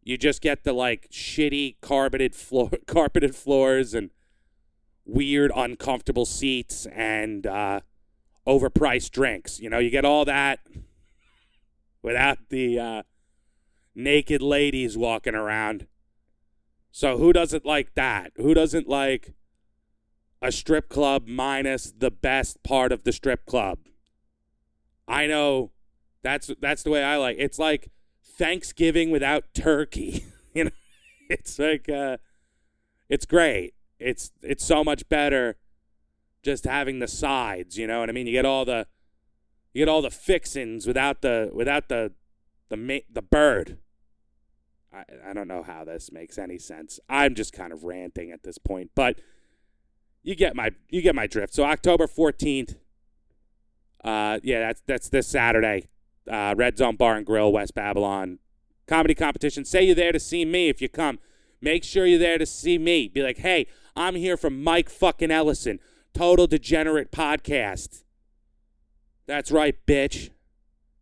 you 0.03 0.17
just 0.17 0.41
get 0.41 0.63
the 0.63 0.73
like 0.73 1.09
shitty 1.11 1.75
carpeted 1.81 2.33
floor, 2.33 2.71
carpeted 2.87 3.35
floors 3.35 3.93
and 3.93 4.09
weird, 5.05 5.51
uncomfortable 5.55 6.25
seats 6.25 6.87
and 6.87 7.45
uh, 7.45 7.81
overpriced 8.47 9.11
drinks. 9.11 9.59
You 9.59 9.69
know, 9.69 9.77
you 9.77 9.91
get 9.91 10.05
all 10.05 10.25
that 10.25 10.59
without 12.01 12.37
the 12.49 12.79
uh, 12.79 13.03
naked 13.95 14.41
ladies 14.41 14.97
walking 14.97 15.35
around. 15.35 15.87
So 16.91 17.17
who 17.17 17.33
doesn't 17.33 17.65
like 17.65 17.93
that? 17.95 18.31
Who 18.37 18.53
doesn't 18.53 18.87
like 18.87 19.33
a 20.41 20.51
strip 20.51 20.89
club 20.89 21.27
minus 21.27 21.91
the 21.91 22.11
best 22.11 22.63
part 22.63 22.91
of 22.91 23.03
the 23.03 23.11
strip 23.11 23.45
club? 23.45 23.79
I 25.07 25.27
know 25.27 25.71
that's 26.23 26.51
that's 26.59 26.83
the 26.83 26.89
way 26.89 27.03
I 27.03 27.17
like. 27.17 27.37
It's 27.39 27.59
like 27.59 27.89
Thanksgiving 28.23 29.11
without 29.11 29.45
turkey. 29.53 30.25
you 30.53 30.65
know, 30.65 30.71
it's 31.29 31.59
like 31.59 31.89
uh, 31.89 32.17
it's 33.09 33.25
great. 33.25 33.73
It's 33.99 34.31
it's 34.41 34.63
so 34.63 34.83
much 34.83 35.07
better 35.09 35.57
just 36.43 36.63
having 36.65 36.99
the 36.99 37.07
sides. 37.07 37.77
You 37.77 37.87
know 37.87 37.99
what 37.99 38.09
I 38.09 38.13
mean? 38.13 38.27
You 38.27 38.33
get 38.33 38.45
all 38.45 38.65
the 38.65 38.87
you 39.73 39.81
get 39.85 39.89
all 39.89 40.01
the 40.01 40.09
fixins 40.11 40.87
without 40.87 41.21
the 41.21 41.49
without 41.53 41.89
the 41.89 42.11
the 42.69 42.77
ma- 42.77 43.05
the 43.11 43.21
bird. 43.21 43.77
I 44.93 45.03
I 45.29 45.33
don't 45.33 45.47
know 45.47 45.63
how 45.63 45.83
this 45.83 46.11
makes 46.11 46.37
any 46.37 46.57
sense. 46.57 46.99
I'm 47.09 47.35
just 47.35 47.53
kind 47.53 47.71
of 47.71 47.83
ranting 47.83 48.31
at 48.31 48.43
this 48.43 48.57
point, 48.57 48.91
but 48.95 49.19
you 50.23 50.35
get 50.35 50.55
my 50.55 50.71
you 50.89 51.01
get 51.01 51.15
my 51.15 51.27
drift. 51.27 51.53
So 51.53 51.63
October 51.63 52.07
14th 52.07 52.75
uh 54.03 54.39
yeah, 54.43 54.59
that's 54.59 54.81
that's 54.87 55.09
this 55.09 55.27
Saturday. 55.27 55.87
Uh 56.29 56.55
Red 56.57 56.77
Zone 56.77 56.95
Bar 56.95 57.17
and 57.17 57.25
Grill 57.25 57.51
West 57.51 57.75
Babylon 57.75 58.39
comedy 58.87 59.13
competition. 59.13 59.63
Say 59.63 59.83
you're 59.83 59.95
there 59.95 60.11
to 60.11 60.19
see 60.19 60.43
me 60.43 60.67
if 60.67 60.81
you 60.81 60.89
come. 60.89 61.19
Make 61.61 61.83
sure 61.83 62.05
you're 62.05 62.19
there 62.19 62.37
to 62.37 62.45
see 62.45 62.77
me. 62.77 63.07
Be 63.07 63.21
like, 63.21 63.37
"Hey, 63.37 63.67
I'm 63.95 64.15
here 64.15 64.37
from 64.37 64.63
Mike 64.63 64.89
fucking 64.89 65.31
Ellison, 65.31 65.79
Total 66.13 66.47
Degenerate 66.47 67.11
Podcast." 67.11 68.03
That's 69.29 69.51
right, 69.51 69.75
bitch. 69.85 70.31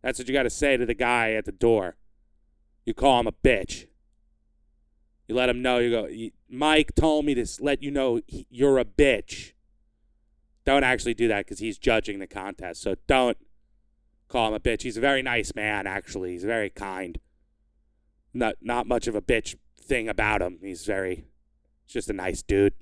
That's 0.02 0.18
what 0.18 0.28
you 0.28 0.34
got 0.34 0.42
to 0.42 0.50
say 0.50 0.76
to 0.76 0.84
the 0.84 0.92
guy 0.92 1.32
at 1.32 1.46
the 1.46 1.52
door. 1.52 1.96
You 2.84 2.92
call 2.92 3.20
him 3.20 3.26
a 3.26 3.32
bitch. 3.32 3.86
You 5.26 5.34
let 5.34 5.48
him 5.48 5.62
know. 5.62 5.78
You 5.78 5.90
go, 5.90 6.08
Mike 6.50 6.94
told 6.94 7.24
me 7.24 7.34
to 7.34 7.46
let 7.60 7.82
you 7.82 7.90
know 7.90 8.20
you're 8.28 8.78
a 8.78 8.84
bitch. 8.84 9.52
Don't 10.66 10.84
actually 10.84 11.14
do 11.14 11.26
that 11.28 11.46
because 11.46 11.60
he's 11.60 11.78
judging 11.78 12.18
the 12.18 12.26
contest. 12.26 12.82
So 12.82 12.96
don't 13.06 13.38
call 14.28 14.48
him 14.48 14.54
a 14.54 14.60
bitch. 14.60 14.82
He's 14.82 14.98
a 14.98 15.02
very 15.02 15.22
nice 15.22 15.54
man, 15.54 15.86
actually. 15.86 16.32
He's 16.32 16.44
very 16.44 16.68
kind. 16.68 17.18
Not 18.34 18.56
not 18.60 18.86
much 18.86 19.06
of 19.06 19.14
a 19.14 19.22
bitch 19.22 19.56
thing 19.80 20.06
about 20.06 20.42
him. 20.42 20.58
He's 20.60 20.84
very, 20.84 21.24
just 21.86 22.10
a 22.10 22.12
nice 22.12 22.42
dude. 22.42 22.74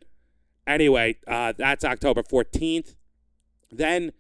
Anyway, 0.66 1.18
uh, 1.28 1.52
that's 1.56 1.84
October 1.84 2.24
14th. 2.24 2.96
Then 3.70 4.10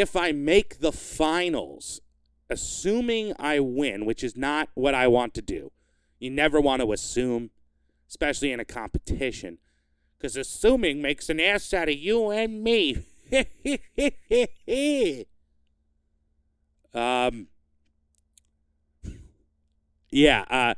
if 0.00 0.14
I 0.14 0.30
make 0.30 0.80
the 0.80 0.92
finals, 0.92 2.02
assuming 2.50 3.32
I 3.38 3.60
win, 3.60 4.04
which 4.04 4.22
is 4.22 4.36
not 4.36 4.68
what 4.74 4.94
I 4.94 5.08
want 5.08 5.32
to 5.34 5.42
do, 5.42 5.72
you 6.18 6.28
never 6.28 6.60
want 6.60 6.82
to 6.82 6.92
assume, 6.92 7.48
especially 8.06 8.52
in 8.52 8.60
a 8.60 8.64
competition, 8.66 9.56
because 10.18 10.36
assuming 10.36 11.00
makes 11.00 11.30
an 11.30 11.40
ass 11.40 11.72
out 11.72 11.88
of 11.88 11.94
you 11.94 12.30
and 12.30 12.62
me. 12.62 13.06
um, 16.94 17.46
yeah, 20.10 20.44
uh, 20.50 20.74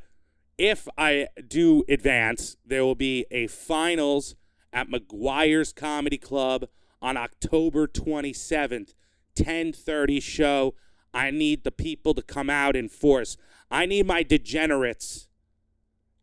if 0.56 0.86
I 0.96 1.26
do 1.46 1.82
advance, 1.88 2.56
there 2.64 2.84
will 2.84 2.94
be 2.94 3.26
a 3.32 3.48
finals 3.48 4.36
at 4.72 4.88
McGuire's 4.88 5.72
Comedy 5.72 6.18
Club 6.18 6.68
on 7.02 7.16
October 7.16 7.88
27th, 7.88 8.94
10:30 9.38 10.20
show. 10.20 10.74
I 11.14 11.30
need 11.30 11.64
the 11.64 11.70
people 11.70 12.12
to 12.14 12.22
come 12.22 12.50
out 12.50 12.76
in 12.76 12.88
force. 12.88 13.36
I 13.70 13.86
need 13.86 14.06
my 14.06 14.22
degenerates 14.22 15.28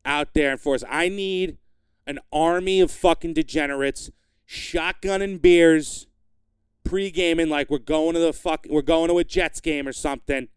out 0.03 0.33
there 0.33 0.51
in 0.51 0.57
force. 0.57 0.83
I 0.87 1.09
need 1.09 1.57
an 2.05 2.19
army 2.31 2.81
of 2.81 2.91
fucking 2.91 3.33
degenerates 3.33 4.11
shotgun 4.45 5.21
and 5.21 5.41
beers, 5.41 6.07
pre-gaming 6.83 7.49
like 7.49 7.69
we're 7.71 7.79
going 7.79 8.13
to 8.13 8.19
the 8.19 8.33
fuck 8.33 8.67
we're 8.69 8.83
going 8.83 9.09
to 9.09 9.17
a 9.17 9.23
Jets 9.23 9.61
game 9.61 9.87
or 9.87 9.93
something. 9.93 10.49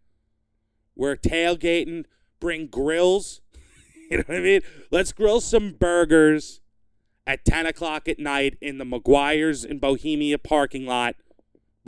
We're 0.94 1.16
tailgating, 1.16 2.04
bring 2.40 2.66
grills. 2.66 3.40
you 4.10 4.18
know 4.18 4.24
what 4.26 4.38
I 4.38 4.40
mean? 4.40 4.60
Let's 4.90 5.12
grill 5.12 5.40
some 5.40 5.72
burgers 5.72 6.60
at 7.26 7.44
10 7.44 7.66
o'clock 7.66 8.08
at 8.08 8.18
night 8.18 8.56
in 8.60 8.78
the 8.78 8.84
McGuire's 8.84 9.64
in 9.64 9.78
Bohemia 9.78 10.38
parking 10.38 10.86
lot 10.86 11.14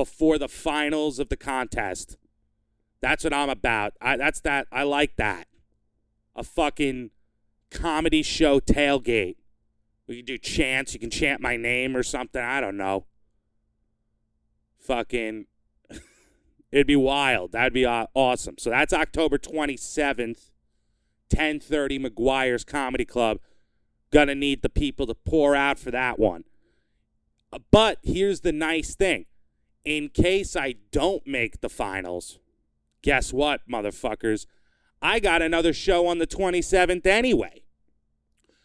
before 0.00 0.38
the 0.38 0.48
finals 0.48 1.18
of 1.18 1.28
the 1.28 1.36
contest. 1.36 2.16
That's 3.02 3.22
what 3.22 3.34
I'm 3.34 3.50
about. 3.50 3.92
I, 4.00 4.16
that's 4.16 4.40
that. 4.40 4.66
I 4.72 4.82
like 4.82 5.16
that. 5.16 5.46
A 6.34 6.42
fucking 6.42 7.10
comedy 7.70 8.22
show 8.22 8.60
tailgate. 8.60 9.36
We 10.08 10.16
can 10.16 10.24
do 10.24 10.38
chants. 10.38 10.94
You 10.94 11.00
can 11.00 11.10
chant 11.10 11.42
my 11.42 11.58
name 11.58 11.94
or 11.94 12.02
something. 12.02 12.40
I 12.40 12.62
don't 12.62 12.78
know. 12.78 13.04
Fucking. 14.78 15.44
It'd 16.72 16.86
be 16.86 16.96
wild. 16.96 17.52
That'd 17.52 17.74
be 17.74 17.84
awesome. 17.84 18.54
So 18.58 18.70
that's 18.70 18.94
October 18.94 19.36
27th, 19.36 20.50
10:30 21.28 22.06
McGuire's 22.06 22.64
Comedy 22.64 23.04
Club. 23.04 23.38
Gonna 24.10 24.34
need 24.34 24.62
the 24.62 24.70
people 24.70 25.06
to 25.08 25.14
pour 25.14 25.54
out 25.54 25.78
for 25.78 25.90
that 25.90 26.18
one. 26.18 26.44
But 27.70 27.98
here's 28.02 28.40
the 28.40 28.52
nice 28.52 28.94
thing 28.94 29.26
in 29.84 30.08
case 30.08 30.56
I 30.56 30.76
don't 30.92 31.26
make 31.26 31.60
the 31.60 31.68
finals, 31.68 32.38
guess 33.02 33.32
what, 33.32 33.60
motherfuckers? 33.68 34.46
I 35.02 35.20
got 35.20 35.42
another 35.42 35.72
show 35.72 36.06
on 36.06 36.18
the 36.18 36.26
27th 36.26 37.06
anyway. 37.06 37.62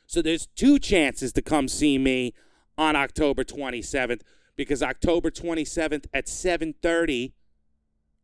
So 0.07 0.22
there's 0.22 0.47
two 0.47 0.80
chances 0.80 1.32
to 1.34 1.41
come 1.41 1.68
see 1.68 1.97
me 1.97 2.34
on 2.78 2.95
October 2.95 3.43
27th 3.43 4.22
because 4.55 4.84
October 4.84 5.32
27th 5.32 6.05
at 6.13 6.28
7:30 6.28 7.34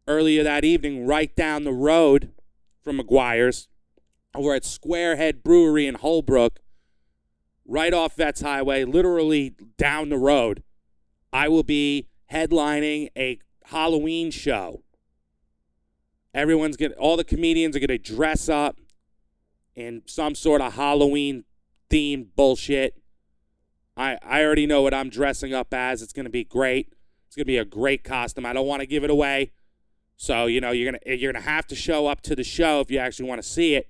earlier 0.07 0.43
that 0.43 0.65
evening 0.65 1.05
right 1.05 1.35
down 1.35 1.63
the 1.63 1.73
road 1.73 2.31
from 2.81 2.99
McGuire's 2.99 3.67
we're 4.35 4.55
at 4.55 4.63
Squarehead 4.63 5.43
Brewery 5.43 5.87
in 5.87 5.95
Holbrook 5.95 6.59
right 7.65 7.93
off 7.93 8.15
Vets 8.15 8.41
Highway 8.41 8.83
literally 8.83 9.55
down 9.77 10.09
the 10.09 10.17
road. 10.17 10.63
I 11.33 11.47
will 11.47 11.63
be 11.63 12.07
headlining 12.32 13.09
a 13.17 13.39
Halloween 13.65 14.32
show. 14.32 14.84
Everyone's 16.34 16.77
going 16.77 16.91
to, 16.91 16.97
all 16.97 17.17
the 17.17 17.23
comedians 17.23 17.75
are 17.75 17.79
going 17.79 17.88
to 17.89 17.97
dress 17.97 18.47
up 18.47 18.79
in 19.75 20.01
some 20.05 20.36
sort 20.36 20.61
of 20.61 20.73
Halloween 20.73 21.43
themed 21.89 22.27
bullshit. 22.36 22.95
I 23.97 24.17
I 24.23 24.43
already 24.43 24.65
know 24.65 24.82
what 24.82 24.93
I'm 24.93 25.09
dressing 25.09 25.53
up 25.53 25.73
as. 25.73 26.01
It's 26.01 26.13
going 26.13 26.25
to 26.25 26.32
be 26.32 26.45
great. 26.45 26.93
It's 27.27 27.36
going 27.36 27.43
to 27.43 27.51
be 27.51 27.57
a 27.57 27.65
great 27.65 28.03
costume. 28.03 28.45
I 28.45 28.53
don't 28.53 28.67
want 28.67 28.82
to 28.82 28.86
give 28.86 29.03
it 29.03 29.09
away. 29.09 29.51
So, 30.15 30.45
you 30.45 30.61
know, 30.61 30.71
you're 30.71 30.91
going 30.91 31.01
to 31.03 31.17
you're 31.17 31.32
going 31.32 31.43
to 31.43 31.49
have 31.49 31.67
to 31.67 31.75
show 31.75 32.07
up 32.07 32.21
to 32.21 32.36
the 32.36 32.43
show 32.43 32.79
if 32.79 32.91
you 32.91 32.99
actually 32.99 33.27
want 33.27 33.41
to 33.41 33.47
see 33.47 33.75
it. 33.75 33.89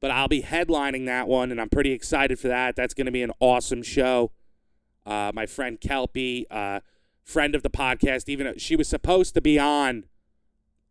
But 0.00 0.10
I'll 0.10 0.28
be 0.28 0.42
headlining 0.42 1.06
that 1.06 1.28
one 1.28 1.50
and 1.50 1.60
I'm 1.60 1.68
pretty 1.68 1.92
excited 1.92 2.38
for 2.38 2.48
that. 2.48 2.76
That's 2.76 2.94
going 2.94 3.06
to 3.06 3.12
be 3.12 3.22
an 3.22 3.32
awesome 3.40 3.82
show. 3.82 4.32
Uh, 5.06 5.32
my 5.34 5.46
friend 5.46 5.80
Kelpie, 5.80 6.46
uh, 6.50 6.80
friend 7.24 7.54
of 7.54 7.62
the 7.62 7.70
podcast, 7.70 8.28
even 8.28 8.58
she 8.58 8.76
was 8.76 8.88
supposed 8.88 9.34
to 9.34 9.40
be 9.40 9.58
on 9.58 10.04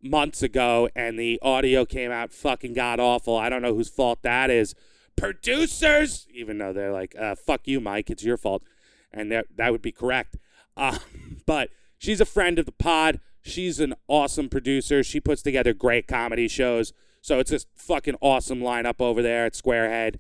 months 0.02 0.42
ago, 0.42 0.90
and 0.96 1.18
the 1.18 1.40
audio 1.42 1.86
came 1.86 2.12
out 2.12 2.32
fucking 2.34 2.74
god 2.74 3.00
awful. 3.00 3.38
I 3.38 3.50
don't 3.50 3.62
know 3.62 3.76
whose 3.76 3.90
fault 3.90 4.22
that 4.24 4.50
is. 4.50 4.74
Producers, 5.16 6.28
even 6.34 6.58
though 6.58 6.74
they're 6.74 6.94
like, 6.94 7.16
uh, 7.20 7.36
"Fuck 7.36 7.68
you, 7.68 7.80
Mike, 7.80 8.10
it's 8.10 8.24
your 8.24 8.38
fault," 8.38 8.64
and 9.12 9.32
that 9.32 9.48
that 9.56 9.72
would 9.72 9.82
be 9.82 9.92
correct. 9.92 10.38
Uh, 10.76 11.00
but 11.46 11.70
she's 11.98 12.22
a 12.22 12.26
friend 12.26 12.58
of 12.60 12.66
the 12.66 12.72
pod. 12.72 13.20
She's 13.42 13.80
an 13.80 13.96
awesome 14.08 14.50
producer. 14.50 15.04
She 15.04 15.20
puts 15.20 15.42
together 15.42 15.74
great 15.74 16.08
comedy 16.08 16.48
shows. 16.48 16.94
So 17.22 17.40
it's 17.40 17.52
this 17.52 17.66
fucking 17.76 18.16
awesome 18.22 18.60
lineup 18.60 19.00
over 19.00 19.22
there 19.22 19.46
at 19.46 19.54
Squarehead. 19.54 20.16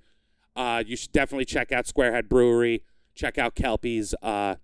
Uh, 0.56 0.84
you 0.86 0.96
should 0.96 1.12
definitely 1.12 1.46
check 1.46 1.72
out 1.72 1.86
Squarehead 1.86 2.30
Brewery. 2.30 2.84
Check 3.16 3.38
out 3.38 3.56
Kelpie's 3.56 4.14
uh, 4.22 4.56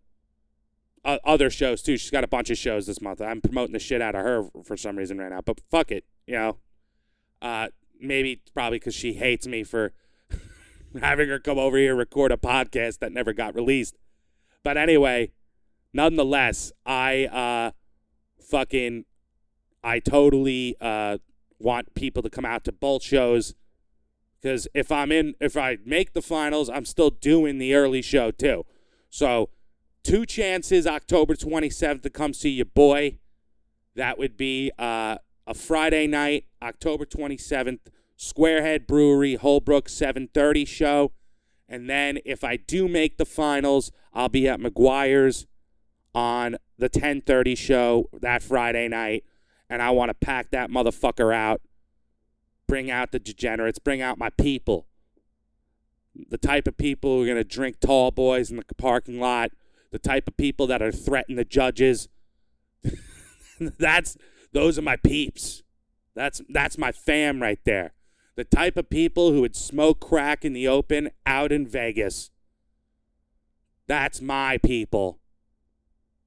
uh, 1.08 1.18
other 1.24 1.50
shows 1.50 1.82
too. 1.82 1.98
She's 1.98 2.12
got 2.12 2.26
a 2.26 2.28
bunch 2.28 2.50
of 2.50 2.58
shows 2.58 2.86
this 2.86 3.02
month. 3.02 3.22
I'm 3.22 3.40
promoting 3.42 3.72
the 3.72 3.80
shit 3.80 4.02
out 4.02 4.14
of 4.14 4.22
her 4.22 4.44
for 4.64 4.76
some 4.76 4.98
reason 4.98 5.18
right 5.18 5.32
now, 5.32 5.42
but 5.42 5.62
fuck 5.72 5.90
it, 5.90 6.04
you 6.28 6.36
know. 6.36 6.58
Uh, 7.42 7.70
maybe 8.00 8.42
probably 8.54 8.78
because 8.78 8.94
she 8.94 9.14
hates 9.14 9.48
me 9.48 9.64
for 9.64 9.94
having 11.02 11.30
her 11.30 11.40
come 11.40 11.58
over 11.58 11.78
here 11.78 11.96
record 11.96 12.32
a 12.32 12.38
podcast 12.38 13.00
that 13.00 13.14
never 13.14 13.32
got 13.32 13.56
released. 13.56 13.96
But 14.64 14.76
anyway, 14.76 15.32
nonetheless, 15.94 16.74
I 16.86 17.26
uh, 17.26 17.72
fucking 18.38 19.06
I 19.84 20.00
totally 20.00 20.76
uh, 20.82 21.20
want 21.58 21.94
people 21.94 22.22
to 22.22 22.30
come 22.30 22.44
out 22.44 22.66
to 22.66 22.74
both 22.74 23.02
shows 23.02 23.56
because 24.42 24.68
if 24.74 24.92
I'm 24.92 25.14
in, 25.14 25.36
if 25.40 25.56
I 25.56 25.78
make 25.86 26.12
the 26.12 26.22
finals, 26.22 26.70
I'm 26.70 26.86
still 26.86 27.12
doing 27.12 27.60
the 27.60 27.76
early 27.76 28.02
show 28.02 28.32
too. 28.32 28.66
So 29.10 29.52
two 30.08 30.26
chances 30.26 30.88
October 30.88 31.36
27th 31.36 32.02
to 32.02 32.10
come 32.10 32.34
see 32.34 32.50
your 32.50 32.66
boy. 32.66 33.18
That 33.94 34.18
would 34.18 34.38
be 34.38 34.72
uh, 34.80 35.18
a 35.46 35.54
Friday 35.54 36.08
night, 36.08 36.46
October 36.62 37.06
27th, 37.06 37.80
Squarehead 38.18 38.88
Brewery, 38.88 39.36
Holbrook 39.36 39.90
7:30 39.90 40.66
show. 40.66 41.12
And 41.68 41.90
then 41.90 42.20
if 42.24 42.46
I 42.46 42.56
do 42.56 42.88
make 42.88 43.18
the 43.18 43.26
finals, 43.26 43.92
I'll 44.14 44.30
be 44.30 44.48
at 44.48 44.62
McGuire's 44.62 45.46
on 46.16 46.56
the 46.78 46.90
10:30 46.90 47.58
show 47.58 48.10
that 48.14 48.42
Friday 48.42 48.88
night, 48.88 49.26
and 49.70 49.82
I 49.82 49.90
want 49.90 50.10
to 50.10 50.14
pack 50.14 50.52
that 50.52 50.70
motherfucker 50.70 51.36
out. 51.36 51.62
Bring 52.66 52.90
out 52.90 53.12
the 53.12 53.20
degenerates, 53.20 53.80
bring 53.80 54.02
out 54.02 54.18
my 54.18 54.30
people. 54.30 54.88
The 56.30 56.38
type 56.38 56.66
of 56.66 56.78
people 56.78 57.18
who 57.18 57.24
are 57.24 57.26
going 57.26 57.38
to 57.38 57.44
drink 57.44 57.82
tall 57.82 58.12
boys 58.12 58.50
in 58.50 58.56
the 58.56 58.64
parking 58.76 59.20
lot 59.20 59.52
the 59.92 60.00
type 60.00 60.28
of 60.28 60.38
people 60.38 60.68
that 60.68 60.82
are 60.82 60.92
threatening 60.92 61.38
the 61.38 61.46
judges. 61.46 62.10
that's 63.60 64.18
those 64.54 64.78
are 64.78 64.84
my 64.84 64.96
peeps. 64.96 65.64
That's 66.16 66.42
that's 66.50 66.78
my 66.78 66.92
fam 66.92 67.42
right 67.42 67.60
there. 67.66 67.94
The 68.36 68.44
type 68.44 68.78
of 68.78 68.90
people 68.90 69.32
who 69.32 69.42
would 69.42 69.56
smoke 69.56 70.00
crack 70.00 70.46
in 70.46 70.54
the 70.54 70.68
open 70.68 71.10
out 71.26 71.52
in 71.52 71.68
Vegas. 71.68 72.30
That's 73.88 74.22
my 74.22 74.58
people. 74.58 75.20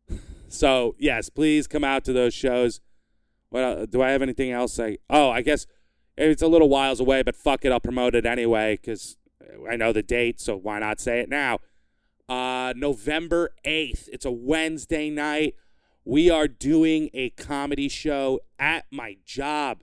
So 0.52 0.96
yes, 0.98 1.28
please 1.28 1.68
come 1.68 1.84
out 1.84 2.04
to 2.06 2.12
those 2.12 2.34
shows. 2.34 2.80
What 3.50 3.88
do 3.88 4.02
I 4.02 4.10
have 4.10 4.20
anything 4.20 4.50
else? 4.50 4.80
I 4.80 4.98
oh 5.08 5.30
I 5.30 5.42
guess 5.42 5.64
it's 6.16 6.42
a 6.42 6.48
little 6.48 6.68
whiles 6.68 6.98
away, 6.98 7.22
but 7.22 7.36
fuck 7.36 7.64
it, 7.64 7.70
I'll 7.70 7.78
promote 7.78 8.16
it 8.16 8.26
anyway 8.26 8.76
because 8.80 9.16
I 9.70 9.76
know 9.76 9.92
the 9.92 10.02
date. 10.02 10.40
So 10.40 10.56
why 10.56 10.80
not 10.80 10.98
say 10.98 11.20
it 11.20 11.28
now? 11.28 11.60
Uh, 12.30 12.72
November 12.76 13.50
8th. 13.66 14.08
It's 14.12 14.24
a 14.24 14.30
Wednesday 14.30 15.10
night. 15.10 15.56
We 16.04 16.30
are 16.30 16.46
doing 16.46 17.10
a 17.12 17.30
comedy 17.30 17.88
show 17.88 18.40
at 18.58 18.86
my 18.90 19.16
job. 19.26 19.82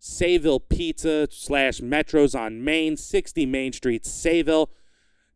Sayville 0.00 0.60
Pizza 0.68 1.26
slash 1.30 1.80
Metros 1.80 2.38
on 2.38 2.62
Main, 2.62 2.96
60 2.96 3.46
Main 3.46 3.72
Street, 3.72 4.04
Sayville. 4.04 4.68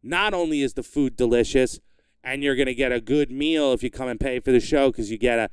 Not 0.02 0.34
only 0.34 0.60
is 0.60 0.74
the 0.74 0.82
food 0.82 1.16
delicious, 1.16 1.80
and 2.22 2.42
you're 2.44 2.54
going 2.54 2.66
to 2.66 2.74
get 2.74 2.92
a 2.92 3.00
good 3.00 3.32
meal 3.32 3.72
if 3.72 3.82
you 3.82 3.90
come 3.90 4.08
and 4.08 4.20
pay 4.20 4.38
for 4.38 4.52
the 4.52 4.60
show 4.60 4.90
because 4.90 5.10
you 5.10 5.18
get 5.18 5.38
a, 5.38 5.50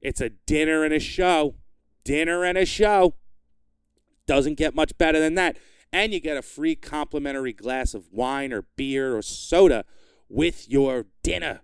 it's 0.00 0.20
a 0.20 0.30
dinner 0.30 0.84
and 0.84 0.94
a 0.94 1.00
show. 1.00 1.56
Dinner 2.04 2.44
and 2.44 2.56
a 2.56 2.64
show. 2.64 3.16
Doesn't 4.26 4.54
get 4.54 4.74
much 4.76 4.96
better 4.96 5.18
than 5.18 5.34
that. 5.34 5.58
And 5.92 6.12
you 6.12 6.20
get 6.20 6.36
a 6.36 6.42
free 6.42 6.76
complimentary 6.76 7.52
glass 7.52 7.94
of 7.94 8.12
wine 8.12 8.52
or 8.52 8.66
beer 8.76 9.16
or 9.16 9.22
soda 9.22 9.84
with 10.28 10.68
your 10.68 11.06
dinner. 11.22 11.60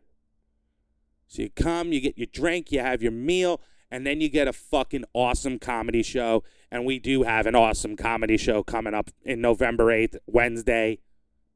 So 1.29 1.43
you 1.43 1.51
come, 1.51 1.93
you 1.93 2.01
get 2.01 2.19
your 2.19 2.27
drink, 2.27 2.71
you 2.73 2.81
have 2.81 3.03
your 3.03 3.13
meal, 3.13 3.61
and 3.91 4.07
then 4.07 4.21
you 4.21 4.29
get 4.29 4.49
a 4.49 4.53
fucking 4.53 5.05
awesome 5.15 5.59
comedy 5.59 6.03
show. 6.03 6.45
And 6.71 6.85
we 6.85 6.99
do 6.99 7.23
have 7.23 7.47
an 7.47 7.55
awesome 7.55 7.97
comedy 7.97 8.37
show 8.37 8.63
coming 8.63 8.95
up 8.95 9.11
in 9.23 9.41
November 9.41 9.87
8th, 9.87 10.17
Wednesday, 10.27 10.99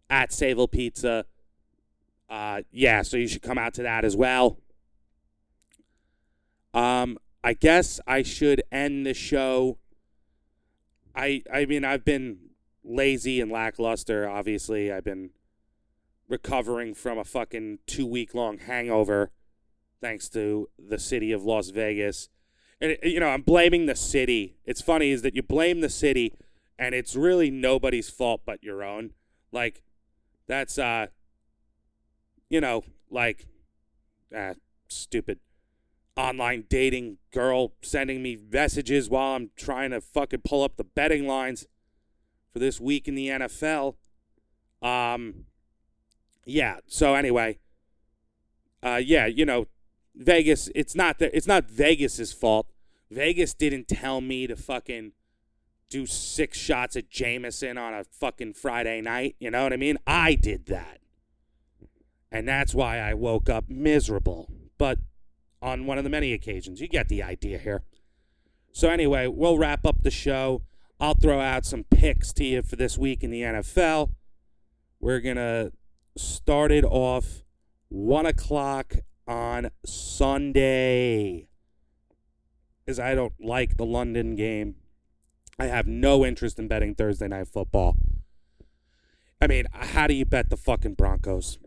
at 0.08 0.30
Sayville 0.30 0.70
Pizza. 0.70 1.26
Uh, 2.28 2.62
yeah, 2.70 3.02
so 3.02 3.16
you 3.16 3.28
should 3.28 3.42
come 3.42 3.58
out 3.58 3.74
to 3.74 3.82
that 3.82 4.04
as 4.04 4.16
well. 4.16 4.58
Um, 6.74 7.18
I 7.42 7.52
guess 7.52 8.00
I 8.06 8.22
should 8.22 8.62
end 8.72 9.06
the 9.06 9.14
show. 9.14 9.78
I 11.14 11.42
I 11.52 11.64
mean 11.64 11.84
I've 11.84 12.04
been 12.04 12.38
lazy 12.84 13.40
and 13.40 13.50
lackluster. 13.50 14.28
Obviously, 14.28 14.92
I've 14.92 15.04
been 15.04 15.30
recovering 16.28 16.94
from 16.94 17.18
a 17.18 17.24
fucking 17.24 17.78
two 17.86 18.06
week 18.06 18.34
long 18.34 18.58
hangover 18.58 19.30
thanks 20.00 20.28
to 20.30 20.68
the 20.78 20.98
city 20.98 21.32
of 21.32 21.44
Las 21.44 21.70
Vegas. 21.70 22.28
And, 22.80 22.96
you 23.02 23.20
know, 23.20 23.28
I'm 23.28 23.42
blaming 23.42 23.86
the 23.86 23.96
city. 23.96 24.56
It's 24.64 24.82
funny 24.82 25.10
is 25.10 25.22
that 25.22 25.34
you 25.34 25.42
blame 25.42 25.80
the 25.80 25.88
city 25.88 26.34
and 26.78 26.94
it's 26.94 27.16
really 27.16 27.50
nobody's 27.50 28.10
fault 28.10 28.42
but 28.44 28.62
your 28.62 28.82
own. 28.82 29.12
Like, 29.52 29.82
that's, 30.46 30.78
uh, 30.78 31.06
you 32.50 32.60
know, 32.60 32.84
like, 33.10 33.46
uh, 34.36 34.54
stupid 34.88 35.38
online 36.16 36.64
dating 36.68 37.18
girl 37.30 37.72
sending 37.82 38.22
me 38.22 38.38
messages 38.50 39.08
while 39.08 39.36
I'm 39.36 39.50
trying 39.56 39.90
to 39.90 40.00
fucking 40.00 40.42
pull 40.44 40.62
up 40.62 40.76
the 40.76 40.84
betting 40.84 41.26
lines 41.26 41.66
for 42.52 42.58
this 42.58 42.80
week 42.80 43.06
in 43.08 43.14
the 43.14 43.28
NFL. 43.28 43.96
Um, 44.82 45.46
yeah. 46.46 46.78
So 46.86 47.14
anyway, 47.14 47.58
uh, 48.82 49.00
yeah, 49.04 49.26
you 49.26 49.44
know, 49.44 49.66
Vegas. 50.14 50.70
It's 50.74 50.94
not 50.94 51.18
that. 51.18 51.36
It's 51.36 51.46
not 51.46 51.68
Vegas's 51.68 52.32
fault. 52.32 52.68
Vegas 53.10 53.52
didn't 53.52 53.88
tell 53.88 54.20
me 54.20 54.46
to 54.46 54.56
fucking 54.56 55.12
do 55.90 56.06
six 56.06 56.58
shots 56.58 56.96
at 56.96 57.10
Jameson 57.10 57.76
on 57.76 57.94
a 57.94 58.04
fucking 58.04 58.54
Friday 58.54 59.00
night. 59.00 59.36
You 59.38 59.50
know 59.50 59.64
what 59.64 59.72
I 59.72 59.76
mean? 59.76 59.98
I 60.06 60.34
did 60.34 60.66
that, 60.66 61.00
and 62.32 62.48
that's 62.48 62.74
why 62.74 62.98
I 62.98 63.12
woke 63.12 63.50
up 63.50 63.68
miserable. 63.68 64.48
But 64.78 64.98
on 65.60 65.86
one 65.86 65.98
of 65.98 66.04
the 66.04 66.10
many 66.10 66.32
occasions, 66.32 66.80
you 66.80 66.88
get 66.88 67.08
the 67.08 67.22
idea 67.22 67.58
here. 67.58 67.82
So 68.72 68.88
anyway, 68.88 69.26
we'll 69.26 69.58
wrap 69.58 69.86
up 69.86 70.02
the 70.02 70.10
show. 70.10 70.62
I'll 71.00 71.14
throw 71.14 71.40
out 71.40 71.66
some 71.66 71.84
picks 71.84 72.32
to 72.34 72.44
you 72.44 72.62
for 72.62 72.76
this 72.76 72.96
week 72.96 73.22
in 73.22 73.30
the 73.30 73.42
NFL. 73.42 74.10
We're 75.00 75.20
gonna 75.20 75.72
started 76.16 76.84
off 76.84 77.44
1 77.88 78.26
o'clock 78.26 78.96
on 79.26 79.70
Sunday. 79.84 81.48
Is 82.86 83.00
I 83.00 83.14
don't 83.14 83.32
like 83.40 83.76
the 83.76 83.84
London 83.84 84.36
game. 84.36 84.76
I 85.58 85.66
have 85.66 85.86
no 85.86 86.24
interest 86.24 86.58
in 86.58 86.68
betting 86.68 86.94
Thursday 86.94 87.28
night 87.28 87.48
football. 87.48 87.96
I 89.40 89.46
mean, 89.46 89.64
how 89.72 90.06
do 90.06 90.14
you 90.14 90.24
bet 90.24 90.50
the 90.50 90.56
fucking 90.56 90.94
Broncos? 90.94 91.58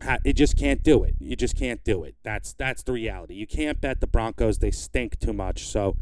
How, 0.00 0.18
you 0.24 0.32
just 0.32 0.56
can't 0.56 0.82
do 0.82 1.02
it. 1.04 1.14
You 1.18 1.36
just 1.36 1.56
can't 1.56 1.82
do 1.84 2.04
it. 2.04 2.16
That's 2.22 2.52
that's 2.54 2.82
the 2.82 2.92
reality. 2.92 3.34
You 3.34 3.46
can't 3.46 3.80
bet 3.80 4.00
the 4.00 4.06
Broncos. 4.06 4.58
They 4.58 4.70
stink 4.70 5.18
too 5.18 5.32
much. 5.32 5.66
So 5.66 5.96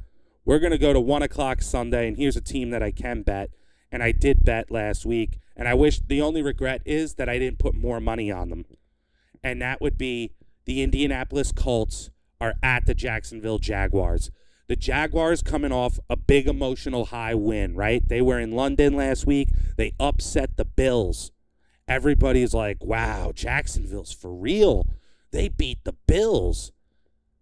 we're 0.45 0.59
gonna 0.59 0.78
go 0.78 0.93
to 0.93 1.01
one 1.01 1.22
o'clock 1.22 1.62
Sunday, 1.62 2.09
and 2.09 2.16
here's 2.16 2.36
a 2.36 2.41
team 2.41 2.70
that 2.70 2.82
I 2.82 2.91
can 2.91 3.22
bet, 3.22 3.51
and 3.93 4.03
I 4.03 4.12
did 4.12 4.45
bet 4.45 4.70
last 4.70 5.05
week, 5.05 5.38
and 5.61 5.69
I 5.69 5.75
wish 5.75 6.01
the 6.01 6.23
only 6.23 6.41
regret 6.41 6.81
is 6.87 7.15
that 7.17 7.29
I 7.29 7.39
didn't 7.39 7.59
put 7.59 7.75
more 7.75 8.01
money 8.01 8.33
on 8.33 8.49
them, 8.49 8.65
and 9.45 9.61
that 9.61 9.83
would 9.83 9.99
be 9.99 10.33
the 10.65 10.83
Indianapolis 10.83 11.53
Colts 11.53 12.09
are 12.41 12.55
at 12.63 12.87
the 12.87 12.95
Jacksonville 12.95 13.59
Jaguars. 13.59 14.31
The 14.69 14.77
Jaguars 14.77 15.43
coming 15.43 15.71
off 15.71 15.99
a 16.09 16.17
big 16.17 16.49
emotional 16.49 17.07
high 17.07 17.35
win, 17.35 17.75
right? 17.75 18.03
They 18.09 18.23
were 18.23 18.41
in 18.41 18.53
London 18.53 18.95
last 18.95 19.27
week. 19.27 19.49
They 19.77 19.93
upset 20.01 20.57
the 20.57 20.65
Bills. 20.65 21.31
Everybody's 21.87 22.55
like, 22.55 22.83
wow, 22.83 23.33
Jacksonville's 23.35 24.13
for 24.13 24.33
real. 24.33 24.87
They 25.31 25.49
beat 25.49 25.85
the 25.85 25.97
Bills. 26.07 26.73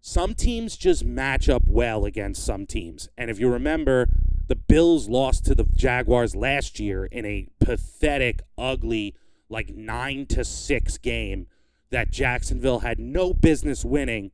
Some 0.01 0.33
teams 0.33 0.75
just 0.75 1.05
match 1.05 1.47
up 1.47 1.63
well 1.67 2.03
against 2.03 2.45
some 2.45 2.65
teams. 2.65 3.07
And 3.17 3.29
if 3.29 3.39
you 3.39 3.49
remember, 3.49 4.09
the 4.49 4.55
Bills 4.55 5.07
lost 5.07 5.45
to 5.45 5.55
the 5.55 5.65
Jaguars 5.75 6.35
last 6.35 6.79
year 6.79 7.05
in 7.05 7.23
a 7.23 7.47
pathetic, 7.59 8.41
ugly, 8.57 9.15
like 9.47 9.75
9 9.75 10.25
to 10.25 10.43
6 10.43 10.97
game 10.97 11.45
that 11.91 12.11
Jacksonville 12.11 12.79
had 12.79 12.99
no 12.99 13.31
business 13.31 13.85
winning, 13.85 14.31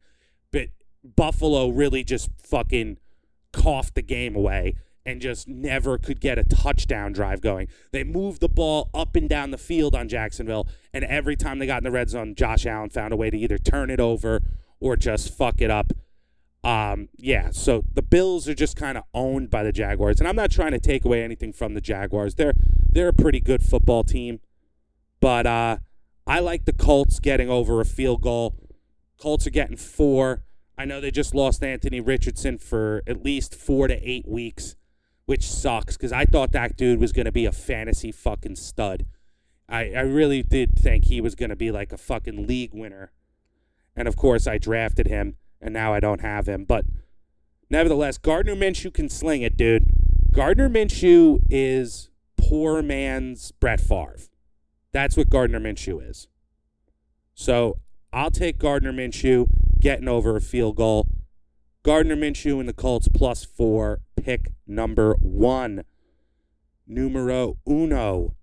but 0.52 0.70
Buffalo 1.04 1.68
really 1.68 2.04
just 2.04 2.30
fucking 2.42 2.98
coughed 3.52 3.96
the 3.96 4.02
game 4.02 4.36
away 4.36 4.76
and 5.06 5.22
just 5.22 5.50
never 5.50 5.98
could 5.98 6.22
get 6.22 6.40
a 6.40 6.44
touchdown 6.44 7.12
drive 7.12 7.42
going. 7.42 7.68
They 7.92 8.06
moved 8.06 8.40
the 8.40 8.50
ball 8.50 8.90
up 8.94 9.18
and 9.18 9.30
down 9.30 9.52
the 9.52 9.58
field 9.58 9.94
on 9.96 10.08
Jacksonville, 10.08 10.66
and 10.94 11.04
every 11.04 11.36
time 11.36 11.60
they 11.60 11.68
got 11.68 11.80
in 11.80 11.84
the 11.84 11.92
red 11.92 12.10
zone, 12.10 12.36
Josh 12.36 12.66
Allen 12.66 12.90
found 12.90 13.14
a 13.14 13.18
way 13.18 13.30
to 13.30 13.38
either 13.38 13.58
turn 13.58 13.90
it 13.90 14.00
over 14.00 14.42
or 14.80 14.96
just 14.96 15.34
fuck 15.34 15.62
it 15.62 15.70
up. 15.70 15.92
Um, 16.66 17.10
yeah, 17.16 17.52
so 17.52 17.84
the 17.94 18.02
Bills 18.02 18.50
are 18.50 18.56
just 18.56 18.76
kind 18.76 18.98
of 18.98 19.04
owned 19.14 19.52
by 19.52 19.62
the 19.62 19.72
Jaguars, 19.72 20.20
and 20.20 20.28
I'm 20.28 20.36
not 20.36 20.50
trying 20.50 20.72
to 20.72 20.80
take 20.80 21.06
away 21.06 21.24
anything 21.24 21.54
from 21.54 21.76
the 21.76 21.80
Jaguars. 21.82 22.36
They're 22.36 22.56
they're 22.92 23.10
a 23.10 23.14
pretty 23.14 23.40
good 23.40 23.62
football 23.62 24.04
team, 24.04 24.40
but 25.22 25.46
uh, 25.46 25.78
I 26.26 26.40
like 26.40 26.66
the 26.66 26.74
Colts 26.74 27.20
getting 27.20 27.52
over 27.52 27.80
a 27.80 27.86
field 27.86 28.24
goal. 28.24 28.56
Colts 29.20 29.46
are 29.46 29.52
getting 29.52 29.78
four. 29.78 30.44
I 30.76 30.86
know 30.86 31.00
they 31.00 31.12
just 31.12 31.36
lost 31.36 31.64
Anthony 31.64 32.02
Richardson 32.02 32.58
for 32.58 33.04
at 33.06 33.24
least 33.24 33.54
four 33.54 33.88
to 33.88 33.96
eight 34.02 34.28
weeks, 34.28 34.76
which 35.28 35.48
sucks 35.48 35.96
because 35.96 36.12
I 36.12 36.26
thought 36.26 36.52
that 36.54 36.76
dude 36.76 37.00
was 37.00 37.12
going 37.12 37.26
to 37.26 37.32
be 37.32 37.46
a 37.46 37.52
fantasy 37.52 38.12
fucking 38.12 38.56
stud. 38.56 39.06
I, 39.70 39.92
I 39.92 40.02
really 40.02 40.42
did 40.42 40.74
think 40.76 41.06
he 41.06 41.22
was 41.22 41.36
going 41.36 41.50
to 41.50 41.56
be 41.56 41.72
like 41.72 41.94
a 41.94 41.98
fucking 41.98 42.48
league 42.48 42.74
winner. 42.74 43.12
And 43.96 44.08
of 44.08 44.16
course, 44.16 44.48
I 44.48 44.58
drafted 44.58 45.08
him, 45.08 45.38
and 45.66 45.74
now 45.74 45.94
I 45.94 46.00
don't 46.00 46.22
have 46.22 46.48
him. 46.48 46.64
But 46.64 46.86
nevertheless, 47.72 48.20
Gardner 48.20 48.56
Minshew 48.56 48.94
can 48.94 49.10
sling 49.10 49.42
it, 49.42 49.58
dude. 49.58 49.86
Gardner 50.32 50.70
Minshew 50.70 51.40
is 51.50 52.12
poor 52.38 52.84
man's 52.84 53.52
Brett 53.52 53.82
Favre. 53.82 54.20
That's 54.92 55.18
what 55.18 55.30
Gardner 55.30 55.60
Minshew 55.60 56.08
is. 56.08 56.28
So 57.34 57.80
I'll 58.14 58.30
take 58.30 58.60
Gardner 58.60 58.94
Minshew 58.94 59.48
getting 59.82 60.08
over 60.08 60.38
a 60.38 60.42
field 60.42 60.76
goal. 60.76 61.08
Gardner 61.82 62.16
Minshew 62.16 62.60
and 62.60 62.70
the 62.70 62.74
Colts 62.74 63.08
plus 63.08 63.44
four, 63.44 64.02
pick 64.16 64.52
number 64.68 65.16
one. 65.20 65.84
Numero 66.88 67.58
uno. 67.68 68.36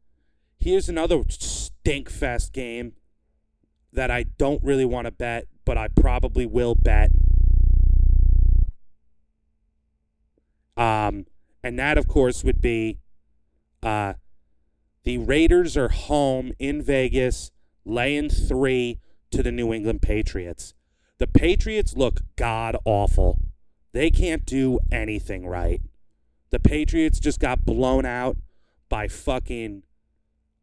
Here's 0.58 0.88
another 0.88 1.18
stinkfest 1.18 2.52
game 2.52 2.94
that 3.92 4.10
I 4.10 4.24
don't 4.24 4.62
really 4.64 4.84
want 4.84 5.06
to 5.06 5.12
bet, 5.12 5.46
but 5.64 5.78
I 5.78 5.88
probably 5.88 6.46
will 6.46 6.74
bet. 6.74 7.10
Um, 10.76 11.26
and 11.62 11.78
that, 11.78 11.98
of 11.98 12.08
course, 12.08 12.42
would 12.42 12.60
be 12.60 12.98
uh, 13.82 14.14
the 15.04 15.18
Raiders 15.18 15.76
are 15.76 15.88
home 15.88 16.52
in 16.58 16.82
Vegas, 16.82 17.50
laying 17.84 18.28
three 18.28 18.98
to 19.30 19.42
the 19.42 19.52
New 19.52 19.72
England 19.72 20.02
Patriots. 20.02 20.74
The 21.18 21.26
Patriots 21.26 21.96
look 21.96 22.20
god 22.36 22.76
awful. 22.84 23.38
They 23.92 24.10
can't 24.10 24.46
do 24.46 24.78
anything 24.90 25.46
right. 25.46 25.80
The 26.50 26.60
Patriots 26.60 27.20
just 27.20 27.40
got 27.40 27.64
blown 27.64 28.04
out 28.04 28.36
by 28.88 29.08
fucking 29.08 29.82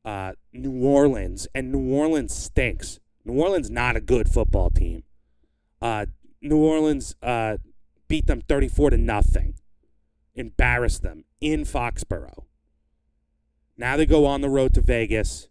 uh, 0.05 0.33
New 0.53 0.85
Orleans, 0.85 1.47
and 1.53 1.71
New 1.71 1.93
Orleans 1.93 2.33
stinks. 2.33 2.99
New 3.29 3.41
Orleans 3.41 3.69
not 3.69 3.95
a 3.95 4.01
good 4.01 4.27
football 4.29 4.69
team. 4.69 5.03
Uh, 5.81 6.07
New 6.41 6.57
Orleans 6.57 7.15
uh, 7.21 7.57
beat 8.07 8.25
them 8.25 8.41
34 8.41 8.91
to 8.91 8.97
nothing, 8.97 9.55
embarrassed 10.35 11.03
them 11.03 11.25
in 11.39 11.63
Foxborough. 11.63 12.45
Now 13.77 13.97
they 13.97 14.05
go 14.05 14.25
on 14.25 14.41
the 14.41 14.49
road 14.49 14.73
to 14.73 14.81
Vegas. 14.81 15.47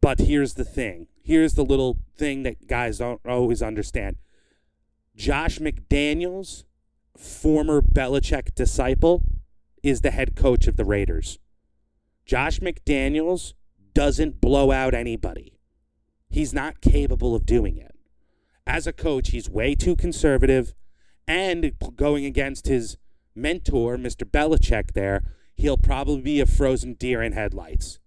But 0.00 0.18
here's 0.18 0.54
the 0.54 0.64
thing. 0.64 1.08
Here's 1.22 1.54
the 1.54 1.64
little 1.64 1.98
thing 2.16 2.42
that 2.42 2.66
guys 2.66 2.98
don't 2.98 3.20
always 3.26 3.62
understand. 3.62 4.16
Josh 5.14 5.58
McDaniels, 5.58 6.64
former 7.16 7.82
Belichick 7.82 8.54
disciple, 8.54 9.22
is 9.82 10.00
the 10.00 10.10
head 10.10 10.34
coach 10.34 10.66
of 10.66 10.76
the 10.76 10.84
Raiders. 10.84 11.38
Josh 12.24 12.60
McDaniels 12.60 13.54
doesn't 13.92 14.40
blow 14.40 14.72
out 14.72 14.94
anybody. 14.94 15.59
He's 16.30 16.54
not 16.54 16.80
capable 16.80 17.34
of 17.34 17.44
doing 17.44 17.76
it. 17.76 17.94
As 18.66 18.86
a 18.86 18.92
coach, 18.92 19.30
he's 19.30 19.50
way 19.50 19.74
too 19.74 19.96
conservative 19.96 20.74
and 21.26 21.72
going 21.96 22.24
against 22.24 22.66
his 22.66 22.96
mentor, 23.34 23.96
Mr. 23.96 24.24
Belichick, 24.24 24.92
there 24.92 25.22
he'll 25.60 25.76
probably 25.76 26.22
be 26.22 26.40
a 26.40 26.46
frozen 26.46 26.94
deer 26.94 27.22
in 27.22 27.32
headlights. 27.32 27.98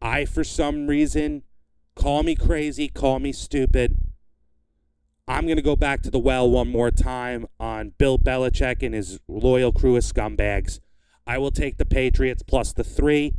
I, 0.00 0.24
for 0.24 0.44
some 0.44 0.86
reason, 0.86 1.42
call 1.96 2.22
me 2.22 2.34
crazy, 2.34 2.88
call 2.88 3.18
me 3.18 3.32
stupid. 3.32 3.96
I'm 5.26 5.44
going 5.46 5.56
to 5.56 5.62
go 5.62 5.76
back 5.76 6.02
to 6.02 6.10
the 6.10 6.18
well 6.18 6.50
one 6.50 6.70
more 6.70 6.90
time 6.90 7.46
on 7.58 7.92
Bill 7.98 8.18
Belichick 8.18 8.82
and 8.82 8.94
his 8.94 9.20
loyal 9.28 9.72
crew 9.72 9.96
of 9.96 10.02
scumbags. 10.04 10.80
I 11.26 11.38
will 11.38 11.50
take 11.50 11.76
the 11.76 11.84
Patriots 11.84 12.42
plus 12.42 12.72
the 12.72 12.84
three. 12.84 13.34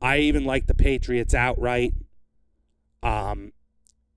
I 0.00 0.18
even 0.18 0.44
like 0.44 0.66
the 0.66 0.74
Patriots 0.74 1.34
outright. 1.34 1.94
Um, 3.02 3.52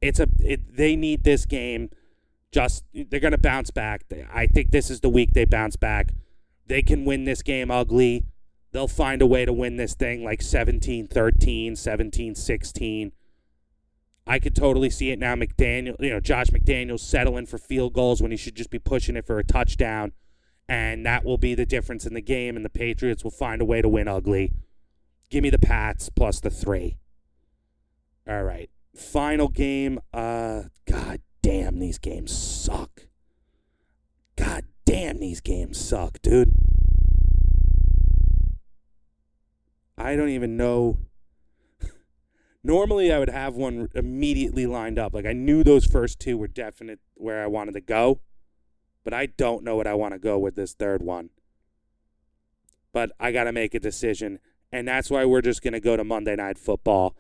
it's 0.02 0.20
a 0.20 0.28
it, 0.40 0.76
they 0.76 0.96
need 0.96 1.24
this 1.24 1.46
game. 1.46 1.90
Just 2.52 2.86
they're 2.94 3.20
going 3.20 3.32
to 3.32 3.38
bounce 3.38 3.72
back. 3.72 4.04
I 4.34 4.48
think 4.48 4.72
this 4.72 4.90
is 4.90 5.02
the 5.02 5.10
week 5.10 5.32
they 5.34 5.46
bounce 5.46 5.76
back. 5.76 6.14
They 6.68 6.82
can 6.82 7.06
win 7.06 7.26
this 7.26 7.42
game 7.42 7.70
ugly. 7.70 8.24
They'll 8.72 8.88
find 8.88 9.22
a 9.22 9.26
way 9.26 9.46
to 9.46 9.54
win 9.54 9.78
this 9.78 9.94
thing 9.94 10.24
like 10.24 10.42
17 10.42 11.08
13, 11.08 11.76
17 11.76 12.36
16. 12.36 13.12
I 14.28 14.40
could 14.40 14.56
totally 14.56 14.90
see 14.90 15.12
it 15.12 15.20
now. 15.20 15.36
McDaniel, 15.36 15.96
you 16.00 16.10
know, 16.10 16.20
Josh 16.20 16.48
McDaniel 16.48 17.00
settling 17.00 17.46
for 17.46 17.58
field 17.58 17.94
goals 17.94 18.22
when 18.22 18.32
he 18.32 18.38
should 18.38 18.56
just 18.56 18.72
be 18.72 18.80
pushing 18.80 19.16
it 19.16 19.26
for 19.26 19.38
a 19.38 19.44
touchdown. 19.44 20.14
And 20.68 21.06
that 21.06 21.24
will 21.24 21.38
be 21.38 21.54
the 21.54 21.66
difference 21.66 22.08
in 22.08 22.16
the 22.16 22.22
game, 22.22 22.56
and 22.56 22.66
the 22.66 22.70
Patriots 22.70 23.24
will 23.24 23.32
find 23.32 23.62
a 23.62 23.66
way 23.66 23.84
to 23.84 23.88
win 23.88 24.08
ugly. 24.08 24.52
Give 25.30 25.44
me 25.44 25.52
the 25.52 25.60
Pats 25.60 26.10
plus 26.10 26.40
the 26.40 26.50
three. 26.50 26.98
All 28.28 28.44
right. 28.44 28.70
Final 28.96 29.50
game. 29.50 30.00
Uh, 30.14 30.64
God 30.86 31.20
damn, 31.42 31.80
these 31.80 32.00
games 32.00 32.32
suck. 32.32 33.08
God 34.38 34.64
damn, 34.86 35.20
these 35.20 35.42
games 35.42 35.78
suck, 35.78 36.22
dude. 36.22 36.54
I 39.98 40.16
don't 40.16 40.30
even 40.30 40.56
know. 40.56 41.00
Normally, 42.64 43.12
I 43.12 43.20
would 43.20 43.30
have 43.30 43.56
one 43.56 43.90
immediately 43.94 44.66
lined 44.66 44.98
up. 44.98 45.14
Like, 45.14 45.26
I 45.26 45.34
knew 45.34 45.64
those 45.64 45.86
first 45.86 46.20
two 46.20 46.38
were 46.38 46.48
definite 46.48 47.00
where 47.16 47.44
I 47.44 47.48
wanted 47.48 47.74
to 47.74 47.82
go, 47.82 48.22
but 49.04 49.14
I 49.14 49.26
don't 49.26 49.64
know 49.64 49.76
what 49.76 49.88
I 49.88 49.94
want 49.94 50.14
to 50.14 50.20
go 50.20 50.40
with 50.40 50.56
this 50.56 50.74
third 50.74 51.02
one. 51.02 51.32
But 52.94 53.12
I 53.20 53.34
got 53.34 53.44
to 53.44 53.52
make 53.52 53.74
a 53.74 53.80
decision, 53.80 54.40
and 54.72 54.88
that's 54.88 55.10
why 55.10 55.26
we're 55.26 55.42
just 55.42 55.62
going 55.62 55.74
to 55.74 55.82
go 55.82 55.98
to 55.98 56.04
Monday 56.06 56.36
Night 56.38 56.58
Football. 56.58 57.16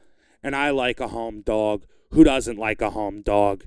And 0.45 0.55
I 0.55 0.69
like 0.69 0.99
a 0.99 1.07
home 1.07 1.41
dog. 1.41 1.87
Who 2.11 2.23
doesn't 2.23 2.59
like 2.59 2.79
a 2.79 2.91
home 2.91 3.23
dog? 3.23 3.65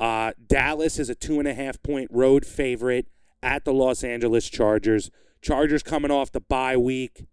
Uh, 0.00 0.32
Dallas 0.44 0.98
is 0.98 1.08
a 1.08 1.14
two 1.14 1.38
and 1.38 1.46
a 1.46 1.54
half 1.54 1.80
point 1.84 2.10
road 2.12 2.44
favorite 2.44 3.06
at 3.44 3.64
the 3.64 3.72
Los 3.72 4.02
Angeles 4.02 4.48
Chargers. 4.48 5.08
Chargers 5.40 5.84
coming 5.84 6.10
off 6.10 6.32
the 6.32 6.40
bye 6.40 6.76
week. 6.76 7.26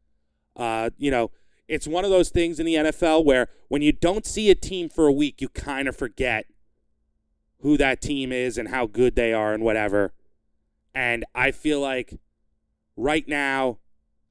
Uh, 0.55 0.91
you 0.95 1.09
know, 1.09 1.31
it's 1.67 1.87
one 1.87 2.05
of 2.05 2.11
those 2.11 2.29
things 2.29 2.59
in 2.59 2.67
the 2.67 2.75
NFL 2.75 3.25
where 3.25 3.47
when 3.67 3.81
you 3.81 3.91
don't 3.91 4.27
see 4.27 4.51
a 4.51 4.55
team 4.55 4.89
for 4.89 5.07
a 5.07 5.11
week, 5.11 5.41
you 5.41 5.49
kind 5.49 5.87
of 5.87 5.95
forget 5.95 6.45
who 7.61 7.77
that 7.77 7.99
team 7.99 8.31
is 8.31 8.59
and 8.59 8.67
how 8.67 8.85
good 8.85 9.15
they 9.15 9.33
are 9.33 9.55
and 9.55 9.63
whatever. 9.63 10.13
And 10.93 11.25
I 11.33 11.49
feel 11.49 11.79
like 11.79 12.19
right 12.95 13.27
now, 13.27 13.79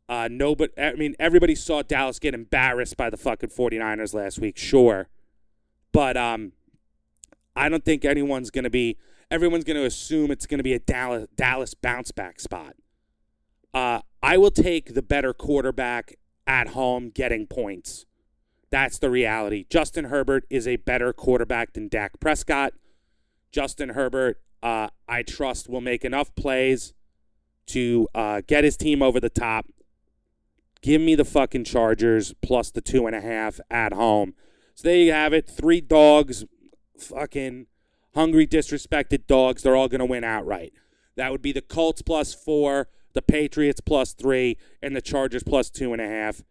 uh, 0.09 0.29
nobody, 0.31 0.73
I 0.81 0.95
mean, 0.95 1.15
everybody 1.19 1.55
saw 1.55 1.83
Dallas 1.83 2.19
get 2.19 2.35
embarrassed 2.35 2.97
by 2.97 3.11
the 3.11 3.17
fucking 3.17 3.51
49ers 3.51 4.15
last 4.15 4.39
week, 4.39 4.57
sure. 4.57 5.09
But 5.93 6.17
um, 6.17 6.53
I 7.57 7.69
don't 7.69 7.85
think 7.85 8.05
anyone's 8.05 8.51
going 8.51 8.65
to 8.65 8.71
be, 8.71 8.99
everyone's 9.31 9.65
going 9.65 9.77
to 9.77 9.87
assume 9.87 10.31
it's 10.31 10.47
going 10.47 10.59
to 10.59 10.65
be 10.65 10.75
a 10.75 10.79
Dallas, 10.79 11.27
Dallas 11.37 11.75
bounce 11.75 12.11
back 12.11 12.41
spot. 12.41 12.75
Uh, 13.73 14.01
I 14.23 14.37
will 14.37 14.51
take 14.51 14.95
the 14.95 15.03
better 15.03 15.33
quarterback 15.33 16.17
at 16.47 16.69
home 16.69 17.11
getting 17.11 17.47
points. 17.47 18.07
That's 18.71 18.99
the 18.99 19.11
reality. 19.11 19.67
Justin 19.71 20.07
Herbert 20.07 20.45
is 20.51 20.67
a 20.67 20.77
better 20.77 21.13
quarterback 21.13 21.73
than 21.73 21.89
Dak 21.89 22.19
Prescott. 22.21 22.73
Justin 23.53 23.91
Herbert, 23.91 24.41
uh, 24.63 24.89
I 25.09 25.23
trust, 25.23 25.69
will 25.69 25.81
make 25.81 26.05
enough 26.05 26.35
plays 26.35 26.93
to 27.67 28.09
uh, 28.15 28.43
get 28.47 28.65
his 28.65 28.77
team 28.77 29.01
over 29.01 29.21
the 29.21 29.31
top. 29.31 29.67
Give 30.85 31.01
me 31.01 31.15
the 31.15 31.25
fucking 31.25 31.65
Chargers 31.65 32.35
plus 32.43 32.71
the 32.71 32.83
two 32.83 33.07
and 33.07 33.17
a 33.17 33.21
half 33.23 33.59
at 33.71 33.95
home. 33.95 34.35
So 34.75 34.87
there 34.87 34.99
you 34.99 35.13
have 35.13 35.33
it. 35.33 35.49
Three 35.49 35.81
dogs, 35.81 36.45
fucking 36.99 37.69
hungry, 38.15 38.47
disrespected 38.47 39.27
dogs. 39.27 39.63
They're 39.63 39.77
all 39.77 39.89
going 39.89 40.01
to 40.01 40.05
win 40.05 40.25
outright. 40.25 40.75
That 41.17 41.33
would 41.33 41.41
be 41.41 41.53
the 41.53 41.63
Colts 41.63 42.03
plus 42.03 42.35
four, 42.35 42.89
the 43.15 43.23
Patriots 43.23 43.81
plus 43.81 44.13
three, 44.13 44.59
and 44.83 44.95
the 44.95 45.01
Chargers 45.01 45.43
plus 45.43 45.71
two 45.71 45.95
and 45.95 46.03
a 46.03 46.07
half. 46.07 46.43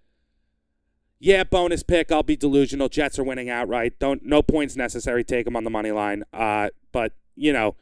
Yeah, 1.19 1.43
bonus 1.43 1.83
pick. 1.83 2.11
I'll 2.11 2.23
be 2.23 2.35
delusional. 2.35 2.89
Jets 2.89 3.19
are 3.19 3.23
winning 3.23 3.51
outright. 3.51 3.99
Don't 3.99 4.25
no 4.25 4.41
points 4.41 4.75
necessary. 4.75 5.23
Take 5.23 5.45
them 5.45 5.55
on 5.55 5.63
the 5.63 5.69
money 5.69 5.91
line. 5.91 6.23
Uh, 6.33 6.69
but 6.91 7.13
you 7.35 7.53
know, 7.53 7.75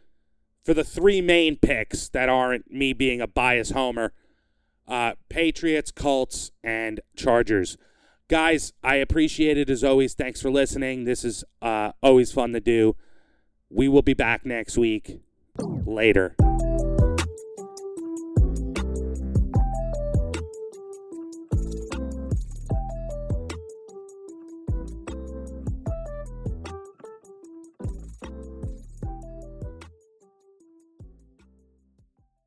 for 0.66 0.74
the 0.74 0.84
three 0.84 1.22
main 1.22 1.56
picks 1.56 2.10
that 2.10 2.28
aren't 2.28 2.70
me 2.70 2.92
being 2.92 3.22
a 3.22 3.28
biased 3.28 3.72
homer, 3.72 4.12
uh, 4.92 5.14
Patriots, 5.30 5.90
Colts, 5.90 6.52
and 6.64 7.00
Chargers. 7.16 7.78
Guys, 8.28 8.74
I 8.84 8.96
appreciate 8.96 9.58
it 9.58 9.70
as 9.70 9.84
always. 9.84 10.14
Thanks 10.14 10.42
for 10.42 10.52
listening. 10.52 11.06
This 11.06 11.24
is 11.24 11.44
uh, 11.62 11.94
always 12.04 12.32
fun 12.32 12.52
to 12.54 12.60
do. 12.60 12.98
We 13.70 13.88
will 13.88 14.02
be 14.02 14.14
back 14.14 14.46
next 14.46 14.78
week. 14.78 15.22
Later. 15.58 16.36